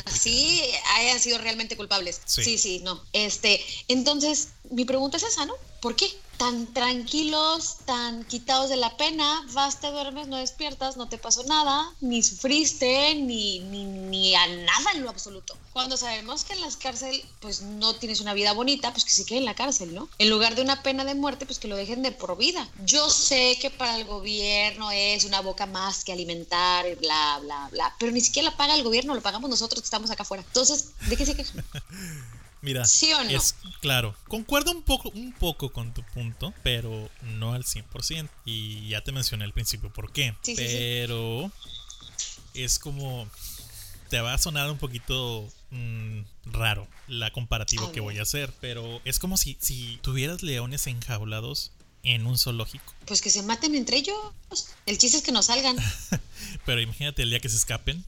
así 0.06 0.62
hayan 0.98 1.20
sido 1.20 1.40
realmente 1.40 1.76
culpables. 1.76 2.22
Sí. 2.26 2.44
sí, 2.44 2.58
sí, 2.60 2.80
no. 2.84 3.04
Este, 3.14 3.60
entonces, 3.88 4.50
mi 4.70 4.86
pregunta 4.86 5.18
es 5.18 5.24
esa, 5.24 5.48
¿no? 5.48 5.56
¿Por 5.82 5.96
qué? 5.96 6.10
tan 6.40 6.68
tranquilos, 6.74 7.80
tan 7.86 8.24
quitados 8.24 8.70
de 8.70 8.78
la 8.78 8.96
pena, 8.96 9.46
vas, 9.52 9.82
te 9.82 9.92
duermes, 9.92 10.30
no 10.30 10.38
despiertas, 10.38 10.96
no 10.96 11.10
te 11.10 11.18
pasó 11.18 11.44
nada, 11.44 11.94
ni 12.00 12.24
sufriste, 12.24 13.14
ni, 13.16 13.60
ni, 13.60 14.34
a 14.36 14.48
nada 14.48 14.92
en 14.96 15.04
lo 15.04 15.10
absoluto. 15.10 15.58
Cuando 15.74 15.98
sabemos 15.98 16.46
que 16.46 16.54
en 16.54 16.62
las 16.62 16.78
cárceles, 16.78 17.26
pues 17.42 17.62
no 17.62 17.94
tienes 17.94 18.22
una 18.22 18.34
vida 18.34 18.54
bonita, 18.54 18.94
pues 18.94 19.04
que 19.04 19.12
se 19.12 19.26
quede 19.26 19.40
en 19.40 19.46
la 19.46 19.54
cárcel, 19.54 19.94
¿no? 19.94 20.08
En 20.18 20.30
lugar 20.30 20.56
de 20.56 20.62
una 20.62 20.82
pena 20.82 21.04
de 21.04 21.14
muerte, 21.14 21.46
pues 21.46 21.60
que 21.60 21.68
lo 21.68 21.76
dejen 21.76 22.04
de 22.04 22.14
por 22.14 22.38
vida. 22.38 22.70
Yo 22.86 23.10
sé 23.10 23.58
que 23.62 23.70
para 23.70 23.98
el 23.98 24.06
gobierno 24.06 24.92
es 24.92 25.26
una 25.26 25.42
boca 25.42 25.66
más 25.66 26.06
que 26.06 26.14
alimentar, 26.14 26.88
y 26.88 26.96
bla, 26.96 27.40
bla, 27.42 27.68
bla, 27.70 27.96
pero 28.00 28.14
ni 28.14 28.22
siquiera 28.22 28.52
la 28.52 28.56
paga 28.56 28.76
el 28.76 28.84
gobierno, 28.84 29.14
lo 29.14 29.22
pagamos 29.22 29.50
nosotros 29.50 29.82
que 29.82 29.88
estamos 29.88 30.10
acá 30.10 30.24
afuera. 30.24 30.46
Entonces, 30.48 30.92
¿de 31.10 31.18
qué 31.18 31.26
se 31.26 31.36
quejan? 31.36 31.66
Mira, 32.62 32.84
es 32.84 33.56
claro, 33.80 34.16
concuerdo 34.28 34.72
un 34.72 34.84
poco, 34.84 35.10
un 35.10 35.32
poco 35.32 35.72
con 35.72 35.94
tu 35.94 36.04
punto, 36.04 36.54
pero 36.62 37.10
no 37.22 37.54
al 37.54 37.64
100%. 37.64 38.30
Y 38.46 38.90
ya 38.90 39.02
te 39.02 39.12
mencioné 39.12 39.46
al 39.46 39.54
principio 39.54 39.92
por 39.92 40.12
qué. 40.12 40.36
pero 40.56 41.52
es 42.54 42.80
como, 42.80 43.30
te 44.10 44.20
va 44.20 44.34
a 44.34 44.38
sonar 44.38 44.70
un 44.70 44.78
poquito 44.78 45.48
mm, 45.72 46.22
raro 46.46 46.88
la 47.08 47.32
comparativa 47.32 47.92
que 47.92 48.02
voy 48.02 48.20
a 48.20 48.24
hacer, 48.24 48.52
pero 48.60 49.02
es 49.06 49.20
como 49.20 49.38
si, 49.38 49.58
si 49.62 49.98
tuvieras 50.02 50.44
leones 50.44 50.88
enjaulados 50.88 51.72
en 52.04 52.26
un 52.26 52.38
zoológico. 52.38 52.94
Pues 53.06 53.22
que 53.22 53.30
se 53.30 53.44
maten 53.44 53.76
entre 53.76 53.98
ellos. 53.98 54.18
El 54.86 54.98
chiste 54.98 55.18
es 55.18 55.24
que 55.24 55.32
no 55.32 55.44
salgan. 55.44 55.78
pero 56.66 56.82
imagínate 56.82 57.22
el 57.22 57.30
día 57.30 57.40
que 57.40 57.50
se 57.50 57.58
escapen 57.58 58.04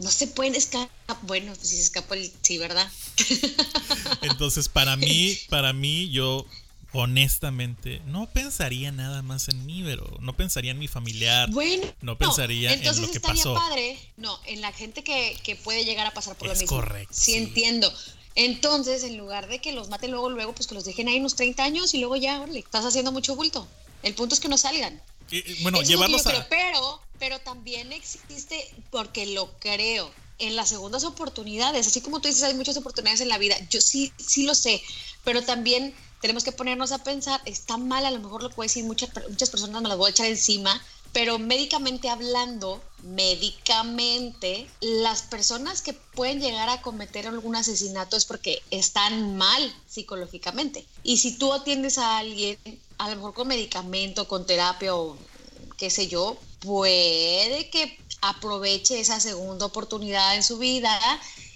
no 0.00 0.10
se 0.10 0.26
pueden 0.26 0.54
escapar. 0.56 0.88
Bueno, 1.22 1.52
pues 1.54 1.68
si 1.68 1.76
se 1.76 1.82
escapó 1.82 2.14
el. 2.14 2.32
Sí, 2.42 2.58
¿verdad? 2.58 2.90
Entonces, 4.22 4.68
para 4.68 4.96
mí, 4.96 5.38
para 5.48 5.72
mí, 5.72 6.10
yo 6.10 6.46
honestamente, 6.92 8.00
no 8.06 8.28
pensaría 8.30 8.90
nada 8.92 9.22
más 9.22 9.48
en 9.48 9.64
mí, 9.66 9.82
pero 9.84 10.04
no 10.20 10.36
pensaría 10.36 10.72
en 10.72 10.78
mi 10.78 10.88
familiar. 10.88 11.48
Bueno, 11.50 11.86
no 12.00 12.18
pensaría 12.18 12.72
en 12.72 12.84
lo 12.84 12.94
que 13.10 13.18
estaría 13.18 13.42
pasó. 13.42 13.54
padre, 13.54 13.98
no, 14.16 14.38
en 14.46 14.60
la 14.60 14.72
gente 14.72 15.04
que, 15.04 15.38
que 15.44 15.56
puede 15.56 15.84
llegar 15.84 16.06
a 16.06 16.12
pasar 16.14 16.36
por 16.36 16.48
lo 16.48 16.52
Es 16.54 16.60
mismo. 16.60 16.76
correcto, 16.78 17.14
Sí, 17.14 17.32
sí. 17.32 17.38
entiendo. 17.38 17.92
Entonces, 18.34 19.02
en 19.04 19.18
lugar 19.18 19.48
de 19.48 19.60
que 19.60 19.72
los 19.72 19.88
maten 19.88 20.10
luego, 20.12 20.30
luego, 20.30 20.52
pues 20.54 20.66
que 20.66 20.74
los 20.74 20.84
dejen 20.84 21.08
ahí 21.08 21.18
unos 21.18 21.36
30 21.36 21.62
años 21.62 21.94
y 21.94 21.98
luego 21.98 22.16
ya, 22.16 22.40
órale, 22.40 22.60
estás 22.60 22.84
haciendo 22.84 23.12
mucho 23.12 23.34
bulto. 23.36 23.66
El 24.02 24.14
punto 24.14 24.34
es 24.34 24.40
que 24.40 24.48
no 24.48 24.56
salgan. 24.56 25.00
Eh, 25.30 25.58
bueno, 25.62 25.80
Eso 25.80 25.90
llevarlos 25.90 26.26
a. 26.26 26.30
creo, 26.30 26.46
pero, 26.48 27.00
pero 27.18 27.38
también 27.40 27.92
existe, 27.92 28.68
porque 28.90 29.26
lo 29.26 29.50
creo, 29.58 30.10
en 30.38 30.56
las 30.56 30.70
segundas 30.70 31.04
oportunidades, 31.04 31.86
así 31.86 32.00
como 32.00 32.20
tú 32.20 32.28
dices, 32.28 32.42
hay 32.42 32.54
muchas 32.54 32.76
oportunidades 32.76 33.20
en 33.20 33.28
la 33.28 33.38
vida, 33.38 33.56
yo 33.68 33.80
sí, 33.80 34.12
sí 34.18 34.44
lo 34.44 34.54
sé, 34.54 34.82
pero 35.22 35.42
también 35.42 35.94
tenemos 36.20 36.44
que 36.44 36.52
ponernos 36.52 36.92
a 36.92 37.02
pensar, 37.02 37.40
está 37.44 37.76
mal, 37.76 38.04
a 38.04 38.10
lo 38.10 38.20
mejor 38.20 38.42
lo 38.42 38.50
puedo 38.50 38.66
decir, 38.66 38.84
muchas, 38.84 39.10
muchas 39.28 39.50
personas 39.50 39.82
me 39.82 39.88
las 39.88 39.98
voy 39.98 40.08
a 40.08 40.10
echar 40.10 40.26
encima, 40.26 40.82
pero 41.12 41.38
médicamente 41.38 42.08
hablando, 42.08 42.82
médicamente, 43.02 44.68
las 44.80 45.22
personas 45.22 45.82
que 45.82 45.92
pueden 45.92 46.40
llegar 46.40 46.68
a 46.68 46.82
cometer 46.82 47.26
algún 47.26 47.56
asesinato 47.56 48.16
es 48.16 48.24
porque 48.24 48.62
están 48.70 49.36
mal 49.36 49.74
psicológicamente. 49.88 50.86
Y 51.02 51.18
si 51.18 51.36
tú 51.36 51.52
atiendes 51.52 51.98
a 51.98 52.18
alguien, 52.18 52.58
a 53.00 53.08
lo 53.08 53.16
mejor 53.16 53.32
con 53.32 53.48
medicamento, 53.48 54.28
con 54.28 54.44
terapia 54.44 54.94
o 54.94 55.16
qué 55.78 55.88
sé 55.88 56.06
yo, 56.06 56.36
puede 56.60 57.70
que 57.70 57.98
aproveche 58.20 59.00
esa 59.00 59.18
segunda 59.20 59.64
oportunidad 59.64 60.36
en 60.36 60.42
su 60.42 60.58
vida 60.58 60.98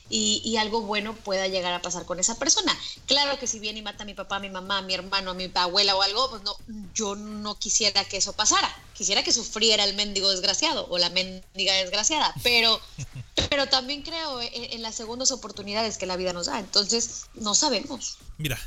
y, 0.09 0.40
y 0.42 0.57
algo 0.57 0.80
bueno 0.80 1.14
pueda 1.14 1.46
llegar 1.46 1.74
a 1.74 1.83
pasar 1.83 2.07
con 2.07 2.18
esa 2.18 2.38
persona. 2.38 2.74
Claro 3.07 3.38
que 3.38 3.46
si 3.46 3.59
viene 3.59 3.80
y 3.80 3.83
mata 3.83 4.04
a 4.04 4.07
mi 4.07 4.14
papá, 4.14 4.37
a 4.37 4.40
mi 4.40 4.48
mamá, 4.48 4.78
a 4.78 4.83
mi 4.83 4.94
hermano, 4.94 5.33
a 5.33 5.35
mi 5.35 5.50
abuela 5.54 5.94
o 5.94 6.00
algo, 6.00 6.30
pues 6.30 6.42
no, 6.44 6.57
yo 6.94 7.14
no 7.14 7.59
quisiera 7.59 8.04
que 8.07 8.16
eso 8.16 8.33
pasara. 8.33 8.74
Quisiera 8.94 9.22
que 9.22 9.33
sufriera 9.33 9.85
el 9.85 9.94
mendigo 9.96 10.30
desgraciado 10.30 10.87
o 10.88 10.96
la 10.96 11.11
mendiga 11.11 11.74
desgraciada, 11.74 12.33
pero, 12.42 12.80
pero 13.50 13.68
también 13.68 14.00
creo 14.00 14.40
en, 14.40 14.72
en 14.72 14.80
las 14.80 14.94
segundas 14.94 15.30
oportunidades 15.30 15.98
que 15.98 16.07
la 16.07 16.16
vida 16.16 16.33
nos 16.33 16.46
da. 16.46 16.59
Entonces, 16.59 17.26
no 17.35 17.54
sabemos. 17.54 18.16
Mira, 18.38 18.59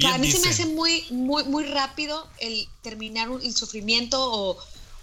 Para 0.00 0.18
mí 0.18 0.30
se 0.30 0.38
me 0.40 0.48
hace 0.48 0.66
muy, 0.66 1.04
muy, 1.10 1.44
muy 1.44 1.64
rápido 1.64 2.26
el 2.38 2.68
terminar 2.82 3.30
un- 3.30 3.42
el 3.42 3.54
sufrimiento 3.56 4.18
o, 4.32 4.58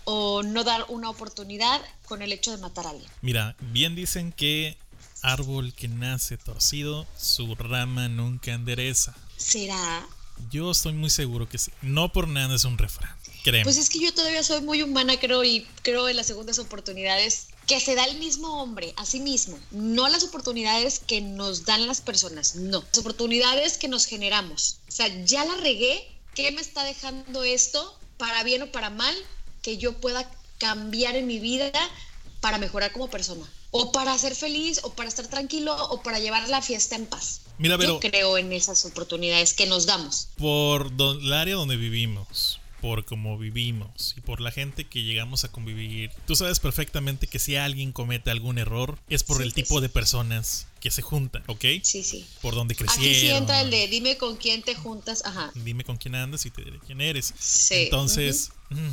o 0.05 0.43
no 0.43 0.63
dar 0.63 0.85
una 0.89 1.09
oportunidad 1.09 1.81
con 2.05 2.21
el 2.21 2.31
hecho 2.31 2.51
de 2.51 2.57
matar 2.57 2.85
a 2.87 2.89
alguien. 2.91 3.09
mira, 3.21 3.55
bien 3.59 3.95
dicen 3.95 4.31
que 4.31 4.77
árbol 5.21 5.73
que 5.73 5.87
nace 5.87 6.37
torcido, 6.37 7.07
su 7.17 7.55
rama 7.55 8.09
nunca 8.09 8.51
endereza. 8.53 9.15
¿Será? 9.37 10.05
Yo 10.51 10.71
estoy 10.71 10.93
muy 10.93 11.09
seguro 11.09 11.47
que 11.47 11.57
sí. 11.57 11.71
No 11.81 12.11
por 12.11 12.27
nada 12.27 12.55
es 12.55 12.65
un 12.65 12.77
refrán. 12.77 13.15
Créeme. 13.43 13.63
Pues 13.65 13.77
es 13.77 13.89
que 13.89 13.99
yo 13.99 14.13
todavía 14.13 14.41
soy 14.43 14.61
muy 14.61 14.81
humana, 14.81 15.17
creo, 15.19 15.43
y 15.43 15.65
creo 15.81 16.07
en 16.09 16.15
las 16.17 16.27
segundas 16.27 16.59
oportunidades 16.59 17.47
que 17.67 17.79
se 17.79 17.95
da 17.95 18.03
el 18.05 18.17
mismo 18.19 18.61
hombre 18.61 18.93
a 18.97 19.05
sí 19.05 19.19
mismo, 19.19 19.57
no 19.71 20.09
las 20.09 20.23
oportunidades 20.23 20.99
que 20.99 21.21
nos 21.21 21.65
dan 21.65 21.87
las 21.87 22.01
personas, 22.01 22.55
no, 22.55 22.83
las 22.89 22.97
oportunidades 22.97 23.77
que 23.77 23.87
nos 23.87 24.05
generamos. 24.05 24.77
O 24.87 24.91
sea, 24.91 25.07
ya 25.25 25.45
la 25.45 25.55
regué, 25.55 26.07
¿qué 26.35 26.51
me 26.51 26.61
está 26.61 26.83
dejando 26.83 27.43
esto, 27.43 27.97
para 28.17 28.43
bien 28.43 28.61
o 28.63 28.71
para 28.71 28.89
mal, 28.89 29.15
que 29.61 29.77
yo 29.77 29.93
pueda 29.99 30.29
cambiar 30.57 31.15
en 31.15 31.25
mi 31.27 31.39
vida 31.39 31.71
para 32.41 32.57
mejorar 32.57 32.91
como 32.91 33.09
persona? 33.09 33.49
O 33.71 33.91
para 33.91 34.15
ser 34.19 34.35
feliz, 34.35 34.81
o 34.83 34.93
para 34.93 35.09
estar 35.09 35.27
tranquilo, 35.27 35.75
o 35.89 36.03
para 36.03 36.19
llevar 36.19 36.47
la 36.49 36.61
fiesta 36.61 36.95
en 36.95 37.07
paz. 37.07 37.41
Mira, 37.57 37.75
pero 37.77 37.93
Yo 37.93 37.99
creo 38.11 38.37
en 38.37 38.51
esas 38.53 38.85
oportunidades 38.85 39.53
que 39.53 39.65
nos 39.65 39.85
damos. 39.87 40.27
por 40.37 40.95
do- 40.95 41.13
el 41.13 41.33
área 41.33 41.55
donde 41.55 41.75
vivimos, 41.77 42.59
por 42.83 43.05
cómo 43.05 43.37
vivimos 43.37 44.13
y 44.17 44.19
por 44.19 44.41
la 44.41 44.51
gente 44.51 44.83
que 44.83 45.03
llegamos 45.03 45.45
a 45.45 45.51
convivir, 45.53 46.11
tú 46.27 46.35
sabes 46.35 46.59
perfectamente 46.59 47.27
que 47.27 47.39
si 47.39 47.55
alguien 47.55 47.93
comete 47.93 48.29
algún 48.29 48.57
error 48.57 48.99
es 49.07 49.23
por 49.23 49.37
Sí, 49.37 49.43
el 49.43 49.53
pues 49.53 49.63
tipo 49.63 49.75
sí. 49.75 49.83
de 49.83 49.87
personas 49.87 50.67
que 50.81 50.91
se 50.91 51.01
juntan, 51.01 51.45
¿ok? 51.47 51.63
Sí, 51.81 52.03
sí. 52.03 52.27
Por 52.41 52.55
donde 52.55 52.75
crecieron. 52.75 53.07
Aquí 53.09 53.19
sí 53.21 53.29
entra 53.29 53.61
el 53.61 53.71
de 53.71 53.87
dime 53.87 54.17
con 54.17 54.35
quién 54.35 54.63
te 54.63 54.75
juntas. 54.75 55.23
Ajá. 55.23 55.49
Dime 55.55 55.85
con 55.85 55.95
quién 55.95 56.13
andas 56.15 56.45
y 56.45 56.51
te 56.51 56.61
diré 56.61 56.77
quién 56.85 56.99
eres. 56.99 57.33
Sí. 57.39 57.75
Entonces, 57.85 58.51
mm, 58.69 58.89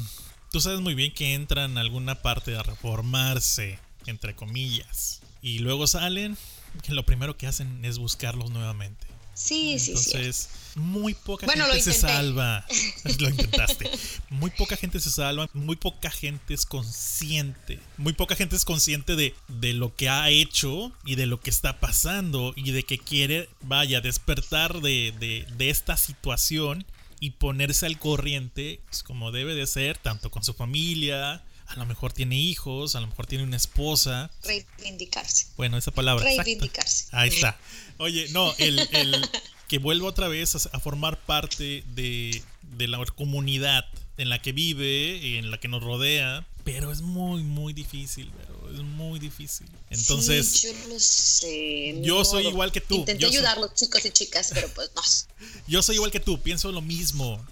tú 0.53 0.61
sabes 0.61 0.79
muy 0.79 0.95
bien 0.95 1.13
que 1.13 1.35
entran 1.35 1.77
a 1.77 1.81
alguna 1.81 2.23
parte 2.23 2.55
a 2.57 2.63
reformarse, 2.63 3.81
entre 4.07 4.37
comillas, 4.37 5.21
y 5.43 5.59
luego 5.59 5.89
salen, 5.89 6.39
que 6.85 6.93
lo 6.93 7.05
primero 7.05 7.37
que 7.37 7.49
hacen 7.49 7.85
es 7.85 7.99
buscarlos 7.99 8.51
nuevamente. 8.53 9.09
Sí, 9.43 9.79
sí, 9.79 9.97
sí. 9.97 10.11
Entonces, 10.17 10.49
muy 10.75 11.15
poca 11.15 11.47
Bueno, 11.47 11.65
gente 11.67 11.81
se 11.83 11.93
salva. 11.95 12.65
lo 13.19 13.29
intentaste. 13.31 13.91
Muy 14.29 14.51
poca 14.51 14.77
gente 14.77 15.01
se 15.01 15.11
salva, 15.11 15.49
muy 15.55 15.77
poca 15.77 16.11
gente 16.11 16.55
es 16.55 16.67
consciente. 16.67 17.81
Muy 17.97 18.13
poca 18.13 18.37
gente 18.37 18.57
es 18.57 18.65
consciente 18.65 19.17
de, 19.17 19.35
de 19.49 19.73
lo 19.73 19.95
que 19.97 20.09
ha 20.09 20.29
hecho 20.31 20.93
y 21.05 21.15
de 21.17 21.27
lo 21.27 21.41
que 21.41 21.51
está 21.51 21.81
pasando 21.81 22.53
y 22.57 22.71
de 22.73 22.83
que 22.85 22.99
quiere, 22.99 23.49
vaya, 23.63 24.01
despertar 24.01 24.81
de, 24.81 25.13
de- 25.19 25.47
de 25.57 25.71
esta 25.71 25.97
situación 25.97 26.85
y 27.19 27.31
ponerse 27.33 27.87
al 27.87 27.99
corriente 27.99 28.81
pues, 28.87 29.03
como 29.03 29.33
debe 29.33 29.55
de 29.55 29.67
ser, 29.67 29.99
tanto 29.99 30.31
con 30.31 30.45
su 30.45 30.55
familia. 30.55 31.43
A 31.71 31.77
lo 31.77 31.87
mejor 31.87 32.13
tiene 32.13 32.37
hijos, 32.39 32.97
a 32.97 33.01
lo 33.01 33.07
mejor 33.07 33.27
tiene 33.27 33.45
una 33.45 33.57
esposa. 33.57 34.31
Reivindicarse. 34.45 35.47
Bueno, 35.57 35.77
esa 35.77 35.91
palabra. 35.93 36.25
Reivindicarse. 36.25 37.07
Ahí 37.13 37.29
está. 37.29 37.59
Oye, 37.99 38.29
no, 38.31 38.53
el, 38.59 38.79
el 38.93 39.31
que 39.69 39.79
vuelva 39.79 40.09
otra 40.09 40.29
vez 40.29 40.55
a, 40.55 40.77
a 40.77 40.81
formar 40.81 41.19
parte 41.25 41.85
de, 41.95 42.43
de 42.77 42.89
la 42.89 43.05
comunidad 43.07 43.85
en 44.17 44.29
la 44.29 44.43
que 44.43 44.53
vive, 44.53 45.39
en 45.39 45.51
la 45.51 45.59
que 45.59 45.69
nos 45.69 45.83
rodea, 45.83 46.47
pero 46.65 46.93
es 46.93 47.01
muy, 47.01 47.43
muy 47.43 47.73
difícil, 47.73 48.31
pero 48.37 48.71
es 48.75 48.81
muy 48.81 49.19
difícil. 49.19 49.67
Entonces, 49.89 50.47
Sí, 50.49 50.67
yo 50.67 50.89
lo 50.89 51.01
sé. 51.01 52.01
yo 52.03 52.25
soy 52.25 52.47
igual 52.49 52.71
que 52.73 52.81
tú. 52.81 52.97
Intenté 52.97 53.27
ayudarlos, 53.27 53.75
chicos 53.75 54.05
y 54.05 54.11
chicas, 54.11 54.51
pero 54.53 54.69
pues 54.75 54.91
no. 54.95 55.03
yo 55.69 55.83
soy 55.83 55.97
igual 55.97 56.11
que 56.11 56.21
tú, 56.21 56.41
pienso 56.43 56.71
lo 56.73 56.83
mismo. 56.83 57.45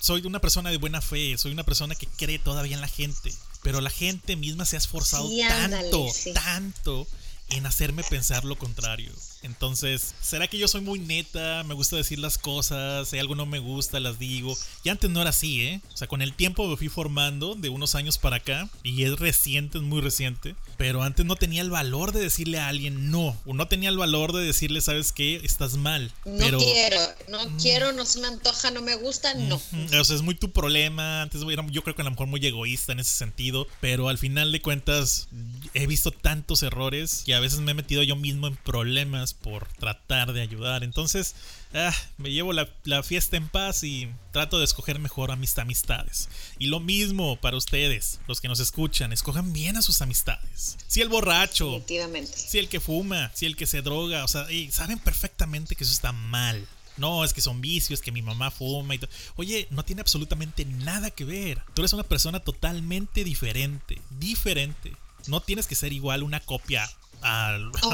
Soy 0.00 0.22
una 0.26 0.40
persona 0.40 0.70
de 0.70 0.78
buena 0.78 1.00
fe, 1.00 1.36
soy 1.38 1.52
una 1.52 1.64
persona 1.64 1.94
que 1.94 2.06
cree 2.06 2.38
todavía 2.38 2.74
en 2.74 2.80
la 2.80 2.88
gente, 2.88 3.32
pero 3.62 3.80
la 3.80 3.90
gente 3.90 4.36
misma 4.36 4.64
se 4.64 4.76
ha 4.76 4.78
esforzado 4.78 5.28
Sí, 5.28 5.40
ándale, 5.42 5.90
tanto, 5.90 6.08
sí. 6.12 6.32
tanto 6.32 7.06
en 7.52 7.66
hacerme 7.66 8.02
pensar 8.04 8.44
lo 8.44 8.56
contrario. 8.56 9.12
Entonces, 9.42 10.14
¿será 10.20 10.46
que 10.46 10.58
yo 10.58 10.68
soy 10.68 10.82
muy 10.82 11.00
neta? 11.00 11.64
Me 11.64 11.74
gusta 11.74 11.96
decir 11.96 12.18
las 12.18 12.38
cosas, 12.38 13.08
si 13.08 13.18
algo 13.18 13.34
no 13.34 13.44
me 13.44 13.58
gusta, 13.58 13.98
las 13.98 14.18
digo. 14.18 14.56
Y 14.84 14.88
antes 14.88 15.10
no 15.10 15.20
era 15.20 15.30
así, 15.30 15.62
¿eh? 15.62 15.80
O 15.92 15.96
sea, 15.96 16.06
con 16.06 16.22
el 16.22 16.34
tiempo 16.34 16.68
me 16.68 16.76
fui 16.76 16.88
formando 16.88 17.54
de 17.54 17.68
unos 17.68 17.94
años 17.94 18.18
para 18.18 18.36
acá, 18.36 18.68
y 18.82 19.02
es 19.02 19.18
reciente, 19.18 19.78
es 19.78 19.84
muy 19.84 20.00
reciente, 20.00 20.54
pero 20.76 21.02
antes 21.02 21.26
no 21.26 21.36
tenía 21.36 21.62
el 21.62 21.70
valor 21.70 22.12
de 22.12 22.20
decirle 22.20 22.60
a 22.60 22.68
alguien 22.68 23.10
no, 23.10 23.36
o 23.44 23.54
no 23.54 23.66
tenía 23.66 23.88
el 23.88 23.98
valor 23.98 24.32
de 24.32 24.44
decirle, 24.44 24.80
¿sabes 24.80 25.12
qué? 25.12 25.40
Estás 25.42 25.76
mal. 25.76 26.12
No 26.24 26.38
pero... 26.38 26.58
quiero, 26.58 27.00
no 27.28 27.56
quiero, 27.58 27.92
no 27.92 28.04
se 28.04 28.20
me 28.20 28.28
antoja, 28.28 28.70
no 28.70 28.80
me 28.80 28.94
gusta, 28.96 29.34
no. 29.34 29.56
O 29.56 30.04
sea, 30.04 30.16
es 30.16 30.22
muy 30.22 30.34
tu 30.34 30.52
problema. 30.52 31.22
Antes 31.22 31.42
era, 31.42 31.66
yo 31.68 31.82
creo 31.82 31.96
que 31.96 32.02
a 32.02 32.04
lo 32.04 32.10
mejor 32.10 32.26
muy 32.26 32.44
egoísta 32.46 32.92
en 32.92 33.00
ese 33.00 33.12
sentido. 33.12 33.66
Pero 33.80 34.08
al 34.08 34.18
final 34.18 34.52
de 34.52 34.60
cuentas, 34.62 35.28
he 35.74 35.86
visto 35.86 36.10
tantos 36.10 36.62
errores 36.62 37.22
que 37.26 37.34
a 37.34 37.40
veces 37.42 37.60
me 37.60 37.72
he 37.72 37.74
metido 37.74 38.02
yo 38.02 38.16
mismo 38.16 38.46
en 38.46 38.56
problemas 38.56 39.34
por 39.34 39.66
tratar 39.74 40.32
de 40.32 40.40
ayudar. 40.40 40.82
Entonces, 40.82 41.34
ah, 41.74 41.94
me 42.16 42.30
llevo 42.30 42.52
la, 42.52 42.68
la 42.84 43.02
fiesta 43.02 43.36
en 43.36 43.48
paz 43.48 43.84
y 43.84 44.08
trato 44.32 44.58
de 44.58 44.64
escoger 44.64 44.98
mejor 44.98 45.30
a 45.30 45.36
mis 45.36 45.56
amistades. 45.58 46.28
Y 46.58 46.66
lo 46.66 46.80
mismo 46.80 47.36
para 47.36 47.56
ustedes, 47.56 48.20
los 48.26 48.40
que 48.40 48.48
nos 48.48 48.60
escuchan, 48.60 49.12
escojan 49.12 49.52
bien 49.52 49.76
a 49.76 49.82
sus 49.82 50.00
amistades. 50.02 50.78
Si 50.86 51.00
el 51.00 51.08
borracho, 51.08 51.82
si 51.86 52.58
el 52.58 52.68
que 52.68 52.80
fuma, 52.80 53.30
si 53.34 53.46
el 53.46 53.56
que 53.56 53.66
se 53.66 53.82
droga, 53.82 54.24
o 54.24 54.28
sea, 54.28 54.46
saben 54.70 54.98
perfectamente 54.98 55.76
que 55.76 55.84
eso 55.84 55.92
está 55.92 56.12
mal. 56.12 56.66
No, 56.96 57.24
es 57.24 57.32
que 57.32 57.40
son 57.40 57.60
vicios, 57.60 58.02
que 58.02 58.12
mi 58.12 58.22
mamá 58.22 58.50
fuma 58.50 58.94
y 58.94 58.98
todo. 58.98 59.10
Oye, 59.36 59.66
no 59.70 59.84
tiene 59.84 60.02
absolutamente 60.02 60.64
nada 60.64 61.10
que 61.10 61.24
ver. 61.24 61.62
Tú 61.74 61.82
eres 61.82 61.92
una 61.94 62.02
persona 62.02 62.40
totalmente 62.40 63.24
diferente, 63.24 64.00
diferente. 64.10 64.92
No 65.26 65.40
tienes 65.40 65.66
que 65.66 65.74
ser 65.74 65.92
igual 65.92 66.22
una 66.22 66.40
copia 66.40 66.88
a 67.22 67.48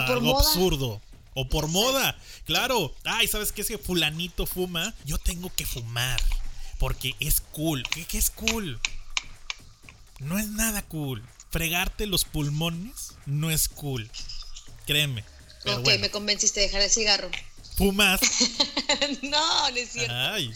algo 0.06 0.20
moda. 0.20 0.46
absurdo. 0.48 1.00
O 1.34 1.48
por 1.48 1.68
moda, 1.68 2.18
claro. 2.46 2.94
Ay, 3.04 3.28
¿sabes 3.28 3.52
qué? 3.52 3.62
Si 3.62 3.76
fulanito 3.76 4.44
fuma, 4.46 4.92
yo 5.04 5.18
tengo 5.18 5.52
que 5.54 5.64
fumar. 5.66 6.20
Porque 6.78 7.14
es 7.20 7.40
cool. 7.40 7.82
¿Qué, 7.90 8.04
qué 8.04 8.18
es 8.18 8.30
cool? 8.30 8.80
No 10.20 10.38
es 10.38 10.48
nada 10.48 10.82
cool. 10.82 11.24
Fregarte 11.50 12.06
los 12.06 12.24
pulmones 12.24 13.14
no 13.26 13.50
es 13.50 13.68
cool. 13.68 14.10
Créeme. 14.86 15.24
Pero 15.64 15.78
ok, 15.78 15.84
bueno, 15.84 16.00
me 16.00 16.10
convenciste 16.10 16.60
de 16.60 16.66
dejar 16.66 16.82
el 16.82 16.90
cigarro. 16.90 17.30
fumas. 17.76 18.20
no, 19.22 19.70
no 19.70 19.76
es 19.76 19.90
cierto. 19.92 20.12
Ay. 20.14 20.52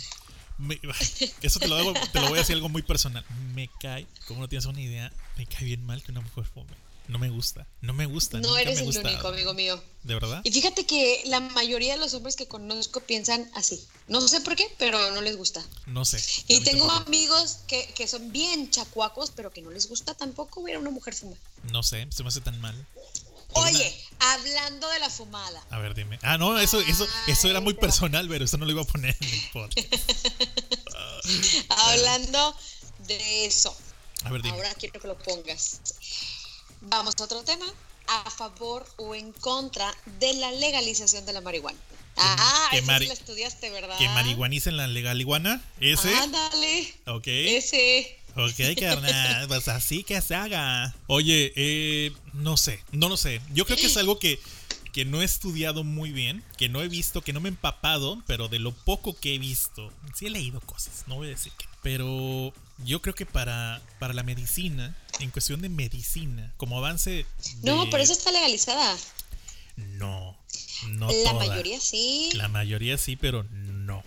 me- 0.58 0.80
eso 1.42 1.58
te 1.60 1.68
lo, 1.68 1.76
hago- 1.76 1.94
te 2.12 2.20
lo 2.20 2.28
voy 2.28 2.38
a 2.38 2.42
decir 2.42 2.54
algo 2.56 2.68
muy 2.68 2.82
personal. 2.82 3.24
Me 3.54 3.68
cae, 3.80 4.06
como 4.26 4.40
no 4.40 4.48
tienes 4.48 4.66
una 4.66 4.80
idea, 4.80 5.12
me 5.36 5.46
cae 5.46 5.64
bien 5.64 5.84
mal 5.86 6.02
que 6.02 6.10
una 6.12 6.20
mujer 6.22 6.44
fume. 6.44 6.74
No 7.12 7.18
me 7.18 7.28
gusta. 7.28 7.66
No 7.82 7.92
me 7.92 8.06
gusta. 8.06 8.40
No 8.40 8.56
eres 8.56 8.80
el 8.80 8.88
único, 8.88 9.28
amigo 9.28 9.52
mío. 9.52 9.82
¿De 10.02 10.14
verdad? 10.14 10.40
Y 10.44 10.50
fíjate 10.50 10.86
que 10.86 11.22
la 11.26 11.40
mayoría 11.40 11.92
de 11.92 12.00
los 12.00 12.14
hombres 12.14 12.36
que 12.36 12.48
conozco 12.48 13.00
piensan 13.00 13.48
así. 13.54 13.86
No 14.08 14.20
sé 14.26 14.40
por 14.40 14.56
qué, 14.56 14.66
pero 14.78 15.10
no 15.10 15.20
les 15.20 15.36
gusta. 15.36 15.62
No 15.86 16.06
sé. 16.06 16.20
Y 16.48 16.60
tengo 16.60 16.90
amigos 16.90 17.58
que, 17.68 17.86
que, 17.94 18.08
son 18.08 18.32
bien 18.32 18.70
chacuacos, 18.70 19.30
pero 19.30 19.52
que 19.52 19.60
no 19.60 19.70
les 19.70 19.88
gusta 19.88 20.14
tampoco 20.14 20.62
ver 20.62 20.76
a 20.76 20.78
una 20.78 20.90
mujer 20.90 21.14
fumar. 21.14 21.38
No 21.70 21.82
sé, 21.82 22.08
se 22.10 22.22
me 22.22 22.30
hace 22.30 22.40
tan 22.40 22.58
mal. 22.60 22.74
Oye, 23.54 23.94
hablando 24.18 24.88
de 24.88 24.98
la 24.98 25.10
fumada. 25.10 25.62
A 25.68 25.78
ver, 25.78 25.94
dime. 25.94 26.18
Ah, 26.22 26.38
no, 26.38 26.58
eso, 26.58 26.80
eso, 26.80 27.06
eso 27.26 27.48
era 27.48 27.60
muy 27.60 27.74
personal, 27.74 28.26
pero 28.26 28.46
eso 28.46 28.56
no 28.56 28.64
lo 28.64 28.72
iba 28.72 28.82
a 28.82 28.86
poner 28.86 29.14
en 29.20 29.28
el 29.28 29.50
podcast. 29.52 30.26
hablando 31.68 32.56
de 33.06 33.44
eso. 33.44 33.76
A 34.24 34.30
ver, 34.30 34.40
dime. 34.40 34.56
Ahora 34.56 34.72
quiero 34.74 34.98
que 34.98 35.08
lo 35.08 35.18
pongas. 35.18 35.80
Vamos 36.82 37.14
a 37.18 37.24
otro 37.24 37.42
tema. 37.42 37.66
¿A 38.08 38.30
favor 38.30 38.84
o 38.96 39.14
en 39.14 39.32
contra 39.32 39.92
de 40.18 40.34
la 40.34 40.50
legalización 40.52 41.24
de 41.24 41.32
la 41.32 41.40
marihuana? 41.40 41.78
Ah, 42.16 42.68
que 42.70 42.78
esa 42.78 42.98
la 42.98 43.12
estudiaste, 43.12 43.70
¿verdad? 43.70 43.96
Que 43.96 44.08
marihuanicen 44.08 44.76
la 44.76 44.86
legal 44.86 45.20
iguana. 45.20 45.62
¿Ese? 45.80 46.14
Ándale. 46.16 46.94
Ok. 47.06 47.26
Ese. 47.26 48.18
Ok, 48.34 48.78
carnal, 48.80 49.46
pues 49.46 49.68
así 49.68 50.04
que 50.04 50.20
se 50.20 50.34
haga. 50.34 50.94
Oye, 51.06 51.52
eh, 51.54 52.12
no 52.32 52.56
sé, 52.56 52.82
no 52.90 53.08
lo 53.08 53.16
sé. 53.16 53.40
Yo 53.52 53.66
creo 53.66 53.76
que 53.76 53.86
es 53.86 53.96
algo 53.98 54.18
que, 54.18 54.40
que 54.92 55.04
no 55.04 55.20
he 55.20 55.24
estudiado 55.24 55.84
muy 55.84 56.12
bien, 56.12 56.42
que 56.56 56.70
no 56.70 56.82
he 56.82 56.88
visto, 56.88 57.20
que 57.20 57.34
no 57.34 57.40
me 57.40 57.50
he 57.50 57.52
empapado, 57.52 58.22
pero 58.26 58.48
de 58.48 58.58
lo 58.58 58.72
poco 58.72 59.18
que 59.18 59.34
he 59.34 59.38
visto, 59.38 59.92
sí 60.14 60.26
he 60.26 60.30
leído 60.30 60.60
cosas, 60.60 61.04
no 61.06 61.16
voy 61.16 61.26
a 61.28 61.30
decir 61.30 61.52
que. 61.58 61.66
Pero 61.82 62.54
yo 62.84 63.02
creo 63.02 63.14
que 63.14 63.26
para, 63.26 63.80
para 63.98 64.14
la 64.14 64.22
medicina, 64.22 64.96
en 65.20 65.30
cuestión 65.30 65.60
de 65.60 65.68
medicina, 65.68 66.52
como 66.56 66.78
avance... 66.78 67.26
No, 67.62 67.88
pero 67.90 68.02
eso 68.02 68.12
está 68.12 68.30
legalizada. 68.30 68.96
No, 69.76 70.36
no. 70.88 71.08
La 71.24 71.32
mayoría 71.32 71.80
sí. 71.80 72.30
La 72.34 72.48
mayoría 72.48 72.98
sí, 72.98 73.16
pero 73.16 73.44
no. 73.44 74.02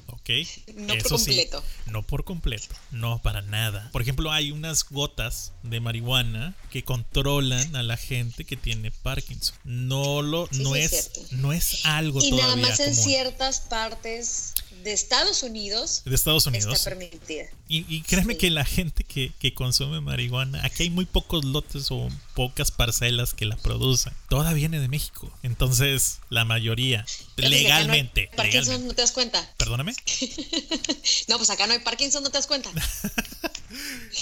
No 0.75 0.97
por 0.97 1.09
completo. 1.09 1.63
no 1.85 2.01
por 2.01 2.23
completo, 2.23 2.75
no 2.89 3.21
para 3.21 3.43
nada. 3.43 3.89
Por 3.91 4.01
ejemplo, 4.01 4.31
hay 4.31 4.51
unas 4.51 4.83
gotas 4.83 5.53
de 5.61 5.79
marihuana 5.79 6.55
que 6.71 6.83
controlan 6.83 7.75
a 7.75 7.83
la 7.83 7.95
gente 7.95 8.43
que 8.43 8.57
tiene 8.57 8.89
Parkinson. 8.89 9.55
No 9.63 10.23
lo, 10.23 10.49
no 10.53 10.75
es, 10.75 11.11
no 11.29 11.53
es 11.53 11.85
algo 11.85 12.21
y 12.23 12.31
nada 12.31 12.55
más 12.55 12.79
en 12.79 12.95
ciertas 12.95 13.61
partes 13.61 14.55
de 14.83 14.93
Estados 14.93 15.43
Unidos. 15.43 16.03
De 16.05 16.15
Estados 16.15 16.45
Unidos. 16.45 16.73
Está 16.73 16.91
permitida. 16.91 17.45
Y, 17.67 18.01
créeme 18.01 18.37
que 18.37 18.49
la 18.51 18.63
gente 18.63 19.03
que, 19.03 19.53
consume 19.53 20.01
marihuana, 20.01 20.63
aquí 20.63 20.83
hay 20.83 20.89
muy 20.89 21.05
pocos 21.05 21.43
lotes 21.43 21.87
o 21.89 22.07
pocas 22.35 22.71
parcelas 22.71 23.33
que 23.33 23.45
la 23.45 23.55
producen. 23.57 24.13
Toda 24.29 24.53
viene 24.53 24.79
de 24.79 24.87
México. 24.87 25.31
Entonces, 25.41 26.19
la 26.29 26.45
mayoría, 26.45 27.05
legalmente. 27.37 28.29
No 28.31 28.37
Parkinson, 28.37 28.87
¿no 28.87 28.93
te 28.93 29.01
das 29.01 29.11
cuenta? 29.11 29.49
Perdóname. 29.57 29.95
no, 31.27 31.37
pues 31.37 31.49
acá 31.49 31.65
no 31.67 31.73
hay 31.73 31.79
Parkinson, 31.79 32.23
¿no 32.23 32.29
te 32.29 32.37
das 32.37 32.47
cuenta? 32.47 32.69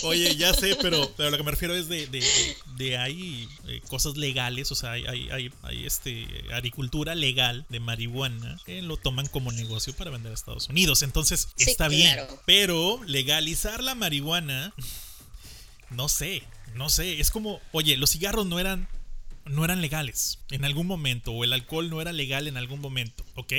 Oye, 0.03 0.35
ya 0.35 0.53
sé, 0.53 0.77
pero, 0.81 1.11
pero 1.15 1.29
lo 1.29 1.37
que 1.37 1.43
me 1.43 1.51
refiero 1.51 1.75
es 1.75 1.87
de, 1.87 2.07
de, 2.07 2.23
de, 2.77 2.97
hay 2.97 3.47
eh, 3.67 3.81
cosas 3.87 4.17
legales, 4.17 4.71
o 4.71 4.75
sea, 4.75 4.91
hay, 4.91 5.05
hay, 5.05 5.51
hay, 5.61 5.85
este, 5.85 6.27
agricultura 6.53 7.15
legal 7.15 7.65
de 7.69 7.79
marihuana 7.79 8.59
que 8.65 8.81
lo 8.81 8.97
toman 8.97 9.27
como 9.27 9.51
negocio 9.51 9.93
para 9.93 10.11
vender 10.11 10.31
a 10.31 10.35
Estados 10.35 10.69
Unidos. 10.69 11.01
Entonces, 11.01 11.49
está 11.57 11.87
bien. 11.87 12.19
Pero 12.45 13.01
legalizar 13.05 13.83
la 13.83 13.95
marihuana, 13.95 14.73
no 15.89 16.09
sé, 16.09 16.43
no 16.75 16.89
sé. 16.89 17.19
Es 17.19 17.31
como, 17.31 17.61
oye, 17.71 17.97
los 17.97 18.11
cigarros 18.11 18.45
no 18.45 18.59
eran 18.59 18.87
no 19.45 19.65
eran 19.65 19.81
legales 19.81 20.39
en 20.49 20.65
algún 20.65 20.87
momento 20.87 21.31
o 21.31 21.43
el 21.43 21.53
alcohol 21.53 21.89
no 21.89 22.01
era 22.01 22.13
legal 22.13 22.47
en 22.47 22.57
algún 22.57 22.79
momento, 22.79 23.25
¿ok? 23.35 23.53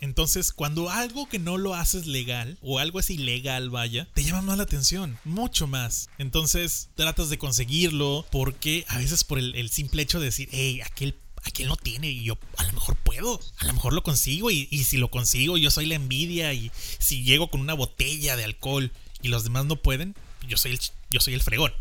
Entonces, 0.00 0.52
cuando 0.52 0.90
algo 0.90 1.28
que 1.28 1.38
no 1.38 1.58
lo 1.58 1.74
haces 1.74 2.06
legal 2.06 2.58
o 2.62 2.78
algo 2.78 3.00
es 3.00 3.10
ilegal, 3.10 3.70
vaya, 3.70 4.08
te 4.14 4.24
llama 4.24 4.42
más 4.42 4.56
la 4.56 4.64
atención, 4.64 5.18
mucho 5.24 5.66
más. 5.66 6.08
Entonces, 6.18 6.88
tratas 6.94 7.30
de 7.30 7.38
conseguirlo 7.38 8.26
porque 8.30 8.84
a 8.88 8.98
veces 8.98 9.24
por 9.24 9.38
el, 9.38 9.70
simple 9.70 10.02
hecho 10.02 10.18
de 10.18 10.26
decir, 10.26 10.48
hey, 10.52 10.80
aquel 10.82 11.16
aquel 11.44 11.66
no 11.66 11.76
tiene 11.76 12.08
y 12.08 12.22
yo 12.22 12.38
a 12.56 12.64
lo 12.64 12.72
mejor 12.72 12.96
puedo, 12.96 13.40
a 13.58 13.66
lo 13.66 13.72
mejor 13.72 13.92
lo 13.92 14.04
consigo 14.04 14.50
y, 14.50 14.68
y, 14.70 14.84
si 14.84 14.96
lo 14.96 15.10
consigo 15.10 15.58
yo 15.58 15.72
soy 15.72 15.86
la 15.86 15.96
envidia 15.96 16.52
y 16.52 16.70
si 16.98 17.24
llego 17.24 17.50
con 17.50 17.60
una 17.60 17.74
botella 17.74 18.36
de 18.36 18.44
alcohol 18.44 18.92
y 19.22 19.28
los 19.28 19.42
demás 19.42 19.64
no 19.64 19.74
pueden, 19.74 20.14
yo 20.46 20.56
soy 20.56 20.72
el, 20.72 20.80
yo 21.10 21.20
soy 21.20 21.34
el 21.34 21.42
fregón. 21.42 21.72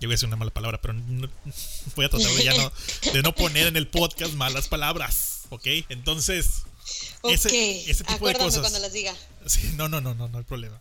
Yo 0.00 0.08
voy 0.08 0.14
a 0.14 0.16
decir 0.16 0.26
una 0.28 0.36
mala 0.36 0.50
palabra, 0.50 0.80
pero 0.80 0.94
voy 1.96 2.04
a 2.04 2.08
tratar 2.08 2.32
de, 2.32 2.44
ya 2.44 2.54
no, 2.54 2.72
de 3.12 3.22
no 3.22 3.34
poner 3.34 3.66
en 3.66 3.76
el 3.76 3.86
podcast 3.86 4.32
malas 4.32 4.68
palabras, 4.68 5.42
¿ok? 5.50 5.66
Entonces, 5.90 6.62
ese, 7.24 7.90
ese 7.90 8.04
tipo 8.04 8.26
de 8.26 8.34
cosas. 8.34 8.60
cuando 8.60 8.78
las 8.78 8.92
diga. 8.92 9.14
Sí, 9.46 9.72
no, 9.76 9.88
no, 9.88 10.00
no, 10.00 10.14
no, 10.14 10.28
no 10.28 10.38
hay 10.38 10.44
problema. 10.44 10.80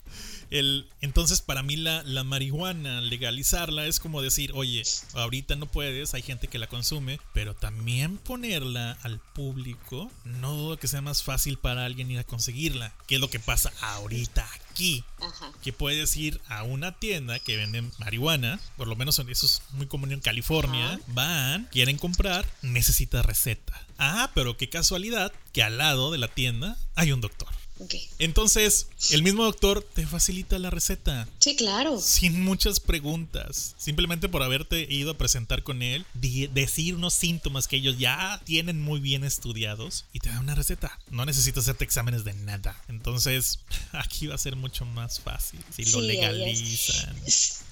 El, 0.50 0.90
entonces, 1.02 1.42
para 1.42 1.64
mí 1.64 1.76
la, 1.76 2.02
la, 2.04 2.24
marihuana, 2.24 3.02
legalizarla 3.02 3.86
es 3.86 4.00
como 4.00 4.22
decir, 4.22 4.52
oye, 4.54 4.84
ahorita 5.14 5.56
no 5.56 5.68
puedes, 5.68 6.14
hay 6.14 6.24
gente 6.24 6.48
que 6.48 6.58
la 6.58 6.68
consume, 6.68 7.20
pero 7.34 7.56
también 7.56 8.18
ponerla 8.18 8.98
al 9.04 9.20
público, 9.20 10.12
no 10.26 10.54
dudo 10.54 10.78
que 10.78 10.88
sea 10.88 11.02
más 11.02 11.24
fácil 11.24 11.58
para 11.58 11.86
alguien 11.86 12.10
ir 12.10 12.20
a 12.20 12.24
conseguirla, 12.24 12.94
que 13.08 13.16
es 13.16 13.22
lo 13.22 13.30
que 13.30 13.40
pasa 13.40 13.72
ahorita 13.82 14.48
aquí. 14.70 15.04
Que 15.62 15.74
puedes 15.74 16.16
ir 16.16 16.40
a 16.48 16.64
una 16.64 16.94
tienda 16.94 17.38
que 17.40 17.58
vende 17.58 17.84
marihuana, 17.98 18.60
por 18.78 18.88
lo 18.88 18.96
menos 18.96 19.20
eso 19.20 19.46
es 19.46 19.62
muy 19.74 19.88
común 19.88 20.14
en 20.14 20.22
California, 20.22 21.00
van, 21.08 21.68
quieren 21.72 21.98
comprar, 21.98 22.46
necesita 22.62 23.22
receta. 23.22 23.74
Ah, 23.98 24.32
pero 24.34 24.56
qué 24.56 24.70
casualidad 24.70 25.34
que 25.52 25.64
al 25.64 25.78
lado 25.78 26.12
de 26.12 26.18
la 26.18 26.30
tienda 26.30 26.78
hay 26.96 27.12
un 27.12 27.20
doctor. 27.20 27.50
Entonces, 28.20 28.88
el 29.12 29.24
mismo 29.24 29.44
doctor 29.44 29.84
te 29.94 30.06
facilita 30.06 30.60
la 30.60 30.70
receta. 30.70 31.28
Sí, 31.40 31.56
claro. 31.56 32.00
Sin 32.00 32.44
muchas 32.44 32.80
preguntas. 32.80 33.76
Simplemente 33.78 34.30
por 34.30 34.44
haberte 34.44 34.88
ido 34.90 35.12
a 35.12 35.18
presentar 35.18 35.64
con 35.64 35.82
él, 35.82 36.06
decir 36.14 36.96
unos 36.96 37.14
síntomas 37.14 37.68
que 37.68 37.78
ellos 37.78 37.98
ya 37.98 38.42
tienen 38.46 38.82
muy 38.82 39.00
bien 39.00 39.24
estudiados 39.24 40.06
y 40.14 40.20
te 40.20 40.30
da 40.30 40.40
una 40.40 40.56
receta. 40.56 41.00
No 41.10 41.26
necesitas 41.26 41.64
hacerte 41.64 41.84
exámenes 41.84 42.24
de 42.24 42.34
nada. 42.34 42.82
Entonces, 42.88 43.60
aquí 43.92 44.28
va 44.28 44.36
a 44.36 44.40
ser 44.40 44.56
mucho 44.56 44.86
más 44.86 45.20
fácil 45.20 45.60
si 45.74 45.86
lo 45.86 46.02
legalizan. 46.02 47.16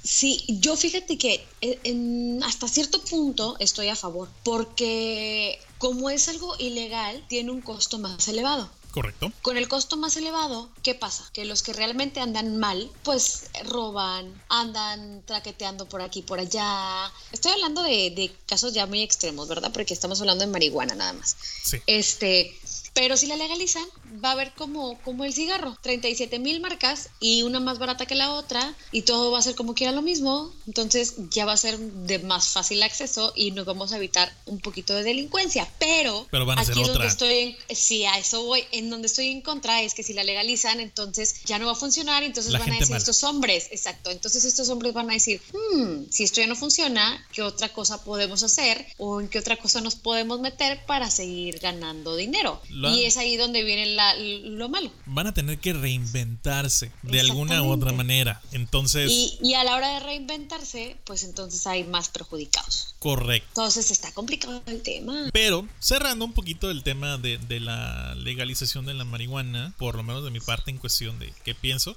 Sí, 0.04 0.46
yo 0.48 0.78
fíjate 0.78 1.18
que 1.18 1.46
eh, 1.62 2.40
hasta 2.44 2.68
cierto 2.68 3.02
punto 3.04 3.58
estoy 3.60 3.90
a 3.90 3.96
favor, 3.96 4.30
porque 4.44 5.60
como 5.78 6.10
es 6.10 6.28
algo 6.30 6.56
ilegal, 6.60 7.24
tiene 7.28 7.52
un 7.52 7.62
costo 7.62 8.00
más 8.00 8.28
elevado. 8.28 8.70
Correcto. 8.98 9.32
Con 9.44 9.58
el 9.58 9.68
costo 9.68 9.96
más 9.96 10.18
elevado, 10.18 10.72
¿qué 10.82 10.96
pasa? 10.96 11.24
Que 11.32 11.46
los 11.46 11.62
que 11.62 11.72
realmente 11.72 12.20
andan 12.20 12.58
mal, 12.58 12.90
pues 13.04 13.44
roban, 13.66 14.34
andan 14.50 15.22
traqueteando 15.24 15.88
por 15.88 16.02
aquí, 16.02 16.24
por 16.24 16.40
allá. 16.40 17.12
Estoy 17.32 17.52
hablando 17.52 17.84
de, 17.84 18.10
de 18.10 18.36
casos 18.48 18.74
ya 18.74 18.88
muy 18.88 19.04
extremos, 19.04 19.48
¿verdad? 19.48 19.72
Porque 19.72 19.94
estamos 19.94 20.20
hablando 20.20 20.44
de 20.44 20.52
marihuana 20.52 20.96
nada 20.96 21.14
más. 21.14 21.38
Sí. 21.64 21.78
Este, 21.86 22.60
pero 22.96 23.16
si 23.18 23.28
la 23.28 23.36
legalizan, 23.36 23.86
va 24.24 24.30
a 24.30 24.32
haber 24.34 24.54
como, 24.54 25.00
como 25.02 25.26
el 25.26 25.34
cigarro, 25.34 25.78
37 25.82 26.40
mil 26.40 26.60
marcas 26.60 27.10
y 27.20 27.44
una 27.44 27.60
más 27.60 27.80
barata 27.80 28.06
que 28.06 28.16
la 28.16 28.34
otra 28.34 28.76
y 28.92 29.04
todo 29.04 29.32
va 29.32 29.40
a 29.40 29.42
ser 29.42 29.56
como 29.56 29.74
quiera 29.74 29.92
lo 29.92 30.02
mismo. 30.02 30.52
Entonces 30.66 31.16
ya 31.30 31.46
va 31.46 31.54
a 31.54 31.58
ser 31.58 31.78
de 31.78 32.20
más 32.20 32.50
fácil 32.50 32.84
acceso 32.84 33.34
y 33.36 33.52
nos 33.52 33.66
vamos 33.66 33.92
a 33.92 33.98
evitar 33.98 34.34
un 34.46 34.60
poquito 34.60 34.94
de 34.94 35.04
delincuencia. 35.04 35.68
Pero, 35.80 36.28
Pero 36.32 36.46
van 36.46 36.60
a 36.60 36.62
aquí 36.62 36.84
donde 36.84 37.08
estoy, 37.08 37.58
sí, 37.70 38.06
a 38.06 38.18
eso 38.18 38.44
voy. 38.44 38.64
En 38.72 38.90
donde 38.90 39.08
estoy 39.08 39.28
en 39.28 39.42
contra 39.42 39.82
es 39.82 39.94
que 39.94 40.04
si 40.04 40.14
la 40.14 40.24
legalizan, 40.24 40.80
entonces 40.80 41.44
ya 41.46 41.60
no 41.60 41.66
va 41.66 41.74
a 41.74 41.76
funcionar. 41.76 42.24
Entonces 42.24 42.54
van 42.54 42.72
a 42.72 42.80
decir 42.80 42.96
estos 42.96 43.24
hombres, 43.24 43.68
exacto. 43.72 44.12
Entonces 44.12 44.46
estos 44.46 44.70
hombres 44.70 44.94
van 44.94 45.10
a 45.10 45.14
decir, 45.14 45.42
hmm, 45.54 46.10
si 46.10 46.24
esto 46.24 46.42
ya 46.42 46.48
no 46.48 46.56
funciona, 46.56 47.26
¿qué 47.32 47.42
otra 47.42 47.70
cosa 47.70 48.04
podemos 48.04 48.44
hacer 48.44 48.86
o 48.98 49.22
en 49.22 49.28
qué 49.28 49.40
otra 49.40 49.58
cosa 49.58 49.82
nos 49.82 49.96
podemos 49.96 50.40
meter 50.40 50.86
para 50.86 51.10
seguir 51.12 51.60
ganando 51.60 52.16
dinero? 52.16 52.62
y 52.70 53.06
es 53.06 53.18
ahí 53.18 53.38
donde 53.38 53.64
viene 53.64 53.86
lo 54.16 54.70
malo. 54.70 54.92
Van 55.06 55.28
a 55.28 55.34
tener 55.34 55.60
que 55.60 55.74
reinventarse 55.74 56.92
de 57.04 57.20
alguna 57.20 57.62
u 57.64 57.72
otra 57.72 57.92
manera. 57.92 58.42
Entonces. 58.52 59.12
Y, 59.12 59.54
a 59.54 59.64
la 59.64 59.76
hora 59.76 59.94
de 59.94 60.00
reinventarse, 60.02 60.98
pues 61.06 61.24
entonces 61.24 61.66
hay 61.68 61.84
más 61.84 62.10
perjudicados. 62.10 62.96
Correcto. 63.00 63.48
Entonces 63.50 63.92
está 63.92 64.12
complicado 64.12 64.62
el 64.68 64.82
tema. 64.82 65.30
Pero 65.34 65.68
cerrando 65.80 66.26
un 66.26 66.34
poquito 66.34 66.70
el 66.70 66.84
tema 66.84 67.18
de, 67.18 67.40
la 67.60 68.16
legalización 68.16 68.86
de 68.86 68.94
la 68.94 69.06
marihuana, 69.06 69.74
por 69.78 69.96
lo 69.96 70.04
menos 70.04 70.24
de 70.24 70.32
mi 70.32 70.40
parte 70.40 70.72
en 70.72 70.78
cuestión 70.78 71.18
de 71.20 71.34
qué 71.44 71.56
pienso, 71.56 71.96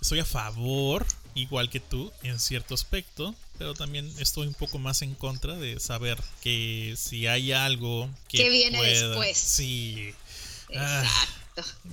estoy 0.00 0.20
a 0.20 0.24
favor, 0.24 1.06
igual 1.34 1.70
que 1.70 1.80
tú, 1.80 2.12
en 2.22 2.38
cierto 2.38 2.74
aspecto 2.74 3.34
pero 3.62 3.74
también 3.74 4.12
estoy 4.18 4.48
un 4.48 4.54
poco 4.54 4.80
más 4.80 5.02
en 5.02 5.14
contra 5.14 5.54
de 5.54 5.78
saber 5.78 6.18
que 6.42 6.94
si 6.96 7.28
hay 7.28 7.52
algo 7.52 8.10
que 8.26 8.50
viene 8.50 8.82
después. 8.82 9.38
Sí. 9.38 10.12
Ah, 10.76 11.02
Exacto. 11.02 11.42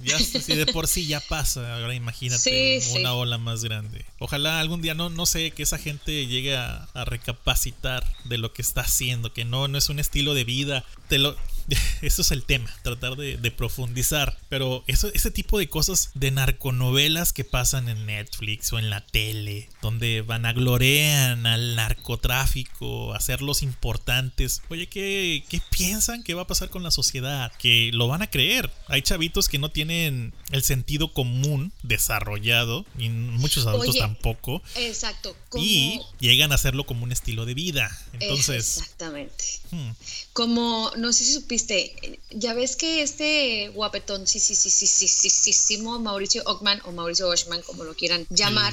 Ya 0.04 0.18
si 0.18 0.56
de 0.56 0.66
por 0.68 0.88
sí 0.88 1.06
ya 1.06 1.20
pasa, 1.20 1.76
ahora 1.76 1.94
imagínate 1.94 2.80
una 2.98 3.14
ola 3.14 3.38
más 3.38 3.64
grande. 3.64 4.06
Ojalá 4.20 4.60
algún 4.60 4.82
día 4.82 4.94
no 4.94 5.10
no 5.10 5.26
sé 5.26 5.52
que 5.52 5.64
esa 5.64 5.78
gente 5.78 6.28
llegue 6.28 6.56
a, 6.56 6.88
a, 6.94 7.04
recapacitar 7.04 8.06
de 8.24 8.38
lo 8.38 8.54
que 8.54 8.62
está 8.62 8.82
haciendo, 8.82 9.34
que 9.34 9.44
no 9.44 9.68
no 9.68 9.78
es 9.78 9.90
un 9.90 10.00
estilo 10.00 10.34
de 10.34 10.46
vida. 10.46 10.86
Te 11.10 11.18
lo 11.18 11.36
eso 12.02 12.22
es 12.22 12.32
el 12.32 12.44
tema, 12.44 12.74
tratar 12.84 13.16
de, 13.16 13.52
profundizar. 13.52 14.38
Pero 14.50 14.84
eso, 14.88 15.10
ese 15.14 15.32
tipo 15.32 15.58
de 15.60 15.70
cosas 15.70 16.12
de 16.14 16.32
narconovelas 16.32 17.34
que 17.34 17.44
pasan 17.44 17.90
en 17.90 18.06
Netflix 18.06 18.72
o 18.74 18.80
en 18.80 18.90
la 18.90 19.06
tele, 19.06 19.70
donde 19.82 20.22
van 20.22 20.46
a 20.46 20.54
gloriar 20.54 21.46
al 21.46 21.76
narcotráfico, 21.76 23.14
hacerlos 23.14 23.64
importantes. 23.64 24.62
Oye, 24.70 24.88
¿qué, 24.88 25.44
¿qué 25.50 25.62
piensan 25.70 26.24
que 26.24 26.34
va 26.34 26.44
a 26.44 26.48
pasar 26.48 26.70
con 26.70 26.84
la 26.84 26.92
sociedad? 26.92 27.52
Que 27.58 27.92
lo 27.94 28.08
van 28.08 28.22
a 28.22 28.30
creer. 28.30 28.72
Hay 28.88 29.02
chavitos 29.02 29.50
que 29.50 29.60
no 29.60 29.70
tienen 29.70 30.34
el 30.52 30.64
sentido 30.64 31.14
común 31.14 31.72
desarrollado, 31.84 32.86
y 32.98 33.10
muchos 33.10 33.66
adultos 33.68 33.98
tampoco. 33.98 34.62
Exacto. 34.76 35.36
Y 35.56 36.02
llegan 36.20 36.52
a 36.52 36.56
hacerlo 36.56 36.86
como 36.86 37.04
un 37.04 37.12
estilo 37.12 37.46
de 37.46 37.54
vida. 37.54 37.90
Entonces. 38.14 38.78
Exactamente. 38.78 39.44
Hmm. 39.72 39.92
Como, 40.40 40.90
no 40.96 41.12
sé 41.12 41.26
si 41.26 41.34
supiste, 41.34 42.18
ya 42.30 42.54
ves 42.54 42.78
que 42.78 43.02
este 43.02 43.68
guapetón, 43.74 44.26
sí, 44.26 44.40
sí, 44.40 44.56
sí, 44.56 44.70
sí, 44.70 44.88
sí, 44.88 45.10
sí, 45.10 45.30
sí, 45.30 45.52
sí, 45.52 45.78
Mauricio 45.80 46.44
Ockman 46.46 46.80
o 46.86 46.94
Mauricio 46.94 47.28
Oshman, 47.28 47.62
como 47.64 47.84
lo 47.84 47.94
quieran 47.94 48.26
llamar, 48.30 48.72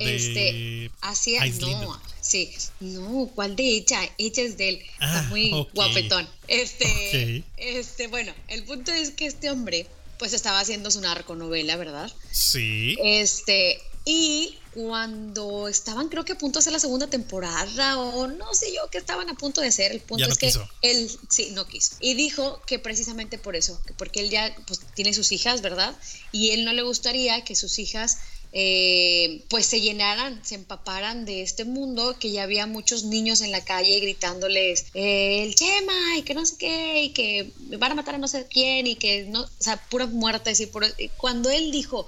este, 0.00 0.90
hacía, 1.02 1.46
no, 1.60 2.02
sí, 2.20 2.50
no, 2.80 3.30
¿cuál 3.32 3.54
de 3.54 3.62
ella? 3.62 4.00
Ella 4.18 4.42
es 4.42 4.56
de 4.56 4.70
él, 4.70 4.78
está 4.94 5.20
ah, 5.20 5.26
muy 5.28 5.52
guapetón. 5.72 6.28
Este, 6.48 7.44
este, 7.58 8.08
bueno, 8.08 8.34
el 8.48 8.64
punto 8.64 8.90
es 8.90 9.10
que 9.10 9.26
este 9.26 9.50
hombre, 9.50 9.86
pues 10.18 10.32
estaba 10.32 10.58
haciendo 10.58 10.90
su 10.90 11.00
narconovela, 11.00 11.76
¿verdad? 11.76 12.12
Sí. 12.32 12.96
Este, 13.00 13.80
y 14.04 14.58
cuando 14.74 15.68
estaban, 15.68 16.08
creo 16.08 16.24
que 16.24 16.32
a 16.32 16.38
punto 16.38 16.58
de 16.58 16.60
hacer 16.60 16.72
la 16.72 16.80
segunda 16.80 17.06
temporada, 17.06 17.98
o 17.98 18.26
no 18.26 18.52
sé 18.54 18.74
yo 18.74 18.82
qué 18.90 18.98
estaban 18.98 19.30
a 19.30 19.34
punto 19.34 19.60
de 19.60 19.68
hacer, 19.68 19.92
el 19.92 20.00
punto 20.00 20.26
es 20.26 20.36
que 20.36 20.52
él, 20.82 21.10
sí, 21.28 21.50
no 21.52 21.66
quiso. 21.66 21.96
Y 22.00 22.14
dijo 22.14 22.60
que 22.66 22.78
precisamente 22.78 23.38
por 23.38 23.54
eso, 23.54 23.80
porque 23.96 24.20
él 24.20 24.30
ya 24.30 24.54
pues, 24.66 24.80
tiene 24.94 25.14
sus 25.14 25.32
hijas, 25.32 25.62
¿verdad? 25.62 25.94
Y 26.32 26.50
él 26.50 26.64
no 26.64 26.72
le 26.72 26.82
gustaría 26.82 27.44
que 27.44 27.54
sus 27.54 27.78
hijas 27.78 28.18
eh, 28.56 29.42
pues 29.48 29.66
se 29.66 29.80
llenaran, 29.80 30.44
se 30.44 30.54
empaparan 30.54 31.24
de 31.24 31.42
este 31.42 31.64
mundo, 31.64 32.16
que 32.18 32.30
ya 32.30 32.44
había 32.44 32.66
muchos 32.66 33.04
niños 33.04 33.40
en 33.40 33.50
la 33.50 33.64
calle 33.64 33.98
gritándoles 33.98 34.86
eh, 34.94 35.42
el 35.42 35.54
Chema 35.54 36.16
y 36.18 36.22
que 36.22 36.34
no 36.34 36.46
sé 36.46 36.56
qué, 36.58 37.02
y 37.02 37.08
que 37.10 37.50
me 37.68 37.76
van 37.76 37.92
a 37.92 37.94
matar 37.96 38.14
a 38.14 38.18
no 38.18 38.28
sé 38.28 38.46
quién, 38.48 38.86
y 38.86 38.96
que 38.96 39.24
no, 39.24 39.42
o 39.42 39.48
sea, 39.58 39.76
puras 39.88 40.10
muertes 40.10 40.60
y 40.60 40.66
pura, 40.66 40.88
cuando 41.16 41.50
él 41.50 41.72
dijo, 41.72 42.06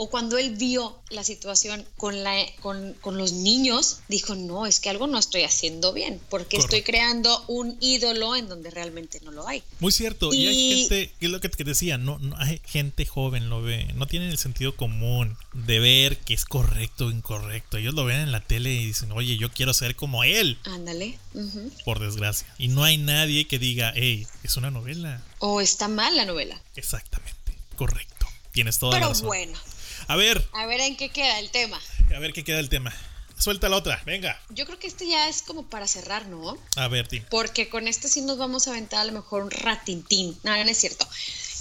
o 0.00 0.08
cuando 0.08 0.38
él 0.38 0.54
vio 0.54 0.96
la 1.10 1.24
situación 1.24 1.84
con, 1.96 2.22
la, 2.22 2.36
con, 2.60 2.94
los 3.18 3.32
niños, 3.32 3.98
dijo, 4.08 4.36
no, 4.36 4.64
es 4.64 4.78
que 4.78 4.90
algo 4.90 5.08
no 5.08 5.18
estoy 5.18 5.42
haciendo 5.42 5.92
bien, 5.92 6.20
porque 6.30 6.56
estoy 6.56 6.82
creando 6.82 7.44
un 7.48 7.76
ídolo 7.80 8.36
en 8.36 8.48
donde 8.48 8.70
realmente 8.70 9.20
no 9.24 9.32
lo 9.32 9.48
hay. 9.48 9.64
Muy 9.80 9.90
cierto, 9.90 10.32
y, 10.32 10.46
hay 10.46 10.78
gente, 10.80 11.12
es 11.20 11.30
lo 11.30 11.40
que 11.40 11.48
te 11.48 11.64
decía, 11.64 11.98
no, 11.98 12.18
no, 12.20 12.36
hay 12.38 12.60
gente 12.64 13.06
joven 13.06 13.50
lo 13.50 13.60
ve, 13.60 13.92
no 13.96 14.06
tienen 14.06 14.30
el 14.30 14.38
sentido 14.38 14.76
común 14.76 15.36
de 15.52 15.80
ver 15.80 16.18
que 16.18 16.32
es 16.32 16.44
correcto 16.44 17.06
o 17.06 17.10
incorrecto. 17.10 17.76
Ellos 17.76 17.94
lo 17.94 18.04
ven 18.04 18.20
en 18.20 18.30
la 18.30 18.40
tele 18.40 18.72
y 18.72 18.86
dicen, 18.86 19.10
oye, 19.10 19.36
yo 19.36 19.50
quiero 19.50 19.74
ser 19.74 19.96
como 19.96 20.22
él. 20.22 20.58
Ándale. 20.62 21.18
Por 21.84 21.98
desgracia. 21.98 22.46
Y 22.56 22.68
no 22.68 22.84
hay 22.84 22.98
nadie 22.98 23.48
que 23.48 23.58
diga, 23.58 23.92
hey, 23.96 24.28
es 24.44 24.56
una 24.56 24.70
novela. 24.70 25.24
O 25.40 25.60
está 25.60 25.88
mal 25.88 26.16
la 26.16 26.24
novela. 26.24 26.60
Exactamente, 26.76 27.58
correcto. 27.74 28.26
Tienes 28.52 28.78
toda 28.78 29.00
la 29.00 29.08
razón. 29.08 29.16
Pero 29.16 29.26
bueno. 29.26 29.58
A 30.08 30.16
ver. 30.16 30.42
A 30.52 30.64
ver 30.64 30.80
en 30.80 30.96
qué 30.96 31.10
queda 31.10 31.38
el 31.38 31.50
tema. 31.50 31.78
A 32.16 32.18
ver 32.18 32.32
qué 32.32 32.42
queda 32.42 32.58
el 32.60 32.70
tema. 32.70 32.94
Suelta 33.36 33.68
la 33.68 33.76
otra, 33.76 34.02
venga. 34.06 34.40
Yo 34.48 34.64
creo 34.64 34.78
que 34.78 34.86
este 34.86 35.06
ya 35.06 35.28
es 35.28 35.42
como 35.42 35.68
para 35.68 35.86
cerrar, 35.86 36.26
¿no? 36.26 36.56
A 36.76 36.88
ver, 36.88 37.06
Tim. 37.06 37.22
Porque 37.30 37.68
con 37.68 37.86
este 37.86 38.08
sí 38.08 38.22
nos 38.22 38.38
vamos 38.38 38.66
a 38.66 38.70
aventar 38.70 39.00
a 39.00 39.04
lo 39.04 39.12
mejor 39.12 39.42
un 39.42 39.50
ratintín. 39.50 40.36
No, 40.42 40.52
no 40.52 40.70
es 40.70 40.78
cierto. 40.78 41.06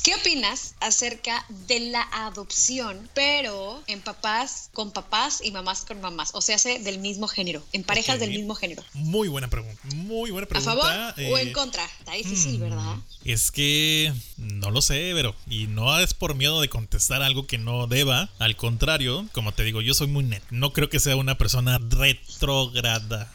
¿Qué 0.08 0.16
opinas 0.16 0.74
acerca 0.80 1.46
de 1.68 1.82
la 1.82 2.02
adopción, 2.14 3.10
pero 3.14 3.84
en 3.88 4.00
papás 4.00 4.70
con 4.72 4.92
papás 4.92 5.42
y 5.44 5.52
mamás 5.52 5.84
con 5.84 6.00
mamás? 6.00 6.30
O 6.34 6.40
sea, 6.40 6.56
hace 6.56 6.80
del 6.80 7.00
mismo 7.00 7.28
género, 7.28 7.62
en 7.74 7.84
parejas 7.84 8.18
del 8.18 8.30
mismo 8.30 8.56
género. 8.56 8.82
Muy 8.94 9.28
buena 9.28 9.50
pregunta, 9.50 9.82
muy 9.96 10.32
buena 10.32 10.48
pregunta. 10.48 10.72
¿A 10.72 10.76
favor 11.14 11.14
o 11.30 11.38
en 11.38 11.50
eh, 11.50 11.52
contra? 11.52 11.84
Está 11.84 12.14
difícil, 12.14 12.58
mm, 12.58 12.62
¿verdad? 12.62 12.96
Es 13.26 13.52
que 13.52 14.14
no 14.38 14.72
lo 14.72 14.82
sé, 14.82 15.12
pero 15.14 15.36
y 15.46 15.68
no 15.68 16.00
es 16.00 16.14
por 16.14 16.36
miedo 16.36 16.62
de 16.62 16.70
contestar 16.70 17.22
algo 17.22 17.46
que 17.46 17.58
no 17.58 17.88
deba. 17.88 18.30
Al 18.40 18.56
contrario, 18.56 19.28
como 19.34 19.52
te 19.52 19.66
digo, 19.66 19.82
yo 19.82 19.94
soy 19.94 20.08
muy 20.08 20.24
net. 20.24 20.42
No 20.52 20.72
creo 20.72 20.90
que 20.90 21.02
sea 21.02 21.18
una 21.18 21.38
persona 21.38 21.80
retrógrada 21.80 23.30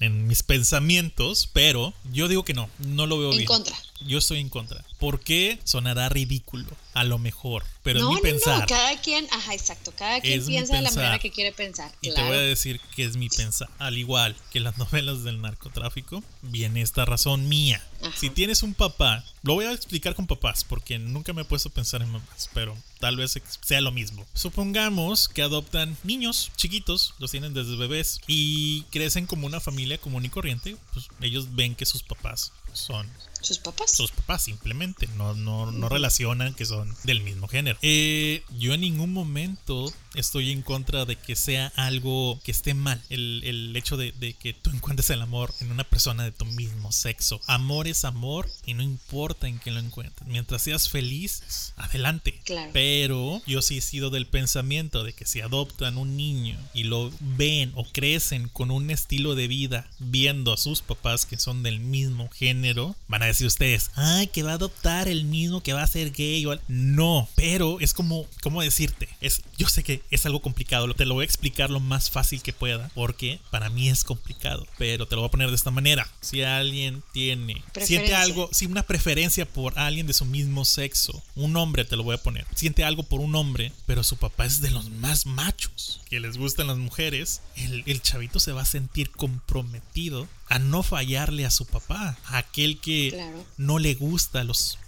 en 0.00 0.26
mis 0.26 0.42
pensamientos, 0.42 1.48
pero 1.52 1.94
yo 2.12 2.28
digo 2.28 2.44
que 2.44 2.54
no, 2.54 2.68
no 2.78 3.06
lo 3.06 3.18
veo 3.18 3.30
bien. 3.30 3.42
En 3.42 3.46
contra. 3.46 3.76
Yo 4.06 4.18
estoy 4.18 4.40
en 4.40 4.48
contra. 4.48 4.84
¿Por 4.98 5.20
qué 5.20 5.58
sonará 5.64 6.08
ridículo? 6.08 6.66
A 6.94 7.04
lo 7.04 7.18
mejor. 7.18 7.64
Pero 7.82 8.00
no, 8.00 8.10
es 8.10 8.16
mi 8.16 8.30
pensar. 8.30 8.60
No, 8.60 8.66
cada 8.66 9.00
quien, 9.00 9.26
ajá, 9.30 9.54
exacto. 9.54 9.92
Cada 9.96 10.20
quien 10.20 10.44
piensa 10.44 10.76
de 10.76 10.82
la 10.82 10.90
manera 10.90 11.18
que 11.18 11.30
quiere 11.30 11.52
pensar. 11.52 11.92
Y 12.00 12.12
te 12.12 12.22
voy 12.22 12.36
a 12.36 12.40
decir 12.40 12.80
que 12.96 13.04
es 13.04 13.16
mi 13.16 13.28
pensar. 13.28 13.68
Al 13.78 13.98
igual 13.98 14.36
que 14.50 14.60
las 14.60 14.78
novelas 14.78 15.22
del 15.24 15.40
narcotráfico, 15.40 16.22
viene 16.42 16.82
esta 16.82 17.04
razón 17.04 17.48
mía. 17.48 17.82
Si 18.16 18.30
tienes 18.30 18.62
un 18.62 18.74
papá, 18.74 19.24
lo 19.42 19.54
voy 19.54 19.64
a 19.64 19.72
explicar 19.72 20.14
con 20.14 20.26
papás, 20.26 20.64
porque 20.64 20.98
nunca 20.98 21.32
me 21.32 21.42
he 21.42 21.44
puesto 21.44 21.68
a 21.68 21.72
pensar 21.72 22.02
en 22.02 22.10
mamás, 22.12 22.48
pero 22.54 22.76
tal 23.00 23.16
vez 23.16 23.38
sea 23.62 23.80
lo 23.80 23.90
mismo. 23.90 24.26
Supongamos 24.34 25.28
que 25.28 25.42
adoptan 25.42 25.96
niños 26.04 26.50
chiquitos, 26.56 27.14
los 27.18 27.30
tienen 27.30 27.54
desde 27.54 27.76
bebés 27.76 28.20
y 28.26 28.82
crecen 28.90 29.26
como 29.26 29.46
una 29.46 29.60
familia 29.60 29.98
común 29.98 30.24
y 30.24 30.28
corriente. 30.28 30.76
Pues 30.92 31.08
ellos 31.20 31.54
ven 31.54 31.74
que 31.74 31.86
sus 31.86 32.02
papás 32.02 32.52
son 32.72 33.08
sus 33.40 33.58
papás. 33.58 33.90
Sus 33.92 34.10
papás, 34.10 34.44
simplemente. 34.44 35.08
No, 35.16 35.34
no, 35.34 35.70
no 35.70 35.88
relacionan 35.88 36.54
que 36.54 36.66
son 36.66 36.94
del 37.04 37.22
mismo 37.22 37.48
género. 37.48 37.78
Eh, 37.82 38.42
yo 38.58 38.74
en 38.74 38.80
ningún 38.80 39.12
momento 39.12 39.92
estoy 40.14 40.50
en 40.50 40.62
contra 40.62 41.04
de 41.04 41.16
que 41.16 41.36
sea 41.36 41.72
algo 41.76 42.40
que 42.44 42.50
esté 42.50 42.74
mal. 42.74 43.02
El, 43.08 43.42
el 43.44 43.76
hecho 43.76 43.96
de, 43.96 44.12
de, 44.12 44.34
que 44.34 44.52
tú 44.52 44.70
encuentres 44.70 45.10
el 45.10 45.22
amor 45.22 45.52
en 45.60 45.70
una 45.70 45.84
persona 45.84 46.24
de 46.24 46.32
tu 46.32 46.44
mismo 46.44 46.92
sexo. 46.92 47.40
Amor 47.46 47.88
es 47.88 48.04
amor 48.04 48.48
y 48.66 48.74
no 48.74 48.82
importa 48.82 49.48
en 49.48 49.58
quién 49.58 49.74
lo 49.74 49.80
encuentres. 49.80 50.28
Mientras 50.28 50.62
seas 50.62 50.88
feliz, 50.88 51.72
adelante. 51.76 52.40
Claro. 52.44 52.70
Pero 52.72 53.42
yo 53.46 53.62
sí 53.62 53.78
he 53.78 53.82
sido 53.82 54.10
del 54.10 54.26
pensamiento 54.26 55.04
de 55.04 55.12
que 55.12 55.26
si 55.26 55.40
adoptan 55.40 55.98
un 55.98 56.16
niño 56.16 56.58
y 56.74 56.84
lo 56.84 57.10
ven 57.20 57.72
o 57.74 57.84
crecen 57.84 58.48
con 58.48 58.70
un 58.70 58.90
estilo 58.90 59.34
de 59.34 59.48
vida 59.48 59.88
viendo 59.98 60.52
a 60.52 60.56
sus 60.56 60.82
papás 60.82 61.26
que 61.26 61.38
son 61.38 61.62
del 61.62 61.80
mismo 61.80 62.28
género, 62.30 62.96
van 63.06 63.22
a 63.22 63.27
decir 63.28 63.46
ustedes, 63.46 63.90
ay, 63.94 64.26
que 64.28 64.42
va 64.42 64.52
a 64.52 64.54
adoptar 64.54 65.08
el 65.08 65.24
mismo 65.24 65.62
que 65.62 65.72
va 65.72 65.82
a 65.82 65.86
ser 65.86 66.10
gay 66.12 66.44
o 66.46 66.58
no, 66.68 67.28
pero 67.36 67.80
es 67.80 67.94
como, 67.94 68.26
¿cómo 68.42 68.62
decirte? 68.62 69.08
Es, 69.20 69.42
yo 69.56 69.68
sé 69.68 69.82
que 69.82 70.02
es 70.10 70.26
algo 70.26 70.40
complicado, 70.40 70.92
te 70.94 71.04
lo 71.04 71.14
voy 71.14 71.22
a 71.22 71.26
explicar 71.26 71.70
lo 71.70 71.80
más 71.80 72.10
fácil 72.10 72.42
que 72.42 72.52
pueda, 72.52 72.90
porque 72.94 73.40
para 73.50 73.70
mí 73.70 73.88
es 73.88 74.04
complicado, 74.04 74.66
pero 74.78 75.06
te 75.06 75.14
lo 75.14 75.22
voy 75.22 75.28
a 75.28 75.30
poner 75.30 75.48
de 75.48 75.56
esta 75.56 75.70
manera. 75.70 76.08
Si 76.20 76.42
alguien 76.42 77.02
tiene, 77.12 77.62
siente 77.80 78.14
algo, 78.14 78.48
si 78.52 78.66
una 78.66 78.82
preferencia 78.82 79.46
por 79.46 79.78
alguien 79.78 80.06
de 80.06 80.14
su 80.14 80.24
mismo 80.24 80.64
sexo, 80.64 81.22
un 81.34 81.56
hombre 81.56 81.84
te 81.84 81.96
lo 81.96 82.02
voy 82.02 82.14
a 82.14 82.22
poner, 82.22 82.46
siente 82.54 82.84
algo 82.84 83.02
por 83.02 83.20
un 83.20 83.34
hombre, 83.34 83.72
pero 83.86 84.02
su 84.02 84.16
papá 84.16 84.46
es 84.46 84.60
de 84.60 84.70
los 84.70 84.90
más 84.90 85.26
machos, 85.26 86.00
que 86.08 86.20
les 86.20 86.36
gustan 86.36 86.68
las 86.68 86.78
mujeres, 86.78 87.42
el, 87.56 87.82
el 87.86 88.02
chavito 88.02 88.40
se 88.40 88.52
va 88.52 88.62
a 88.62 88.66
sentir 88.66 89.10
comprometido 89.10 90.28
a 90.48 90.58
no 90.58 90.82
fallarle 90.82 91.44
a 91.44 91.50
su 91.50 91.66
papá, 91.66 92.16
a 92.24 92.38
aquel 92.38 92.80
que 92.80 93.32
no 93.56 93.78
le 93.78 93.94
gusta 93.94 94.44
los 94.44 94.78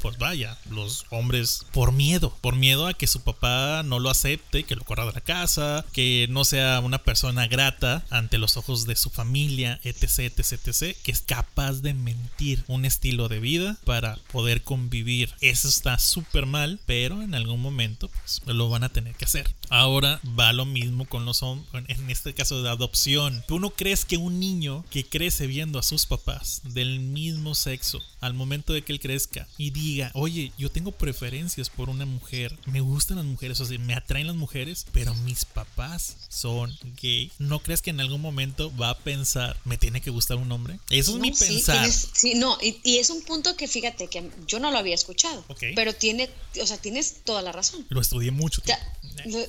pues 0.00 0.18
vaya, 0.18 0.56
los 0.70 1.04
hombres 1.10 1.64
por 1.72 1.92
miedo, 1.92 2.34
por 2.40 2.56
miedo 2.56 2.86
a 2.86 2.94
que 2.94 3.06
su 3.06 3.20
papá 3.20 3.82
no 3.84 3.98
lo 3.98 4.10
acepte, 4.10 4.64
que 4.64 4.76
lo 4.76 4.84
corra 4.84 5.06
de 5.06 5.12
la 5.12 5.20
casa, 5.20 5.84
que 5.92 6.26
no 6.30 6.44
sea 6.44 6.80
una 6.80 7.02
persona 7.02 7.46
grata 7.46 8.04
ante 8.10 8.38
los 8.38 8.56
ojos 8.56 8.86
de 8.86 8.96
su 8.96 9.10
familia, 9.10 9.80
etc, 9.84 10.20
etc, 10.38 10.52
etc, 10.52 10.96
que 11.02 11.12
es 11.12 11.20
capaz 11.20 11.82
de 11.82 11.94
mentir 11.94 12.64
un 12.66 12.84
estilo 12.84 13.28
de 13.28 13.40
vida 13.40 13.76
para 13.84 14.16
poder 14.32 14.62
convivir. 14.62 15.34
Eso 15.40 15.68
está 15.68 15.98
súper 15.98 16.46
mal, 16.46 16.80
pero 16.86 17.22
en 17.22 17.34
algún 17.34 17.60
momento 17.60 18.08
pues, 18.08 18.40
lo 18.46 18.68
van 18.68 18.84
a 18.84 18.88
tener 18.88 19.14
que 19.14 19.26
hacer. 19.26 19.54
Ahora 19.68 20.20
va 20.38 20.52
lo 20.52 20.64
mismo 20.64 21.04
con 21.04 21.24
los 21.24 21.42
hombres, 21.42 21.84
en 21.88 22.10
este 22.10 22.34
caso 22.34 22.62
de 22.62 22.70
adopción. 22.70 23.44
¿Tú 23.46 23.60
no 23.60 23.70
crees 23.70 24.04
que 24.04 24.16
un 24.16 24.40
niño 24.40 24.84
que 24.90 25.04
crece 25.04 25.46
viendo 25.46 25.78
a 25.78 25.82
sus 25.82 26.06
papás 26.06 26.62
del 26.64 27.00
mismo 27.00 27.54
sexo 27.54 28.00
al 28.20 28.34
momento 28.34 28.72
de 28.72 28.82
que 28.82 28.92
él 28.92 29.00
crezca 29.00 29.46
y 29.60 29.72
diga, 29.72 30.10
oye, 30.14 30.52
yo 30.56 30.70
tengo 30.70 30.90
preferencias 30.90 31.68
por 31.68 31.90
una 31.90 32.06
mujer, 32.06 32.58
me 32.64 32.80
gustan 32.80 33.18
las 33.18 33.26
mujeres, 33.26 33.60
o 33.60 33.66
sea, 33.66 33.78
me 33.78 33.92
atraen 33.92 34.26
las 34.26 34.36
mujeres, 34.36 34.86
pero 34.90 35.14
mis 35.16 35.44
papás 35.44 36.16
son 36.30 36.74
gay, 37.02 37.30
¿no 37.38 37.58
crees 37.58 37.82
que 37.82 37.90
en 37.90 38.00
algún 38.00 38.22
momento 38.22 38.74
va 38.78 38.88
a 38.88 38.96
pensar, 38.96 39.58
me 39.66 39.76
tiene 39.76 40.00
que 40.00 40.08
gustar 40.08 40.38
un 40.38 40.50
hombre? 40.50 40.80
Eso 40.88 41.14
es 41.14 41.20
mi 41.20 41.32
pensar. 41.32 41.92
sí, 41.92 42.36
no, 42.36 42.56
y, 42.62 42.96
es 42.96 43.10
un 43.10 43.20
punto 43.20 43.54
que 43.54 43.68
fíjate 43.68 44.06
que 44.06 44.30
yo 44.46 44.60
no 44.60 44.70
lo 44.70 44.78
había 44.78 44.94
escuchado, 44.94 45.44
pero 45.76 45.92
tiene, 45.92 46.30
o 46.58 46.66
sea, 46.66 46.78
tienes 46.78 47.16
toda 47.22 47.42
la 47.42 47.52
razón. 47.52 47.84
Lo 47.90 48.00
estudié 48.00 48.30
mucho. 48.30 48.62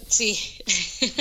sí. 0.10 0.38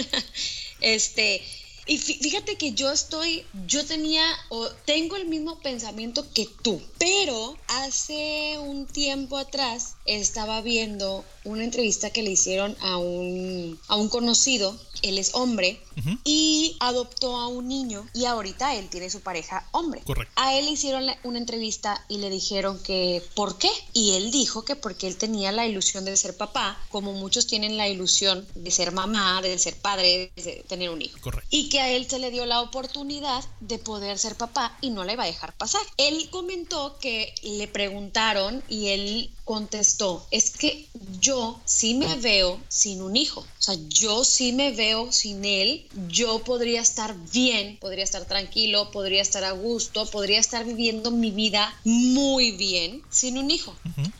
este, 0.80 1.42
y 1.86 1.98
fíjate 1.98 2.56
que 2.56 2.72
yo 2.72 2.90
estoy, 2.90 3.44
yo 3.66 3.84
tenía 3.84 4.22
o 4.50 4.68
tengo 4.68 5.16
el 5.16 5.26
mismo 5.26 5.60
pensamiento 5.60 6.24
que 6.32 6.46
tú, 6.62 6.80
pero 6.98 7.58
hace 7.68 8.58
un 8.58 8.86
tiempo 8.86 9.36
atrás 9.36 9.96
estaba 10.04 10.60
viendo 10.60 11.24
una 11.44 11.64
entrevista 11.64 12.10
que 12.10 12.22
le 12.22 12.30
hicieron 12.30 12.76
a 12.80 12.98
un, 12.98 13.78
a 13.88 13.96
un 13.96 14.08
conocido, 14.08 14.76
él 15.02 15.18
es 15.18 15.34
hombre, 15.34 15.80
y 16.24 16.76
adoptó 16.80 17.36
a 17.36 17.48
un 17.48 17.68
niño 17.68 18.06
y 18.14 18.24
ahorita 18.24 18.74
él 18.74 18.88
tiene 18.88 19.10
su 19.10 19.20
pareja 19.20 19.66
hombre. 19.72 20.02
Correcto. 20.02 20.32
A 20.36 20.56
él 20.56 20.66
le 20.66 20.72
hicieron 20.72 21.06
una 21.24 21.38
entrevista 21.38 22.04
y 22.08 22.18
le 22.18 22.30
dijeron 22.30 22.82
que 22.82 23.22
¿por 23.34 23.58
qué? 23.58 23.70
Y 23.92 24.12
él 24.12 24.30
dijo 24.30 24.64
que 24.64 24.76
porque 24.76 25.06
él 25.06 25.16
tenía 25.16 25.52
la 25.52 25.66
ilusión 25.66 26.04
de 26.04 26.16
ser 26.16 26.36
papá, 26.36 26.78
como 26.88 27.12
muchos 27.12 27.46
tienen 27.46 27.76
la 27.76 27.88
ilusión 27.88 28.46
de 28.54 28.70
ser 28.70 28.92
mamá, 28.92 29.42
de 29.42 29.58
ser 29.58 29.76
padre, 29.76 30.32
de 30.36 30.64
tener 30.68 30.90
un 30.90 31.02
hijo. 31.02 31.18
Correcto. 31.20 31.48
Y 31.50 31.68
que 31.68 31.80
a 31.80 31.90
él 31.90 32.08
se 32.08 32.18
le 32.18 32.30
dio 32.30 32.46
la 32.46 32.60
oportunidad 32.62 33.44
de 33.60 33.78
poder 33.78 34.18
ser 34.18 34.36
papá 34.36 34.76
y 34.80 34.90
no 34.90 35.04
le 35.04 35.14
iba 35.14 35.24
a 35.24 35.26
dejar 35.26 35.56
pasar. 35.56 35.82
Él 35.96 36.28
comentó 36.30 36.98
que 36.98 37.34
le 37.42 37.68
preguntaron 37.68 38.62
y 38.68 38.88
él 38.88 39.30
contestó, 39.44 40.26
es 40.30 40.50
que 40.50 40.86
yo 41.20 41.60
sí 41.64 41.94
me 41.94 42.16
veo 42.16 42.60
sin 42.68 43.02
un 43.02 43.16
hijo, 43.16 43.40
o 43.40 43.62
sea, 43.62 43.74
yo 43.88 44.24
sí 44.24 44.52
me 44.52 44.72
veo 44.72 45.12
sin 45.12 45.44
él, 45.44 45.86
yo 46.08 46.40
podría 46.40 46.80
estar 46.80 47.14
bien, 47.32 47.78
podría 47.78 48.04
estar 48.04 48.24
tranquilo, 48.26 48.90
podría 48.90 49.22
estar 49.22 49.44
a 49.44 49.52
gusto, 49.52 50.06
podría 50.06 50.38
estar 50.38 50.64
viviendo 50.64 51.10
mi 51.10 51.30
vida 51.30 51.74
muy 51.84 52.52
bien 52.52 53.02
sin 53.10 53.38
un 53.38 53.50
hijo. 53.50 53.74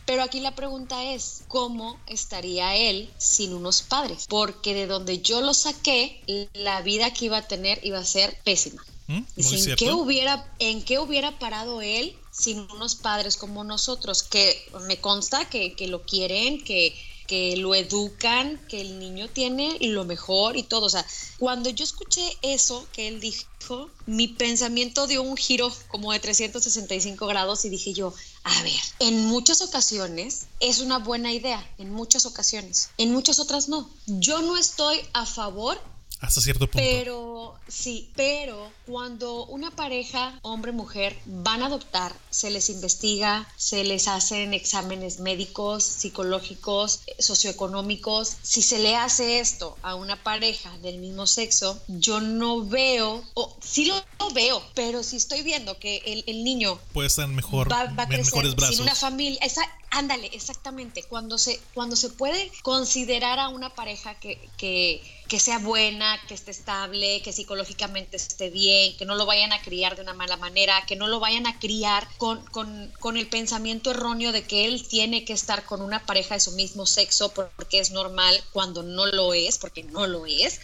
Pero 0.05 0.23
aquí 0.23 0.39
la 0.39 0.55
pregunta 0.55 1.03
es, 1.13 1.43
¿cómo 1.47 1.99
estaría 2.07 2.75
él 2.75 3.09
sin 3.17 3.53
unos 3.53 3.81
padres? 3.81 4.25
Porque 4.27 4.73
de 4.73 4.87
donde 4.87 5.21
yo 5.21 5.41
lo 5.41 5.53
saqué, 5.53 6.21
la 6.53 6.81
vida 6.81 7.13
que 7.13 7.25
iba 7.25 7.37
a 7.37 7.47
tener 7.47 7.79
iba 7.83 7.99
a 7.99 8.05
ser 8.05 8.37
pésima. 8.43 8.83
¿Mm? 9.07 9.23
¿en 9.35 9.75
qué, 9.75 9.91
hubiera, 9.91 10.53
¿En 10.59 10.83
qué 10.83 10.99
hubiera 10.99 11.37
parado 11.37 11.81
él 11.81 12.15
sin 12.41 12.59
unos 12.71 12.95
padres 12.95 13.37
como 13.37 13.63
nosotros? 13.63 14.23
Que 14.23 14.67
me 14.87 14.99
consta 14.99 15.49
que, 15.49 15.75
lo 15.87 16.03
quieren, 16.03 16.63
que, 16.63 16.95
que 17.27 17.55
lo 17.57 17.75
educan, 17.75 18.59
que 18.67 18.81
el 18.81 18.99
niño 18.99 19.29
tiene 19.29 19.77
lo 19.79 20.05
mejor 20.05 20.57
y 20.57 20.63
todo. 20.63 20.87
O 20.87 20.89
sea, 20.89 21.05
cuando 21.37 21.69
yo 21.69 21.83
escuché 21.83 22.21
eso 22.41 22.87
que 22.93 23.07
él 23.07 23.19
dijo, 23.19 23.89
mi 24.05 24.27
pensamiento 24.27 25.07
dio 25.07 25.21
un 25.21 25.37
giro 25.37 25.71
como 25.87 26.11
de 26.11 26.19
365 26.19 27.27
grados 27.27 27.63
y 27.65 27.69
dije 27.69 27.93
yo, 27.93 28.13
a 28.43 28.63
ver, 28.63 28.81
en 28.99 29.27
muchas 29.27 29.61
ocasiones 29.61 30.47
es 30.59 30.79
una 30.79 30.97
buena 30.97 31.31
idea, 31.31 31.63
en 31.77 31.91
muchas 31.91 32.25
ocasiones, 32.25 32.89
en 32.97 33.13
muchas 33.13 33.39
otras 33.39 33.69
no. 33.69 33.89
Yo 34.07 34.41
no 34.41 34.57
estoy 34.57 34.99
a 35.13 35.25
favor 35.25 35.79
hasta 36.21 36.39
cierto 36.39 36.67
punto. 36.67 36.77
Pero, 36.77 37.55
sí, 37.67 38.09
pero 38.15 38.71
cuando 38.85 39.45
una 39.45 39.71
pareja, 39.71 40.37
hombre-mujer, 40.43 41.17
van 41.25 41.63
a 41.63 41.65
adoptar, 41.65 42.15
se 42.29 42.51
les 42.51 42.69
investiga, 42.69 43.47
se 43.57 43.83
les 43.83 44.07
hacen 44.07 44.53
exámenes 44.53 45.19
médicos, 45.19 45.83
psicológicos, 45.83 47.01
socioeconómicos. 47.19 48.37
Si 48.43 48.61
se 48.61 48.79
le 48.79 48.95
hace 48.95 49.39
esto 49.39 49.77
a 49.81 49.95
una 49.95 50.21
pareja 50.21 50.77
del 50.79 50.99
mismo 50.99 51.25
sexo, 51.25 51.81
yo 51.87 52.21
no 52.21 52.65
veo, 52.65 53.23
o 53.33 53.57
sí 53.61 53.85
lo 53.85 54.31
veo, 54.33 54.61
pero 54.75 55.01
si 55.03 55.17
estoy 55.17 55.41
viendo 55.41 55.77
que 55.79 55.97
el, 56.05 56.23
el 56.27 56.43
niño 56.43 56.79
puede 56.93 57.07
estar 57.07 57.27
mejor, 57.27 57.71
va, 57.71 57.81
a 57.81 58.07
crecer 58.07 58.25
mejores 58.25 58.55
brazos. 58.55 58.75
sin 58.75 58.83
una 58.83 58.95
familia, 58.95 59.39
esa, 59.41 59.61
ándale, 59.89 60.29
exactamente, 60.33 61.03
cuando 61.03 61.37
se, 61.37 61.59
cuando 61.73 61.95
se 61.95 62.09
puede 62.09 62.51
considerar 62.61 63.39
a 63.39 63.49
una 63.49 63.73
pareja 63.73 64.15
que, 64.19 64.49
que 64.57 65.01
que 65.31 65.39
sea 65.39 65.59
buena, 65.59 66.19
que 66.27 66.33
esté 66.33 66.51
estable, 66.51 67.21
que 67.21 67.31
psicológicamente 67.31 68.17
esté 68.17 68.49
bien, 68.49 68.97
que 68.97 69.05
no 69.05 69.15
lo 69.15 69.25
vayan 69.25 69.53
a 69.53 69.61
criar 69.61 69.95
de 69.95 70.01
una 70.01 70.13
mala 70.13 70.35
manera, 70.35 70.85
que 70.85 70.97
no 70.97 71.07
lo 71.07 71.21
vayan 71.21 71.47
a 71.47 71.57
criar 71.57 72.05
con, 72.17 72.43
con, 72.47 72.91
con, 72.99 73.15
el 73.15 73.27
pensamiento 73.27 73.91
erróneo 73.91 74.33
de 74.33 74.43
que 74.43 74.65
él 74.65 74.85
tiene 74.85 75.23
que 75.23 75.31
estar 75.31 75.63
con 75.63 75.81
una 75.81 76.05
pareja 76.05 76.33
de 76.33 76.41
su 76.41 76.51
mismo 76.51 76.85
sexo 76.85 77.29
porque 77.33 77.79
es 77.79 77.91
normal 77.91 78.43
cuando 78.51 78.83
no 78.83 79.05
lo 79.05 79.33
es, 79.33 79.57
porque 79.57 79.83
no 79.83 80.05
lo 80.05 80.25
es, 80.25 80.59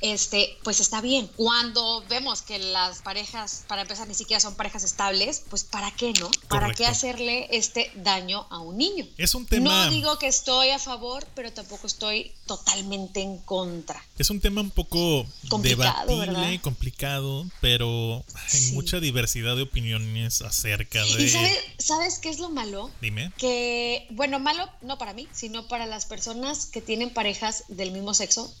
este, 0.00 0.56
pues 0.62 0.78
está 0.78 1.00
bien. 1.00 1.28
Cuando 1.34 2.04
vemos 2.08 2.42
que 2.42 2.60
las 2.60 3.02
parejas, 3.02 3.64
para 3.66 3.82
empezar, 3.82 4.06
ni 4.06 4.14
siquiera 4.14 4.38
son 4.38 4.54
parejas 4.54 4.84
estables, 4.84 5.42
pues 5.50 5.64
¿para 5.64 5.90
qué 5.90 6.12
no? 6.20 6.30
¿Para 6.46 6.72
qué 6.72 6.86
hacerle 6.86 7.48
este 7.50 7.90
daño 7.96 8.46
a 8.50 8.60
un 8.60 8.78
niño? 8.78 9.04
Es 9.18 9.34
un 9.34 9.46
tema... 9.46 9.86
No 9.86 9.90
digo 9.90 10.16
que 10.20 10.28
estoy 10.28 10.68
a 10.68 10.78
favor, 10.78 11.26
pero 11.34 11.52
tampoco 11.52 11.88
estoy 11.88 12.30
totalmente 12.46 13.20
en 13.20 13.38
contra. 13.38 14.00
Es 14.18 14.30
un 14.30 14.40
tema 14.40 14.60
un 14.60 14.70
poco 14.70 15.26
debatible, 15.60 16.60
complicado, 16.60 17.46
pero 17.60 18.22
hay 18.52 18.72
mucha 18.72 19.00
diversidad 19.00 19.56
de 19.56 19.62
opiniones 19.62 20.42
acerca 20.42 21.02
de... 21.04 21.24
¿Y 21.24 21.82
sabes, 21.82 22.18
qué 22.18 22.28
es 22.28 22.38
lo 22.38 22.50
malo? 22.50 22.90
Dime. 23.00 23.32
Que, 23.38 24.06
bueno, 24.10 24.38
malo 24.38 24.68
no 24.82 24.98
para 24.98 25.14
mí, 25.14 25.26
sino 25.32 25.66
para 25.66 25.86
las 25.86 26.06
personas 26.06 26.66
que 26.66 26.80
tienen 26.82 27.10
parejas 27.10 27.64
del 27.68 27.90
mismo 27.90 28.14
sexo, 28.14 28.52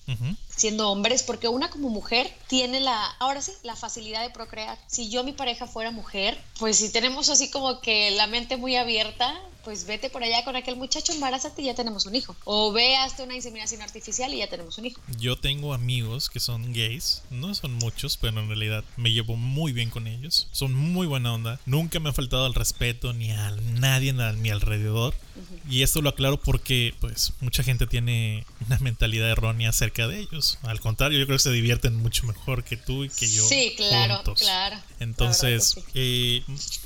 siendo 0.56 0.90
hombres, 0.90 1.22
porque 1.22 1.48
una 1.48 1.70
como 1.70 1.90
mujer 1.90 2.32
tiene 2.48 2.80
la, 2.80 3.04
ahora 3.18 3.42
sí, 3.42 3.52
la 3.62 3.76
facilidad 3.76 4.22
de 4.22 4.30
procrear. 4.30 4.78
Si 4.86 5.10
yo 5.10 5.22
mi 5.22 5.32
pareja 5.32 5.66
fuera 5.66 5.90
mujer, 5.90 6.38
pues 6.58 6.78
si 6.78 6.90
tenemos 6.90 7.28
así 7.28 7.50
como 7.50 7.80
que 7.80 8.10
la 8.12 8.26
mente 8.26 8.56
muy 8.56 8.76
abierta, 8.76 9.38
pues 9.64 9.86
vete 9.86 10.10
por 10.10 10.22
allá 10.22 10.44
con 10.44 10.56
aquel 10.56 10.76
muchacho, 10.76 11.12
embarázate 11.12 11.62
y 11.62 11.66
ya 11.66 11.74
tenemos 11.74 12.06
un 12.06 12.14
hijo. 12.14 12.36
O 12.44 12.72
ve 12.72 12.96
hasta 12.96 13.22
una 13.22 13.34
inseminación 13.34 13.82
artificial 13.82 14.32
y 14.34 14.38
ya 14.38 14.48
tenemos 14.48 14.78
un 14.78 14.86
hijo. 14.86 15.00
Yo 15.18 15.36
tengo 15.36 15.74
amigos 15.74 16.28
que 16.28 16.40
son 16.40 16.72
gays, 16.72 17.22
no 17.30 17.54
son 17.54 17.74
muchos, 17.74 18.16
pero 18.16 18.40
en 18.40 18.48
realidad 18.48 18.84
me 18.96 19.12
llevo 19.12 19.36
muy 19.36 19.72
bien 19.72 19.90
con 19.90 20.06
ellos. 20.06 20.48
Son 20.52 20.74
muy 20.74 21.06
buena 21.06 21.32
onda. 21.32 21.60
Nunca 21.66 22.00
me 22.00 22.10
ha 22.10 22.12
faltado 22.12 22.46
el 22.46 22.54
respeto 22.54 23.12
ni 23.12 23.30
a 23.30 23.50
nadie 23.80 24.10
a 24.10 24.32
mi 24.32 24.50
alrededor. 24.50 25.14
Y 25.68 25.82
esto 25.82 26.02
lo 26.02 26.10
aclaro 26.10 26.36
porque 26.38 26.94
pues 27.00 27.32
mucha 27.40 27.62
gente 27.62 27.86
tiene 27.86 28.44
una 28.66 28.78
mentalidad 28.78 29.30
errónea 29.30 29.70
acerca 29.70 30.06
de 30.06 30.20
ellos. 30.20 30.58
Al 30.62 30.80
contrario, 30.80 31.18
yo 31.18 31.26
creo 31.26 31.38
que 31.38 31.42
se 31.42 31.52
divierten 31.52 31.96
mucho 31.96 32.26
mejor 32.26 32.64
que 32.64 32.76
tú 32.76 33.04
y 33.04 33.08
que 33.08 33.30
yo. 33.30 33.42
Sí, 33.44 33.74
claro, 33.76 34.22
claro. 34.34 34.76
Entonces, 35.00 35.76
eh, 35.94 36.42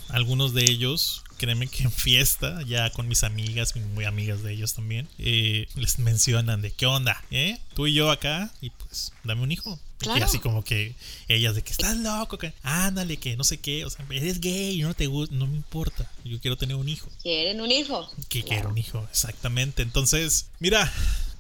algunos 0.09 0.55
de 0.55 0.65
ellos 0.65 1.23
créeme 1.37 1.69
que 1.69 1.85
en 1.85 1.93
fiesta, 1.93 2.63
ya 2.63 2.91
con 2.91 3.09
mis 3.09 3.23
amigas, 3.23 3.75
muy 3.77 4.05
amigas 4.05 4.43
de 4.43 4.53
ellos 4.53 4.75
también, 4.75 5.09
eh, 5.19 5.67
les 5.75 5.99
mencionan 5.99 6.63
de 6.63 6.71
qué 6.73 6.87
onda, 6.87 7.23
¿eh? 7.31 7.59
Tú 7.75 7.87
y 7.87 7.95
yo 7.95 8.11
acá, 8.11 8.53
y 8.61 8.71
pues 8.71 9.13
dame 9.25 9.43
un 9.43 9.53
hijo. 9.53 9.79
Y 10.03 10.21
así 10.21 10.39
como 10.39 10.63
que 10.63 10.95
ellas 11.27 11.55
de 11.55 11.63
que 11.63 11.73
estás 11.73 11.97
loco, 11.97 12.37
que 12.37 12.53
ándale, 12.63 13.17
que 13.17 13.37
no 13.37 13.45
sé 13.45 13.59
qué, 13.59 13.85
o 13.85 13.91
sea, 13.91 14.05
eres 14.11 14.41
gay, 14.41 14.79
no 14.83 14.93
te 14.95 15.07
gusta, 15.07 15.35
no 15.35 15.47
me 15.47 15.57
importa, 15.57 16.11
yo 16.25 16.39
quiero 16.39 16.57
tener 16.57 16.77
un 16.77 16.89
hijo. 16.89 17.09
¿Quieren 17.23 17.61
un 17.61 17.71
hijo? 17.71 18.09
Que 18.29 18.43
quiero 18.43 18.69
un 18.69 18.79
hijo, 18.79 19.07
exactamente. 19.11 19.83
Entonces, 19.83 20.49
mira, 20.61 20.93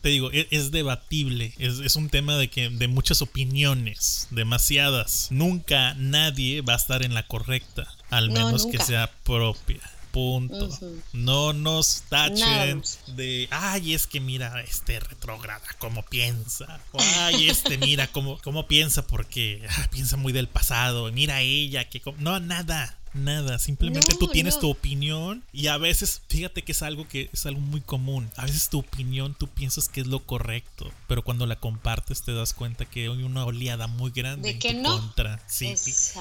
te 0.06 0.10
digo, 0.10 0.30
e-, 0.32 0.46
es, 0.52 0.70
debatible, 0.70 1.52
es, 1.58 1.80
es, 1.80 1.96
un 1.96 2.08
tema 2.10 2.36
de 2.36 2.48
que 2.48 2.70
de 2.70 2.86
muchas 2.86 3.22
opiniones, 3.22 4.28
demasiadas. 4.30 5.26
Nunca 5.32 5.94
nadie 5.94 6.60
va 6.60 6.74
a 6.74 6.76
estar 6.76 7.02
en 7.02 7.12
la 7.12 7.26
correcta, 7.26 7.92
al 8.10 8.30
menos 8.30 8.66
que 8.66 8.78
sea 8.78 9.10
propia. 9.24 9.80
Punto. 10.12 10.70
No 11.12 11.52
nos 11.52 12.02
tachen 12.08 12.82
de, 13.16 13.48
ay, 13.50 13.94
es 13.94 14.06
que 14.06 14.20
mira 14.20 14.62
este 14.62 15.00
retrógrada, 15.00 15.66
cómo 15.78 16.04
piensa. 16.04 16.80
ay, 17.18 17.48
este 17.48 17.76
mira 17.76 18.06
cómo, 18.06 18.38
cómo 18.44 18.68
piensa 18.68 19.04
porque 19.08 19.66
ah, 19.68 19.88
piensa 19.90 20.16
muy 20.16 20.32
del 20.32 20.46
pasado. 20.46 21.10
Mira 21.10 21.40
ella 21.40 21.88
que... 21.88 22.00
No, 22.18 22.38
nada 22.38 22.96
nada, 23.16 23.58
simplemente 23.58 24.14
tú 24.18 24.28
tienes 24.28 24.58
tu 24.58 24.70
opinión 24.70 25.42
y 25.52 25.68
a 25.68 25.78
veces, 25.78 26.22
fíjate 26.28 26.62
que 26.62 26.72
es 26.72 26.82
algo 26.82 27.08
que 27.08 27.30
es 27.32 27.46
algo 27.46 27.60
muy 27.60 27.80
común. 27.80 28.30
A 28.36 28.44
veces 28.44 28.68
tu 28.68 28.80
opinión 28.80 29.34
tú 29.38 29.48
piensas 29.48 29.88
que 29.88 30.00
es 30.00 30.06
lo 30.06 30.24
correcto, 30.24 30.90
pero 31.08 31.22
cuando 31.22 31.46
la 31.46 31.56
compartes 31.56 32.22
te 32.22 32.32
das 32.32 32.54
cuenta 32.54 32.84
que 32.84 33.02
hay 33.04 33.08
una 33.08 33.44
oleada 33.44 33.86
muy 33.86 34.10
grande 34.10 34.52
de 34.52 34.58
que 34.58 34.70
en 34.70 34.82
no. 34.82 34.98
contra. 34.98 35.42
Sí, 35.48 35.74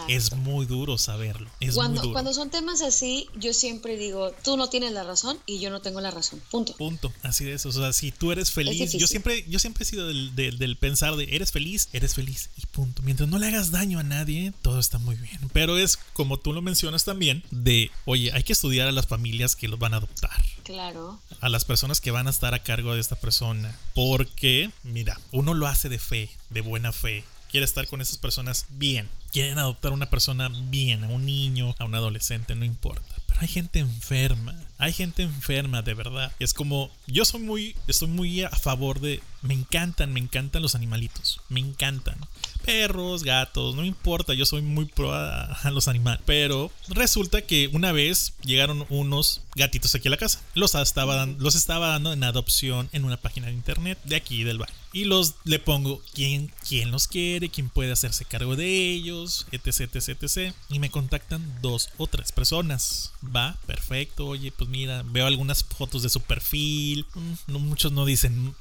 es 0.08 0.34
muy 0.34 0.66
duro 0.66 0.98
saberlo. 0.98 1.50
Es 1.60 1.76
cuando, 1.76 2.02
muy 2.02 2.08
duro. 2.08 2.14
cuando 2.14 2.34
son 2.34 2.50
temas 2.50 2.82
así, 2.82 3.28
yo 3.36 3.54
siempre 3.54 3.98
digo, 3.98 4.32
tú 4.44 4.58
no 4.58 4.70
tienes 4.70 4.94
la 4.94 5.04
razón 5.04 5.38
y 5.46 5.60
yo 5.60 5.70
no 5.70 5.82
tengo 5.82 6.02
la 6.02 6.12
razón. 6.12 6.42
Punto. 6.50 6.76
Punto. 6.78 7.14
Así 7.24 7.44
de 7.46 7.54
eso. 7.54 7.70
O 7.70 7.72
sea, 7.72 7.94
si 7.94 8.12
tú 8.12 8.32
eres 8.32 8.52
feliz, 8.52 8.94
yo 8.94 9.08
siempre, 9.08 9.46
yo 9.48 9.60
siempre 9.60 9.84
he 9.84 9.86
sido 9.86 10.08
del, 10.08 10.36
del 10.36 10.78
pensar 10.78 11.16
de 11.16 11.26
eres 11.36 11.52
feliz, 11.52 11.90
eres 11.94 12.14
feliz 12.16 12.50
y 12.58 12.66
punto. 12.68 13.02
Mientras 13.04 13.30
no 13.30 13.40
le 13.40 13.48
hagas 13.48 13.72
daño 13.72 14.00
a 14.00 14.04
nadie, 14.04 14.54
todo 14.62 14.80
está 14.80 14.98
muy 14.98 15.16
bien. 15.16 15.40
Pero 15.54 15.78
es 15.78 15.98
como 16.14 16.38
tú 16.38 16.54
lo 16.54 16.62
mencionas 16.62 16.85
mencionas 16.86 17.04
también 17.04 17.44
de, 17.50 17.90
oye, 18.06 18.32
hay 18.32 18.44
que 18.44 18.54
estudiar 18.54 18.88
a 18.88 18.92
las 18.92 19.08
familias 19.08 19.56
que 19.56 19.68
los 19.68 19.80
van 19.80 19.96
a 19.96 19.98
adoptar. 19.98 20.44
Claro. 20.64 21.20
A 21.42 21.50
las 21.50 21.66
personas 21.66 22.00
que 22.00 22.12
van 22.12 22.28
a 22.28 22.30
estar 22.30 22.54
a 22.54 22.62
cargo 22.62 22.94
de 22.94 23.02
esta 23.02 23.16
persona. 23.16 23.76
Porque, 23.96 24.70
mira, 24.84 25.20
uno 25.32 25.56
lo 25.56 25.66
hace 25.66 25.90
de 25.90 25.98
fe, 25.98 26.30
de 26.52 26.62
buena 26.62 26.92
fe. 26.92 27.24
Quiere 27.50 27.66
estar 27.66 27.88
con 27.88 28.02
esas 28.02 28.20
personas 28.20 28.68
bien. 28.70 29.10
Quieren 29.32 29.58
adoptar 29.58 29.94
a 29.94 29.96
una 29.96 30.12
persona 30.12 30.52
bien, 30.70 31.04
a 31.04 31.08
un 31.08 31.26
niño, 31.26 31.74
a 31.80 31.86
un 31.86 31.96
adolescente, 31.96 32.54
no 32.54 32.66
importa. 32.66 33.16
Pero 33.36 33.42
hay 33.42 33.48
gente 33.50 33.80
enferma. 33.80 34.56
Hay 34.78 34.94
gente 34.94 35.24
enferma 35.24 35.82
de 35.82 35.94
verdad. 35.94 36.32
Es 36.40 36.54
como, 36.54 36.90
yo 37.06 37.26
soy 37.26 37.42
muy, 37.42 37.76
estoy 37.88 38.08
muy 38.08 38.44
a 38.44 38.50
favor 38.50 39.02
de, 39.02 39.22
me 39.42 39.54
encantan, 39.54 40.14
me 40.14 40.22
encantan 40.22 40.62
los 40.62 40.74
animalitos. 40.74 41.42
Me 41.50 41.60
encantan 41.60 42.18
perros, 42.66 43.24
gatos, 43.24 43.76
no 43.76 43.86
importa, 43.86 44.34
yo 44.34 44.46
soy 44.46 44.64
muy 44.64 44.86
pro 44.86 45.14
a, 45.14 45.56
los 45.72 45.88
animales. 45.88 46.22
Pero 46.26 46.72
resulta 46.90 47.42
que 47.42 47.70
una 47.74 47.92
vez 47.92 48.34
llegaron 48.44 48.86
unos 48.90 49.42
gatitos 49.56 49.94
aquí 49.94 50.08
a 50.08 50.12
la 50.12 50.18
casa. 50.18 50.42
Los 50.56 50.74
estaba, 50.76 51.26
los 51.26 51.56
estaba 51.56 51.88
dando 51.88 52.12
en 52.12 52.24
adopción 52.24 52.90
en 52.92 53.06
una 53.06 53.18
página 53.18 53.48
de 53.48 53.54
internet 53.54 54.00
de 54.04 54.16
aquí 54.16 54.44
del 54.44 54.58
barrio. 54.58 54.76
Y 54.94 55.06
los 55.06 55.36
le 55.44 55.60
pongo 55.60 56.02
quién, 56.14 56.52
quién 56.68 56.90
los 56.90 57.08
quiere, 57.08 57.50
quién 57.50 57.70
puede 57.70 57.92
hacerse 57.92 58.26
cargo 58.26 58.56
de 58.56 58.92
ellos, 58.94 59.46
etc, 59.52 59.94
etc, 59.94 60.24
etc. 60.24 60.56
Y 60.70 60.80
me 60.80 60.90
contactan 60.90 61.60
dos 61.62 61.90
o 61.98 62.08
tres 62.08 62.32
personas. 62.32 63.12
Va, 63.34 63.58
perfecto. 63.66 64.28
Oye, 64.28 64.52
pues 64.52 64.70
mira, 64.70 65.04
veo 65.04 65.26
algunas 65.26 65.64
fotos 65.64 66.04
de 66.04 66.10
su 66.10 66.22
perfil. 66.22 67.06
Mm, 67.14 67.34
no, 67.48 67.60
muchos 67.60 67.92
no 67.92 68.06
dicen, 68.06 68.54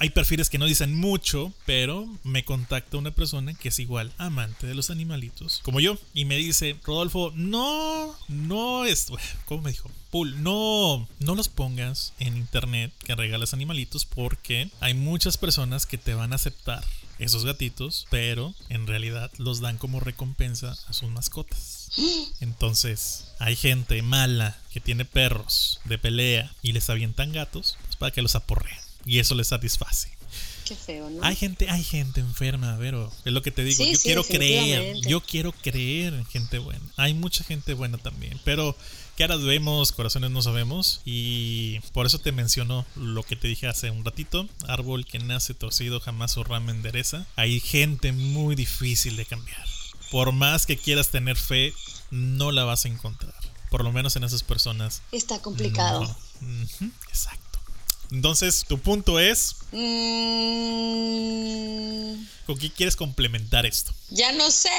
hay 0.00 0.10
perfiles 0.10 0.48
que 0.48 0.58
no 0.58 0.66
dicen 0.66 0.94
mucho, 0.94 1.52
pero 1.66 2.06
me 2.22 2.44
contacta 2.44 2.98
una 2.98 3.10
persona 3.10 3.54
que 3.54 3.68
es 3.68 3.78
igual 3.78 4.12
amante 4.16 4.66
de 4.66 4.74
los 4.74 4.90
animalitos, 4.90 5.60
como 5.64 5.80
yo, 5.80 5.98
y 6.14 6.24
me 6.24 6.36
dice, 6.36 6.76
Rodolfo, 6.84 7.32
no, 7.34 8.14
no 8.28 8.84
es, 8.84 9.08
¿cómo 9.44 9.62
me 9.62 9.72
dijo? 9.72 9.90
Pool, 10.10 10.42
no, 10.42 11.06
no 11.18 11.34
los 11.34 11.48
pongas 11.48 12.14
en 12.18 12.36
internet 12.36 12.92
que 13.04 13.14
regalas 13.14 13.52
animalitos 13.52 14.06
porque 14.06 14.70
hay 14.80 14.94
muchas 14.94 15.36
personas 15.36 15.84
que 15.84 15.98
te 15.98 16.14
van 16.14 16.32
a 16.32 16.36
aceptar 16.36 16.82
esos 17.18 17.44
gatitos, 17.44 18.06
pero 18.10 18.54
en 18.68 18.86
realidad 18.86 19.30
los 19.38 19.60
dan 19.60 19.78
como 19.78 20.00
recompensa 20.00 20.76
a 20.86 20.92
sus 20.92 21.10
mascotas. 21.10 21.90
Entonces, 22.40 23.32
hay 23.38 23.56
gente 23.56 24.00
mala 24.02 24.58
que 24.72 24.80
tiene 24.80 25.04
perros 25.04 25.80
de 25.84 25.98
pelea 25.98 26.52
y 26.62 26.72
les 26.72 26.90
avientan 26.90 27.32
gatos 27.32 27.76
pues 27.84 27.96
para 27.96 28.12
que 28.12 28.22
los 28.22 28.34
aporreen 28.34 28.78
y 29.04 29.18
eso 29.18 29.34
les 29.34 29.48
satisface. 29.48 30.17
Qué 30.68 30.76
feo, 30.76 31.08
¿no? 31.08 31.24
Hay 31.24 31.34
gente, 31.34 31.70
hay 31.70 31.82
gente 31.82 32.20
enferma, 32.20 32.76
pero 32.78 33.10
es 33.24 33.32
lo 33.32 33.40
que 33.40 33.50
te 33.50 33.64
digo. 33.64 33.82
yo 33.82 33.98
quiero 33.98 34.22
creer, 34.22 34.96
yo 35.06 35.22
quiero 35.22 35.52
creer 35.52 36.12
en 36.12 36.26
gente 36.26 36.58
buena. 36.58 36.84
Hay 36.96 37.14
mucha 37.14 37.42
gente 37.42 37.72
buena 37.72 37.96
también, 37.96 38.38
pero 38.44 38.76
caras 39.16 39.42
vemos, 39.42 39.92
corazones 39.92 40.30
no 40.30 40.42
sabemos. 40.42 41.00
Y 41.06 41.80
por 41.94 42.04
eso 42.04 42.18
te 42.18 42.32
menciono 42.32 42.84
lo 42.96 43.22
que 43.22 43.34
te 43.34 43.48
dije 43.48 43.66
hace 43.66 43.90
un 43.90 44.04
ratito: 44.04 44.46
árbol 44.66 45.06
que 45.06 45.18
nace 45.20 45.54
torcido 45.54 46.00
jamás 46.00 46.32
su 46.32 46.44
rama 46.44 46.70
endereza. 46.70 47.26
Hay 47.36 47.60
gente 47.60 48.12
muy 48.12 48.54
difícil 48.54 49.16
de 49.16 49.24
cambiar. 49.24 49.64
Por 50.10 50.32
más 50.32 50.66
que 50.66 50.76
quieras 50.76 51.08
tener 51.08 51.38
fe, 51.38 51.72
no 52.10 52.52
la 52.52 52.64
vas 52.64 52.84
a 52.84 52.88
encontrar. 52.88 53.34
Por 53.70 53.84
lo 53.84 53.92
menos 53.92 54.16
en 54.16 54.24
esas 54.24 54.42
personas. 54.42 55.00
Está 55.12 55.40
complicado. 55.40 56.14
Exacto. 57.08 57.47
Entonces, 58.10 58.64
tu 58.66 58.78
punto 58.78 59.18
es... 59.20 59.56
Mm. 59.72 60.98
¿Con 62.46 62.58
qué 62.58 62.70
quieres 62.70 62.96
complementar 62.96 63.66
esto? 63.66 63.92
Ya 64.10 64.32
no 64.32 64.50
sé. 64.50 64.70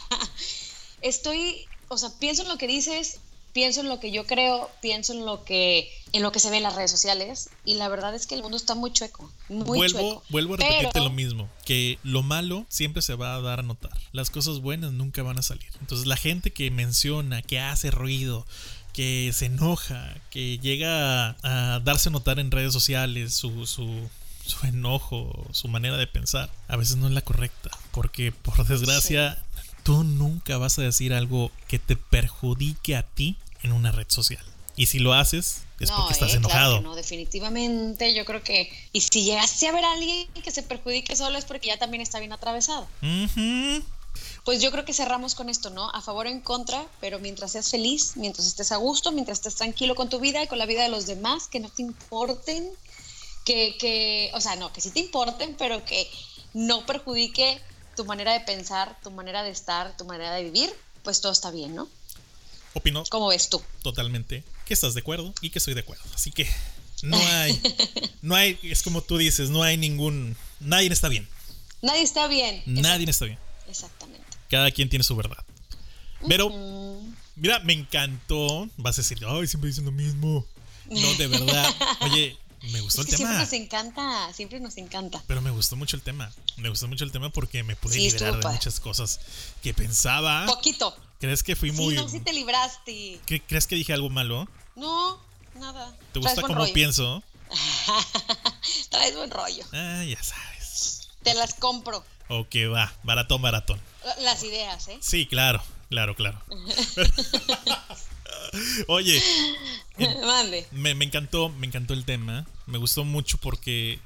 Estoy, 1.02 1.66
o 1.88 1.98
sea, 1.98 2.10
pienso 2.18 2.42
en 2.42 2.48
lo 2.48 2.56
que 2.56 2.66
dices, 2.66 3.20
pienso 3.52 3.80
en 3.80 3.88
lo 3.88 4.00
que 4.00 4.10
yo 4.10 4.26
creo, 4.26 4.70
pienso 4.80 5.12
en 5.12 5.26
lo 5.26 5.44
que 5.44 5.90
en 6.12 6.22
lo 6.22 6.30
que 6.30 6.40
se 6.40 6.50
ve 6.50 6.58
en 6.58 6.62
las 6.62 6.74
redes 6.74 6.90
sociales 6.90 7.50
y 7.64 7.74
la 7.74 7.88
verdad 7.88 8.14
es 8.14 8.26
que 8.26 8.34
el 8.34 8.42
mundo 8.42 8.56
está 8.56 8.74
muy 8.74 8.92
chueco, 8.92 9.30
muy 9.48 9.64
vuelvo, 9.64 9.98
chueco. 9.98 10.22
Vuelvo 10.28 10.54
a 10.54 10.56
repetirte 10.58 11.00
lo 11.00 11.10
mismo, 11.10 11.48
que 11.64 11.98
lo 12.02 12.22
malo 12.22 12.66
siempre 12.68 13.02
se 13.02 13.14
va 13.14 13.34
a 13.34 13.40
dar 13.40 13.60
a 13.60 13.62
notar, 13.62 13.92
las 14.12 14.30
cosas 14.30 14.60
buenas 14.60 14.92
nunca 14.92 15.22
van 15.22 15.38
a 15.38 15.42
salir. 15.42 15.70
Entonces 15.80 16.06
la 16.06 16.16
gente 16.16 16.52
que 16.52 16.70
menciona, 16.70 17.42
que 17.42 17.60
hace 17.60 17.90
ruido, 17.90 18.46
que 18.92 19.30
se 19.34 19.46
enoja, 19.46 20.14
que 20.30 20.58
llega 20.58 21.36
a, 21.42 21.80
darse 21.80 22.08
a 22.08 22.12
notar 22.12 22.38
en 22.38 22.50
redes 22.50 22.72
sociales 22.72 23.34
su, 23.34 23.66
su, 23.66 24.08
su, 24.44 24.66
enojo, 24.66 25.46
su 25.52 25.68
manera 25.68 25.96
de 25.96 26.06
pensar, 26.06 26.50
a 26.68 26.76
veces 26.76 26.96
no 26.96 27.06
es 27.06 27.12
la 27.12 27.22
correcta, 27.22 27.70
porque 27.90 28.32
por 28.32 28.66
desgracia 28.66 29.42
tú 29.82 30.04
nunca 30.04 30.58
vas 30.58 30.78
a 30.78 30.82
decir 30.82 31.14
algo 31.14 31.50
que 31.68 31.78
te 31.78 31.96
perjudique 31.96 32.96
a 32.96 33.02
ti 33.02 33.36
en 33.62 33.72
una 33.72 33.92
red 33.92 34.06
social. 34.08 34.44
Y 34.76 34.86
si 34.86 34.98
lo 34.98 35.12
haces, 35.12 35.64
es 35.80 35.90
porque 35.90 36.12
estás 36.12 36.32
eh, 36.32 36.36
enojado. 36.36 36.80
no, 36.80 36.94
definitivamente 36.94 38.14
yo 38.14 38.24
creo 38.24 38.42
que. 38.42 38.72
Y 38.92 39.00
si 39.00 39.24
llegaste 39.24 39.68
a 39.68 39.72
ver 39.72 39.84
a 39.84 39.92
alguien 39.92 40.28
que 40.28 40.50
se 40.50 40.62
perjudique 40.62 41.14
solo 41.16 41.36
es 41.36 41.44
porque 41.44 41.66
ya 41.66 41.78
también 41.78 42.00
está 42.00 42.20
bien 42.20 42.32
atravesado. 42.32 42.86
Pues 44.44 44.60
yo 44.60 44.72
creo 44.72 44.84
que 44.84 44.92
cerramos 44.92 45.34
con 45.34 45.48
esto, 45.48 45.70
¿no? 45.70 45.88
A 45.90 46.02
favor 46.02 46.26
o 46.26 46.28
en 46.28 46.40
contra, 46.40 46.84
pero 47.00 47.20
mientras 47.20 47.52
seas 47.52 47.70
feliz, 47.70 48.12
mientras 48.16 48.46
estés 48.46 48.72
a 48.72 48.76
gusto, 48.76 49.12
mientras 49.12 49.38
estés 49.38 49.54
tranquilo 49.54 49.94
con 49.94 50.08
tu 50.08 50.18
vida 50.18 50.42
y 50.42 50.48
con 50.48 50.58
la 50.58 50.66
vida 50.66 50.82
de 50.82 50.88
los 50.88 51.06
demás, 51.06 51.46
que 51.46 51.60
no 51.60 51.68
te 51.68 51.82
importen, 51.82 52.68
que, 53.44 53.76
que 53.78 54.30
o 54.34 54.40
sea, 54.40 54.56
no, 54.56 54.72
que 54.72 54.80
sí 54.80 54.90
te 54.90 55.00
importen, 55.00 55.54
pero 55.56 55.84
que 55.84 56.10
no 56.54 56.84
perjudique 56.86 57.60
tu 57.96 58.04
manera 58.04 58.32
de 58.32 58.40
pensar, 58.40 58.98
tu 59.02 59.10
manera 59.10 59.42
de 59.42 59.50
estar, 59.50 59.96
tu 59.96 60.04
manera 60.04 60.34
de 60.34 60.44
vivir, 60.44 60.74
pues 61.04 61.20
todo 61.20 61.32
está 61.32 61.50
bien, 61.50 61.74
¿no? 61.74 61.88
Opino. 62.74 63.04
¿Cómo 63.10 63.28
ves 63.28 63.48
tú? 63.48 63.62
Totalmente. 63.82 64.44
Que 64.64 64.74
estás 64.74 64.94
de 64.94 65.00
acuerdo 65.00 65.34
y 65.40 65.50
que 65.50 65.58
estoy 65.58 65.74
de 65.74 65.80
acuerdo. 65.80 66.02
Así 66.14 66.32
que 66.32 66.48
no 67.02 67.16
hay, 67.30 67.60
no 68.22 68.34
hay, 68.34 68.58
es 68.62 68.82
como 68.82 69.02
tú 69.02 69.18
dices, 69.18 69.50
no 69.50 69.62
hay 69.62 69.76
ningún, 69.76 70.36
nadie 70.60 70.88
está 70.88 71.08
bien. 71.08 71.28
Nadie 71.82 72.02
está 72.02 72.26
bien. 72.28 72.62
Nadie 72.66 73.08
está 73.10 73.24
bien. 73.26 73.38
Exactamente. 73.68 74.21
Cada 74.52 74.70
quien 74.70 74.90
tiene 74.90 75.02
su 75.02 75.16
verdad. 75.16 75.42
Pero, 76.28 76.50
mira, 77.36 77.60
me 77.60 77.72
encantó. 77.72 78.68
Vas 78.76 78.98
a 78.98 79.00
decir, 79.00 79.18
ay, 79.26 79.46
siempre 79.46 79.68
dicen 79.68 79.86
lo 79.86 79.92
mismo. 79.92 80.44
No, 80.90 81.14
de 81.14 81.26
verdad. 81.26 81.74
Oye, 82.02 82.36
me 82.70 82.82
gustó 82.82 83.00
el 83.00 83.06
tema. 83.06 83.16
Siempre 83.16 83.38
nos 83.38 83.52
encanta, 83.54 84.32
siempre 84.34 84.60
nos 84.60 84.76
encanta. 84.76 85.24
Pero 85.26 85.40
me 85.40 85.50
gustó 85.50 85.74
mucho 85.76 85.96
el 85.96 86.02
tema. 86.02 86.30
Me 86.58 86.68
gustó 86.68 86.86
mucho 86.86 87.02
el 87.02 87.12
tema 87.12 87.30
porque 87.30 87.62
me 87.62 87.76
pude 87.76 87.96
liberar 87.96 88.38
de 88.40 88.46
muchas 88.46 88.78
cosas 88.78 89.20
que 89.62 89.72
pensaba. 89.72 90.44
Poquito. 90.44 90.94
¿Crees 91.18 91.42
que 91.42 91.56
fui 91.56 91.72
muy. 91.72 91.94
Sí, 91.94 92.02
no, 92.02 92.08
sí 92.10 92.20
te 92.20 92.34
libraste. 92.34 93.20
¿Crees 93.24 93.66
que 93.66 93.74
dije 93.74 93.94
algo 93.94 94.10
malo? 94.10 94.46
No, 94.76 95.18
nada. 95.54 95.96
¿Te 96.12 96.18
gusta 96.18 96.42
cómo 96.42 96.70
pienso? 96.74 97.22
Traes 98.90 99.16
buen 99.16 99.30
rollo. 99.30 99.64
Ah, 99.72 100.04
ya 100.04 100.22
sabes. 100.22 101.08
Te 101.22 101.32
las 101.32 101.54
compro. 101.54 102.04
Ok, 102.28 102.54
va. 102.70 102.92
Maratón, 103.02 103.40
maratón. 103.40 103.80
Las 104.20 104.42
ideas, 104.42 104.88
¿eh? 104.88 104.98
Sí, 105.00 105.26
claro, 105.26 105.62
claro, 105.88 106.14
claro. 106.14 106.40
Oye, 108.88 109.22
Me, 110.72 110.90
encantó, 110.90 111.48
me 111.48 111.66
encantó 111.66 111.94
el 111.94 112.04
tema. 112.04 112.46
Me 112.66 112.78
gustó 112.78 113.04
mucho 113.04 113.38
porque, 113.38 113.98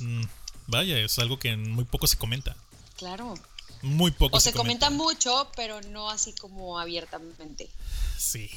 mm, 0.00 0.22
vaya, 0.66 0.98
es 0.98 1.18
algo 1.18 1.38
que 1.38 1.56
muy 1.56 1.84
poco 1.84 2.06
se 2.06 2.16
comenta. 2.16 2.56
Claro. 2.96 3.34
Muy 3.82 4.12
poco. 4.12 4.36
O 4.36 4.40
se, 4.40 4.52
comenta. 4.52 4.90
mucho, 4.90 5.50
pero 5.56 5.80
no 5.82 6.10
así 6.10 6.32
como 6.32 6.78
abiertamente. 6.78 7.68
Sí, 8.16 8.50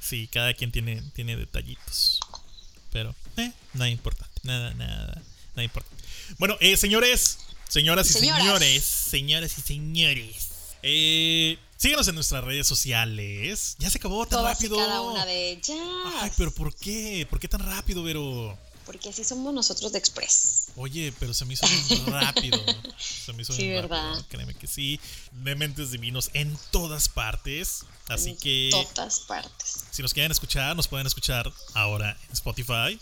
sí, 0.00 0.28
cada 0.28 0.54
quien 0.54 0.70
tiene, 0.70 1.02
tiene 1.14 1.36
detallitos. 1.36 2.20
Pero, 2.92 3.14
eh, 3.36 3.52
nada 3.74 3.88
importante, 3.88 4.40
nada, 4.44 4.72
nada, 4.74 5.22
nada 5.50 5.64
importante. 5.64 6.04
Bueno, 6.38 6.56
eh, 6.60 6.76
señores, 6.76 7.38
Señoras 7.70 8.10
y 8.10 8.14
señores, 8.14 8.84
señoras 8.84 9.56
y 9.56 9.60
señores, 9.60 10.48
eh, 10.82 11.56
síguenos 11.76 12.08
en 12.08 12.16
nuestras 12.16 12.42
redes 12.42 12.66
sociales. 12.66 13.76
Ya 13.78 13.88
se 13.88 13.98
acabó 13.98 14.26
tan 14.26 14.42
rápido. 14.42 14.76
cada 14.76 15.00
una 15.02 15.24
de 15.24 15.52
ellas. 15.52 15.78
Ay, 16.16 16.32
pero 16.36 16.50
¿por 16.50 16.74
qué? 16.74 17.28
¿Por 17.30 17.38
qué 17.38 17.46
tan 17.46 17.60
rápido, 17.60 18.02
Vero? 18.02 18.58
Porque 18.86 19.10
así 19.10 19.22
somos 19.22 19.54
nosotros 19.54 19.92
de 19.92 19.98
Express. 19.98 20.70
Oye, 20.74 21.12
pero 21.20 21.32
se 21.32 21.44
me 21.44 21.54
hizo 21.54 21.64
muy 21.68 21.98
rápido. 22.12 22.60
Se 22.98 23.32
me 23.34 23.42
hizo 23.42 23.52
sí, 23.52 23.68
¿verdad? 23.68 24.20
Créeme 24.28 24.54
que 24.54 24.66
sí. 24.66 24.98
Dementes 25.30 25.92
divinos 25.92 26.30
en 26.32 26.58
todas 26.72 27.08
partes. 27.08 27.84
Así 28.08 28.34
que. 28.34 28.70
En 28.70 28.94
todas 28.94 29.20
partes. 29.20 29.84
Si 29.92 30.02
nos 30.02 30.12
quieren 30.12 30.32
escuchar, 30.32 30.74
nos 30.74 30.88
pueden 30.88 31.06
escuchar 31.06 31.52
ahora 31.74 32.18
en 32.26 32.32
Spotify, 32.32 32.98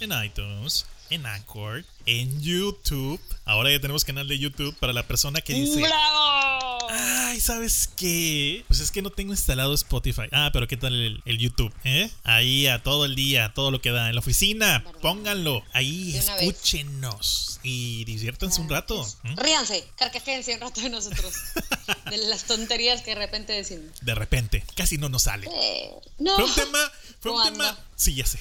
en 0.00 0.24
iTunes, 0.24 0.86
en 1.10 1.26
Anchor, 1.26 1.84
en 2.06 2.40
YouTube. 2.40 3.20
Ahora 3.44 3.70
ya 3.70 3.80
tenemos 3.80 4.04
canal 4.04 4.28
de 4.28 4.38
YouTube 4.38 4.74
para 4.76 4.92
la 4.92 5.06
persona 5.06 5.40
que 5.40 5.54
dice. 5.54 5.80
¡Bravo! 5.80 6.78
Ay, 6.88 7.40
¿sabes 7.40 7.88
qué? 7.96 8.64
Pues 8.68 8.80
es 8.80 8.90
que 8.90 9.02
no 9.02 9.10
tengo 9.10 9.32
instalado 9.32 9.74
Spotify. 9.74 10.22
Ah, 10.32 10.50
pero 10.52 10.68
¿qué 10.68 10.76
tal 10.76 10.94
el, 10.94 11.22
el 11.24 11.38
YouTube? 11.38 11.72
¿Eh? 11.84 12.10
Ahí 12.24 12.66
a 12.66 12.82
todo 12.82 13.04
el 13.04 13.14
día, 13.14 13.52
todo 13.54 13.70
lo 13.70 13.80
que 13.80 13.90
da. 13.90 14.08
En 14.08 14.14
la 14.14 14.20
oficina, 14.20 14.84
pónganlo. 15.02 15.64
Ahí, 15.72 16.12
vez. 16.12 16.28
escúchenos. 16.28 17.60
Y 17.62 18.04
diviértanse 18.04 18.60
un 18.60 18.68
rato. 18.68 19.04
¿Mm? 19.24 19.36
Ríanse, 19.36 19.84
carcajense 19.96 20.54
un 20.54 20.60
rato 20.60 20.80
de 20.80 20.90
nosotros. 20.90 21.34
de 22.10 22.16
las 22.18 22.44
tonterías 22.44 23.02
que 23.02 23.10
de 23.10 23.16
repente 23.16 23.52
decimos. 23.52 23.90
De 24.00 24.14
repente, 24.14 24.64
casi 24.76 24.98
no 24.98 25.08
nos 25.08 25.22
sale. 25.22 25.48
Eh, 25.52 25.90
no. 26.18 26.36
Fue 26.36 26.44
un 26.44 26.54
tema, 26.54 26.92
fue 27.20 27.32
un 27.32 27.38
¿Cómo 27.38 27.50
tema, 27.50 27.78
sí, 27.96 28.14
ya 28.14 28.26
sé. 28.26 28.38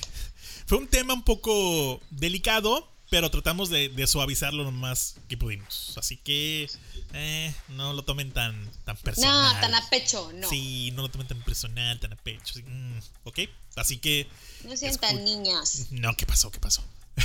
Fue 0.66 0.80
un 0.80 0.88
tema 0.88 1.14
un 1.14 1.24
poco 1.24 2.02
delicado, 2.10 2.92
pero 3.10 3.30
tratamos 3.30 3.70
de, 3.70 3.90
de 3.90 4.08
suavizarlo 4.08 4.64
lo 4.64 4.72
más 4.72 5.16
que 5.28 5.38
pudimos. 5.38 5.94
Así 5.98 6.18
que 6.18 6.70
eh, 7.14 7.54
no 7.70 7.94
lo 7.94 8.04
tomen 8.04 8.32
tan, 8.32 8.72
tan 8.84 8.98
personal. 8.98 9.54
No, 9.54 9.62
tan 9.62 9.76
a 9.76 9.90
pecho, 9.90 10.32
no. 10.34 10.50
Sí, 10.50 10.92
no 10.96 11.04
lo 11.04 11.10
tomen 11.10 11.28
tan 11.28 11.42
personal, 11.44 12.00
tan 12.00 12.14
a 12.14 12.16
pecho. 12.16 12.56
sí, 12.56 12.64
mm, 12.64 13.00
¿Ok? 13.26 13.40
Así 13.76 13.98
que... 13.98 14.28
No 14.64 14.76
sean 14.76 14.98
tan 14.98 15.24
niñas. 15.24 15.88
No, 15.92 16.16
¿qué 16.16 16.26
pasó? 16.26 16.52
¿Qué 16.52 16.60
pasó? 16.60 16.84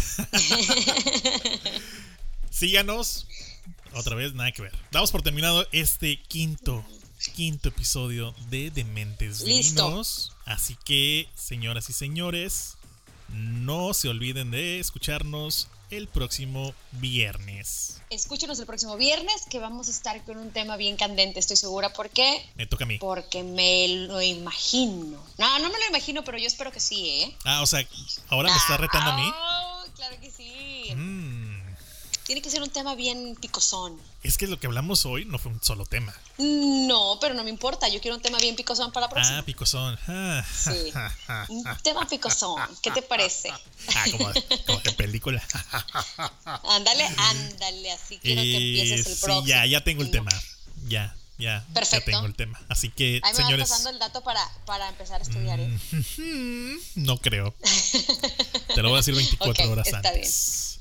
Síganos. 2.51 3.27
Otra 3.95 4.17
vez, 4.17 4.35
nada 4.35 4.53
que 4.53 4.63
ver. 4.63 4.73
Damos 4.91 5.11
por 5.11 5.23
terminado 5.23 5.67
este 5.73 6.21
quinto, 6.23 6.85
quinto 7.35 7.71
episodio 7.71 8.35
de 8.51 8.71
Dementes 8.71 9.41
Listo. 9.41 9.83
Divinos. 9.83 10.33
Así 10.45 10.77
que, 10.85 11.29
señoras 11.35 11.89
y 11.89 11.93
señores, 11.93 12.77
no 13.33 13.95
se 13.95 14.09
olviden 14.09 14.51
de 14.51 14.81
escucharnos 14.81 15.69
el 15.91 16.09
próximo 16.09 16.75
viernes. 16.93 18.01
Escúchenos 18.11 18.59
el 18.61 18.67
próximo 18.67 18.97
viernes 18.97 19.47
que 19.51 19.59
vamos 19.59 19.89
a 19.89 19.91
estar 19.91 20.25
con 20.25 20.39
un 20.39 20.51
tema 20.53 20.77
bien 20.77 20.97
candente, 20.97 21.41
estoy 21.41 21.57
segura. 21.57 21.93
¿Por 21.93 22.11
qué? 22.11 22.45
Me 22.55 22.67
toca 22.67 22.85
a 22.85 22.87
mí. 22.87 22.99
Porque 22.99 23.43
me 23.43 23.89
lo 24.07 24.21
imagino. 24.23 25.23
No, 25.39 25.59
no 25.59 25.69
me 25.69 25.79
lo 25.79 25.87
imagino, 25.89 26.25
pero 26.25 26.39
yo 26.39 26.47
espero 26.47 26.73
que 26.73 26.81
sí, 26.81 27.09
¿eh? 27.09 27.37
Ah, 27.45 27.63
o 27.63 27.67
sea, 27.67 27.87
ahora 28.29 28.51
me 28.51 28.57
está 28.57 28.77
retando 28.77 29.11
a 29.11 29.17
mí. 29.17 29.31
Ah, 29.35 29.85
claro 29.97 30.17
que 30.21 30.31
sí. 30.31 30.40
Tiene 32.31 32.43
que 32.43 32.51
ser 32.51 32.63
un 32.63 32.71
tema 32.71 32.95
bien 32.95 33.35
picosón. 33.41 34.01
es 34.23 34.39
que 34.39 34.47
lo 34.47 34.57
que 34.61 34.69
hablamos 34.69 35.05
hoy 35.05 35.25
no 35.25 35.37
fue 35.41 35.51
un 35.51 35.61
solo 35.65 35.85
tema. 35.85 36.15
No, 36.39 37.19
pero 37.21 37.35
no 37.35 37.43
me 37.43 37.51
importa. 37.51 37.89
Yo 37.89 38.01
quiero 38.01 38.17
un 38.17 38.23
tema 38.23 38.39
bien 38.39 38.55
picosón 38.55 38.93
para 38.93 39.07
la 39.07 39.11
próxima. 39.13 39.39
Ah, 39.39 39.43
picosón. 39.45 39.99
Ah, 40.07 40.45
Sí. 40.49 40.93
Un 41.49 41.65
tema 41.83 42.07
picosón. 42.07 42.63
¿Qué 42.83 42.93
te 42.93 43.03
parece? 43.03 43.51
Ah, 43.97 44.05
como, 44.13 44.31
como 44.65 44.79
de 44.79 44.93
película. 44.93 45.43
Ándale, 46.45 47.05
ándale. 47.17 47.91
Así 47.91 48.19
quiero 48.19 48.43
que 48.43 48.57
empieces 48.57 49.07
el 49.07 49.13
Eh, 49.13 49.17
sí, 49.17 49.21
próximo. 49.23 49.47
ya, 49.49 49.67
ya 49.67 49.83
tengo 49.83 50.03
el 50.03 50.13
tema. 50.13 50.31
Ya, 50.87 51.17
ya. 51.37 51.67
Perfecto. 51.75 52.13
Ya 52.13 52.17
tengo 52.17 52.27
el 52.29 52.37
tema. 52.37 52.61
Así 52.69 52.91
que, 52.91 53.21
Ahí 53.25 53.33
me 53.33 53.37
señores. 53.39 53.59
vas 53.69 53.71
pasando 53.71 53.91
el 53.91 53.99
dato 53.99 54.23
para, 54.23 54.49
para 54.67 54.89
empezar 54.89 55.21
a 55.21 55.25
estudiar, 55.25 55.59
¿eh? 55.59 55.67
mm, 55.67 56.77
no 57.05 57.19
creo. 57.19 57.57
Te 58.77 58.83
lo 58.83 58.91
voy 58.91 58.99
a 58.99 59.01
decir 59.01 59.17
24 59.17 59.65
Ok, 59.65 59.71
horas 59.73 59.87
está 59.89 59.99
antes. 59.99 60.79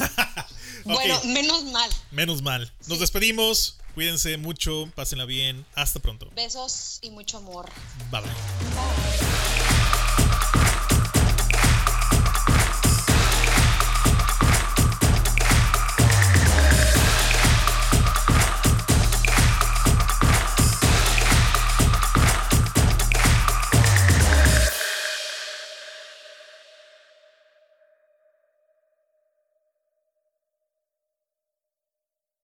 Ok, 0.00 0.46
Bueno, 0.94 1.20
menos 1.24 1.64
mal. 1.64 1.90
menos 2.10 2.42
mal. 2.42 2.72
Nos 2.86 2.96
Sí. 2.96 3.00
despedimos. 3.00 3.78
Cuídense 3.94 4.36
mucho. 4.36 4.90
Pásenla 4.94 5.24
bien. 5.24 5.64
Hasta 5.74 6.00
pronto. 6.00 6.30
Besos 6.34 6.98
y 7.02 7.10
mucho 7.10 7.38
amor. 7.38 7.66
Bye 8.10 8.20
bye. 8.20 8.30
Bye. 8.30 9.65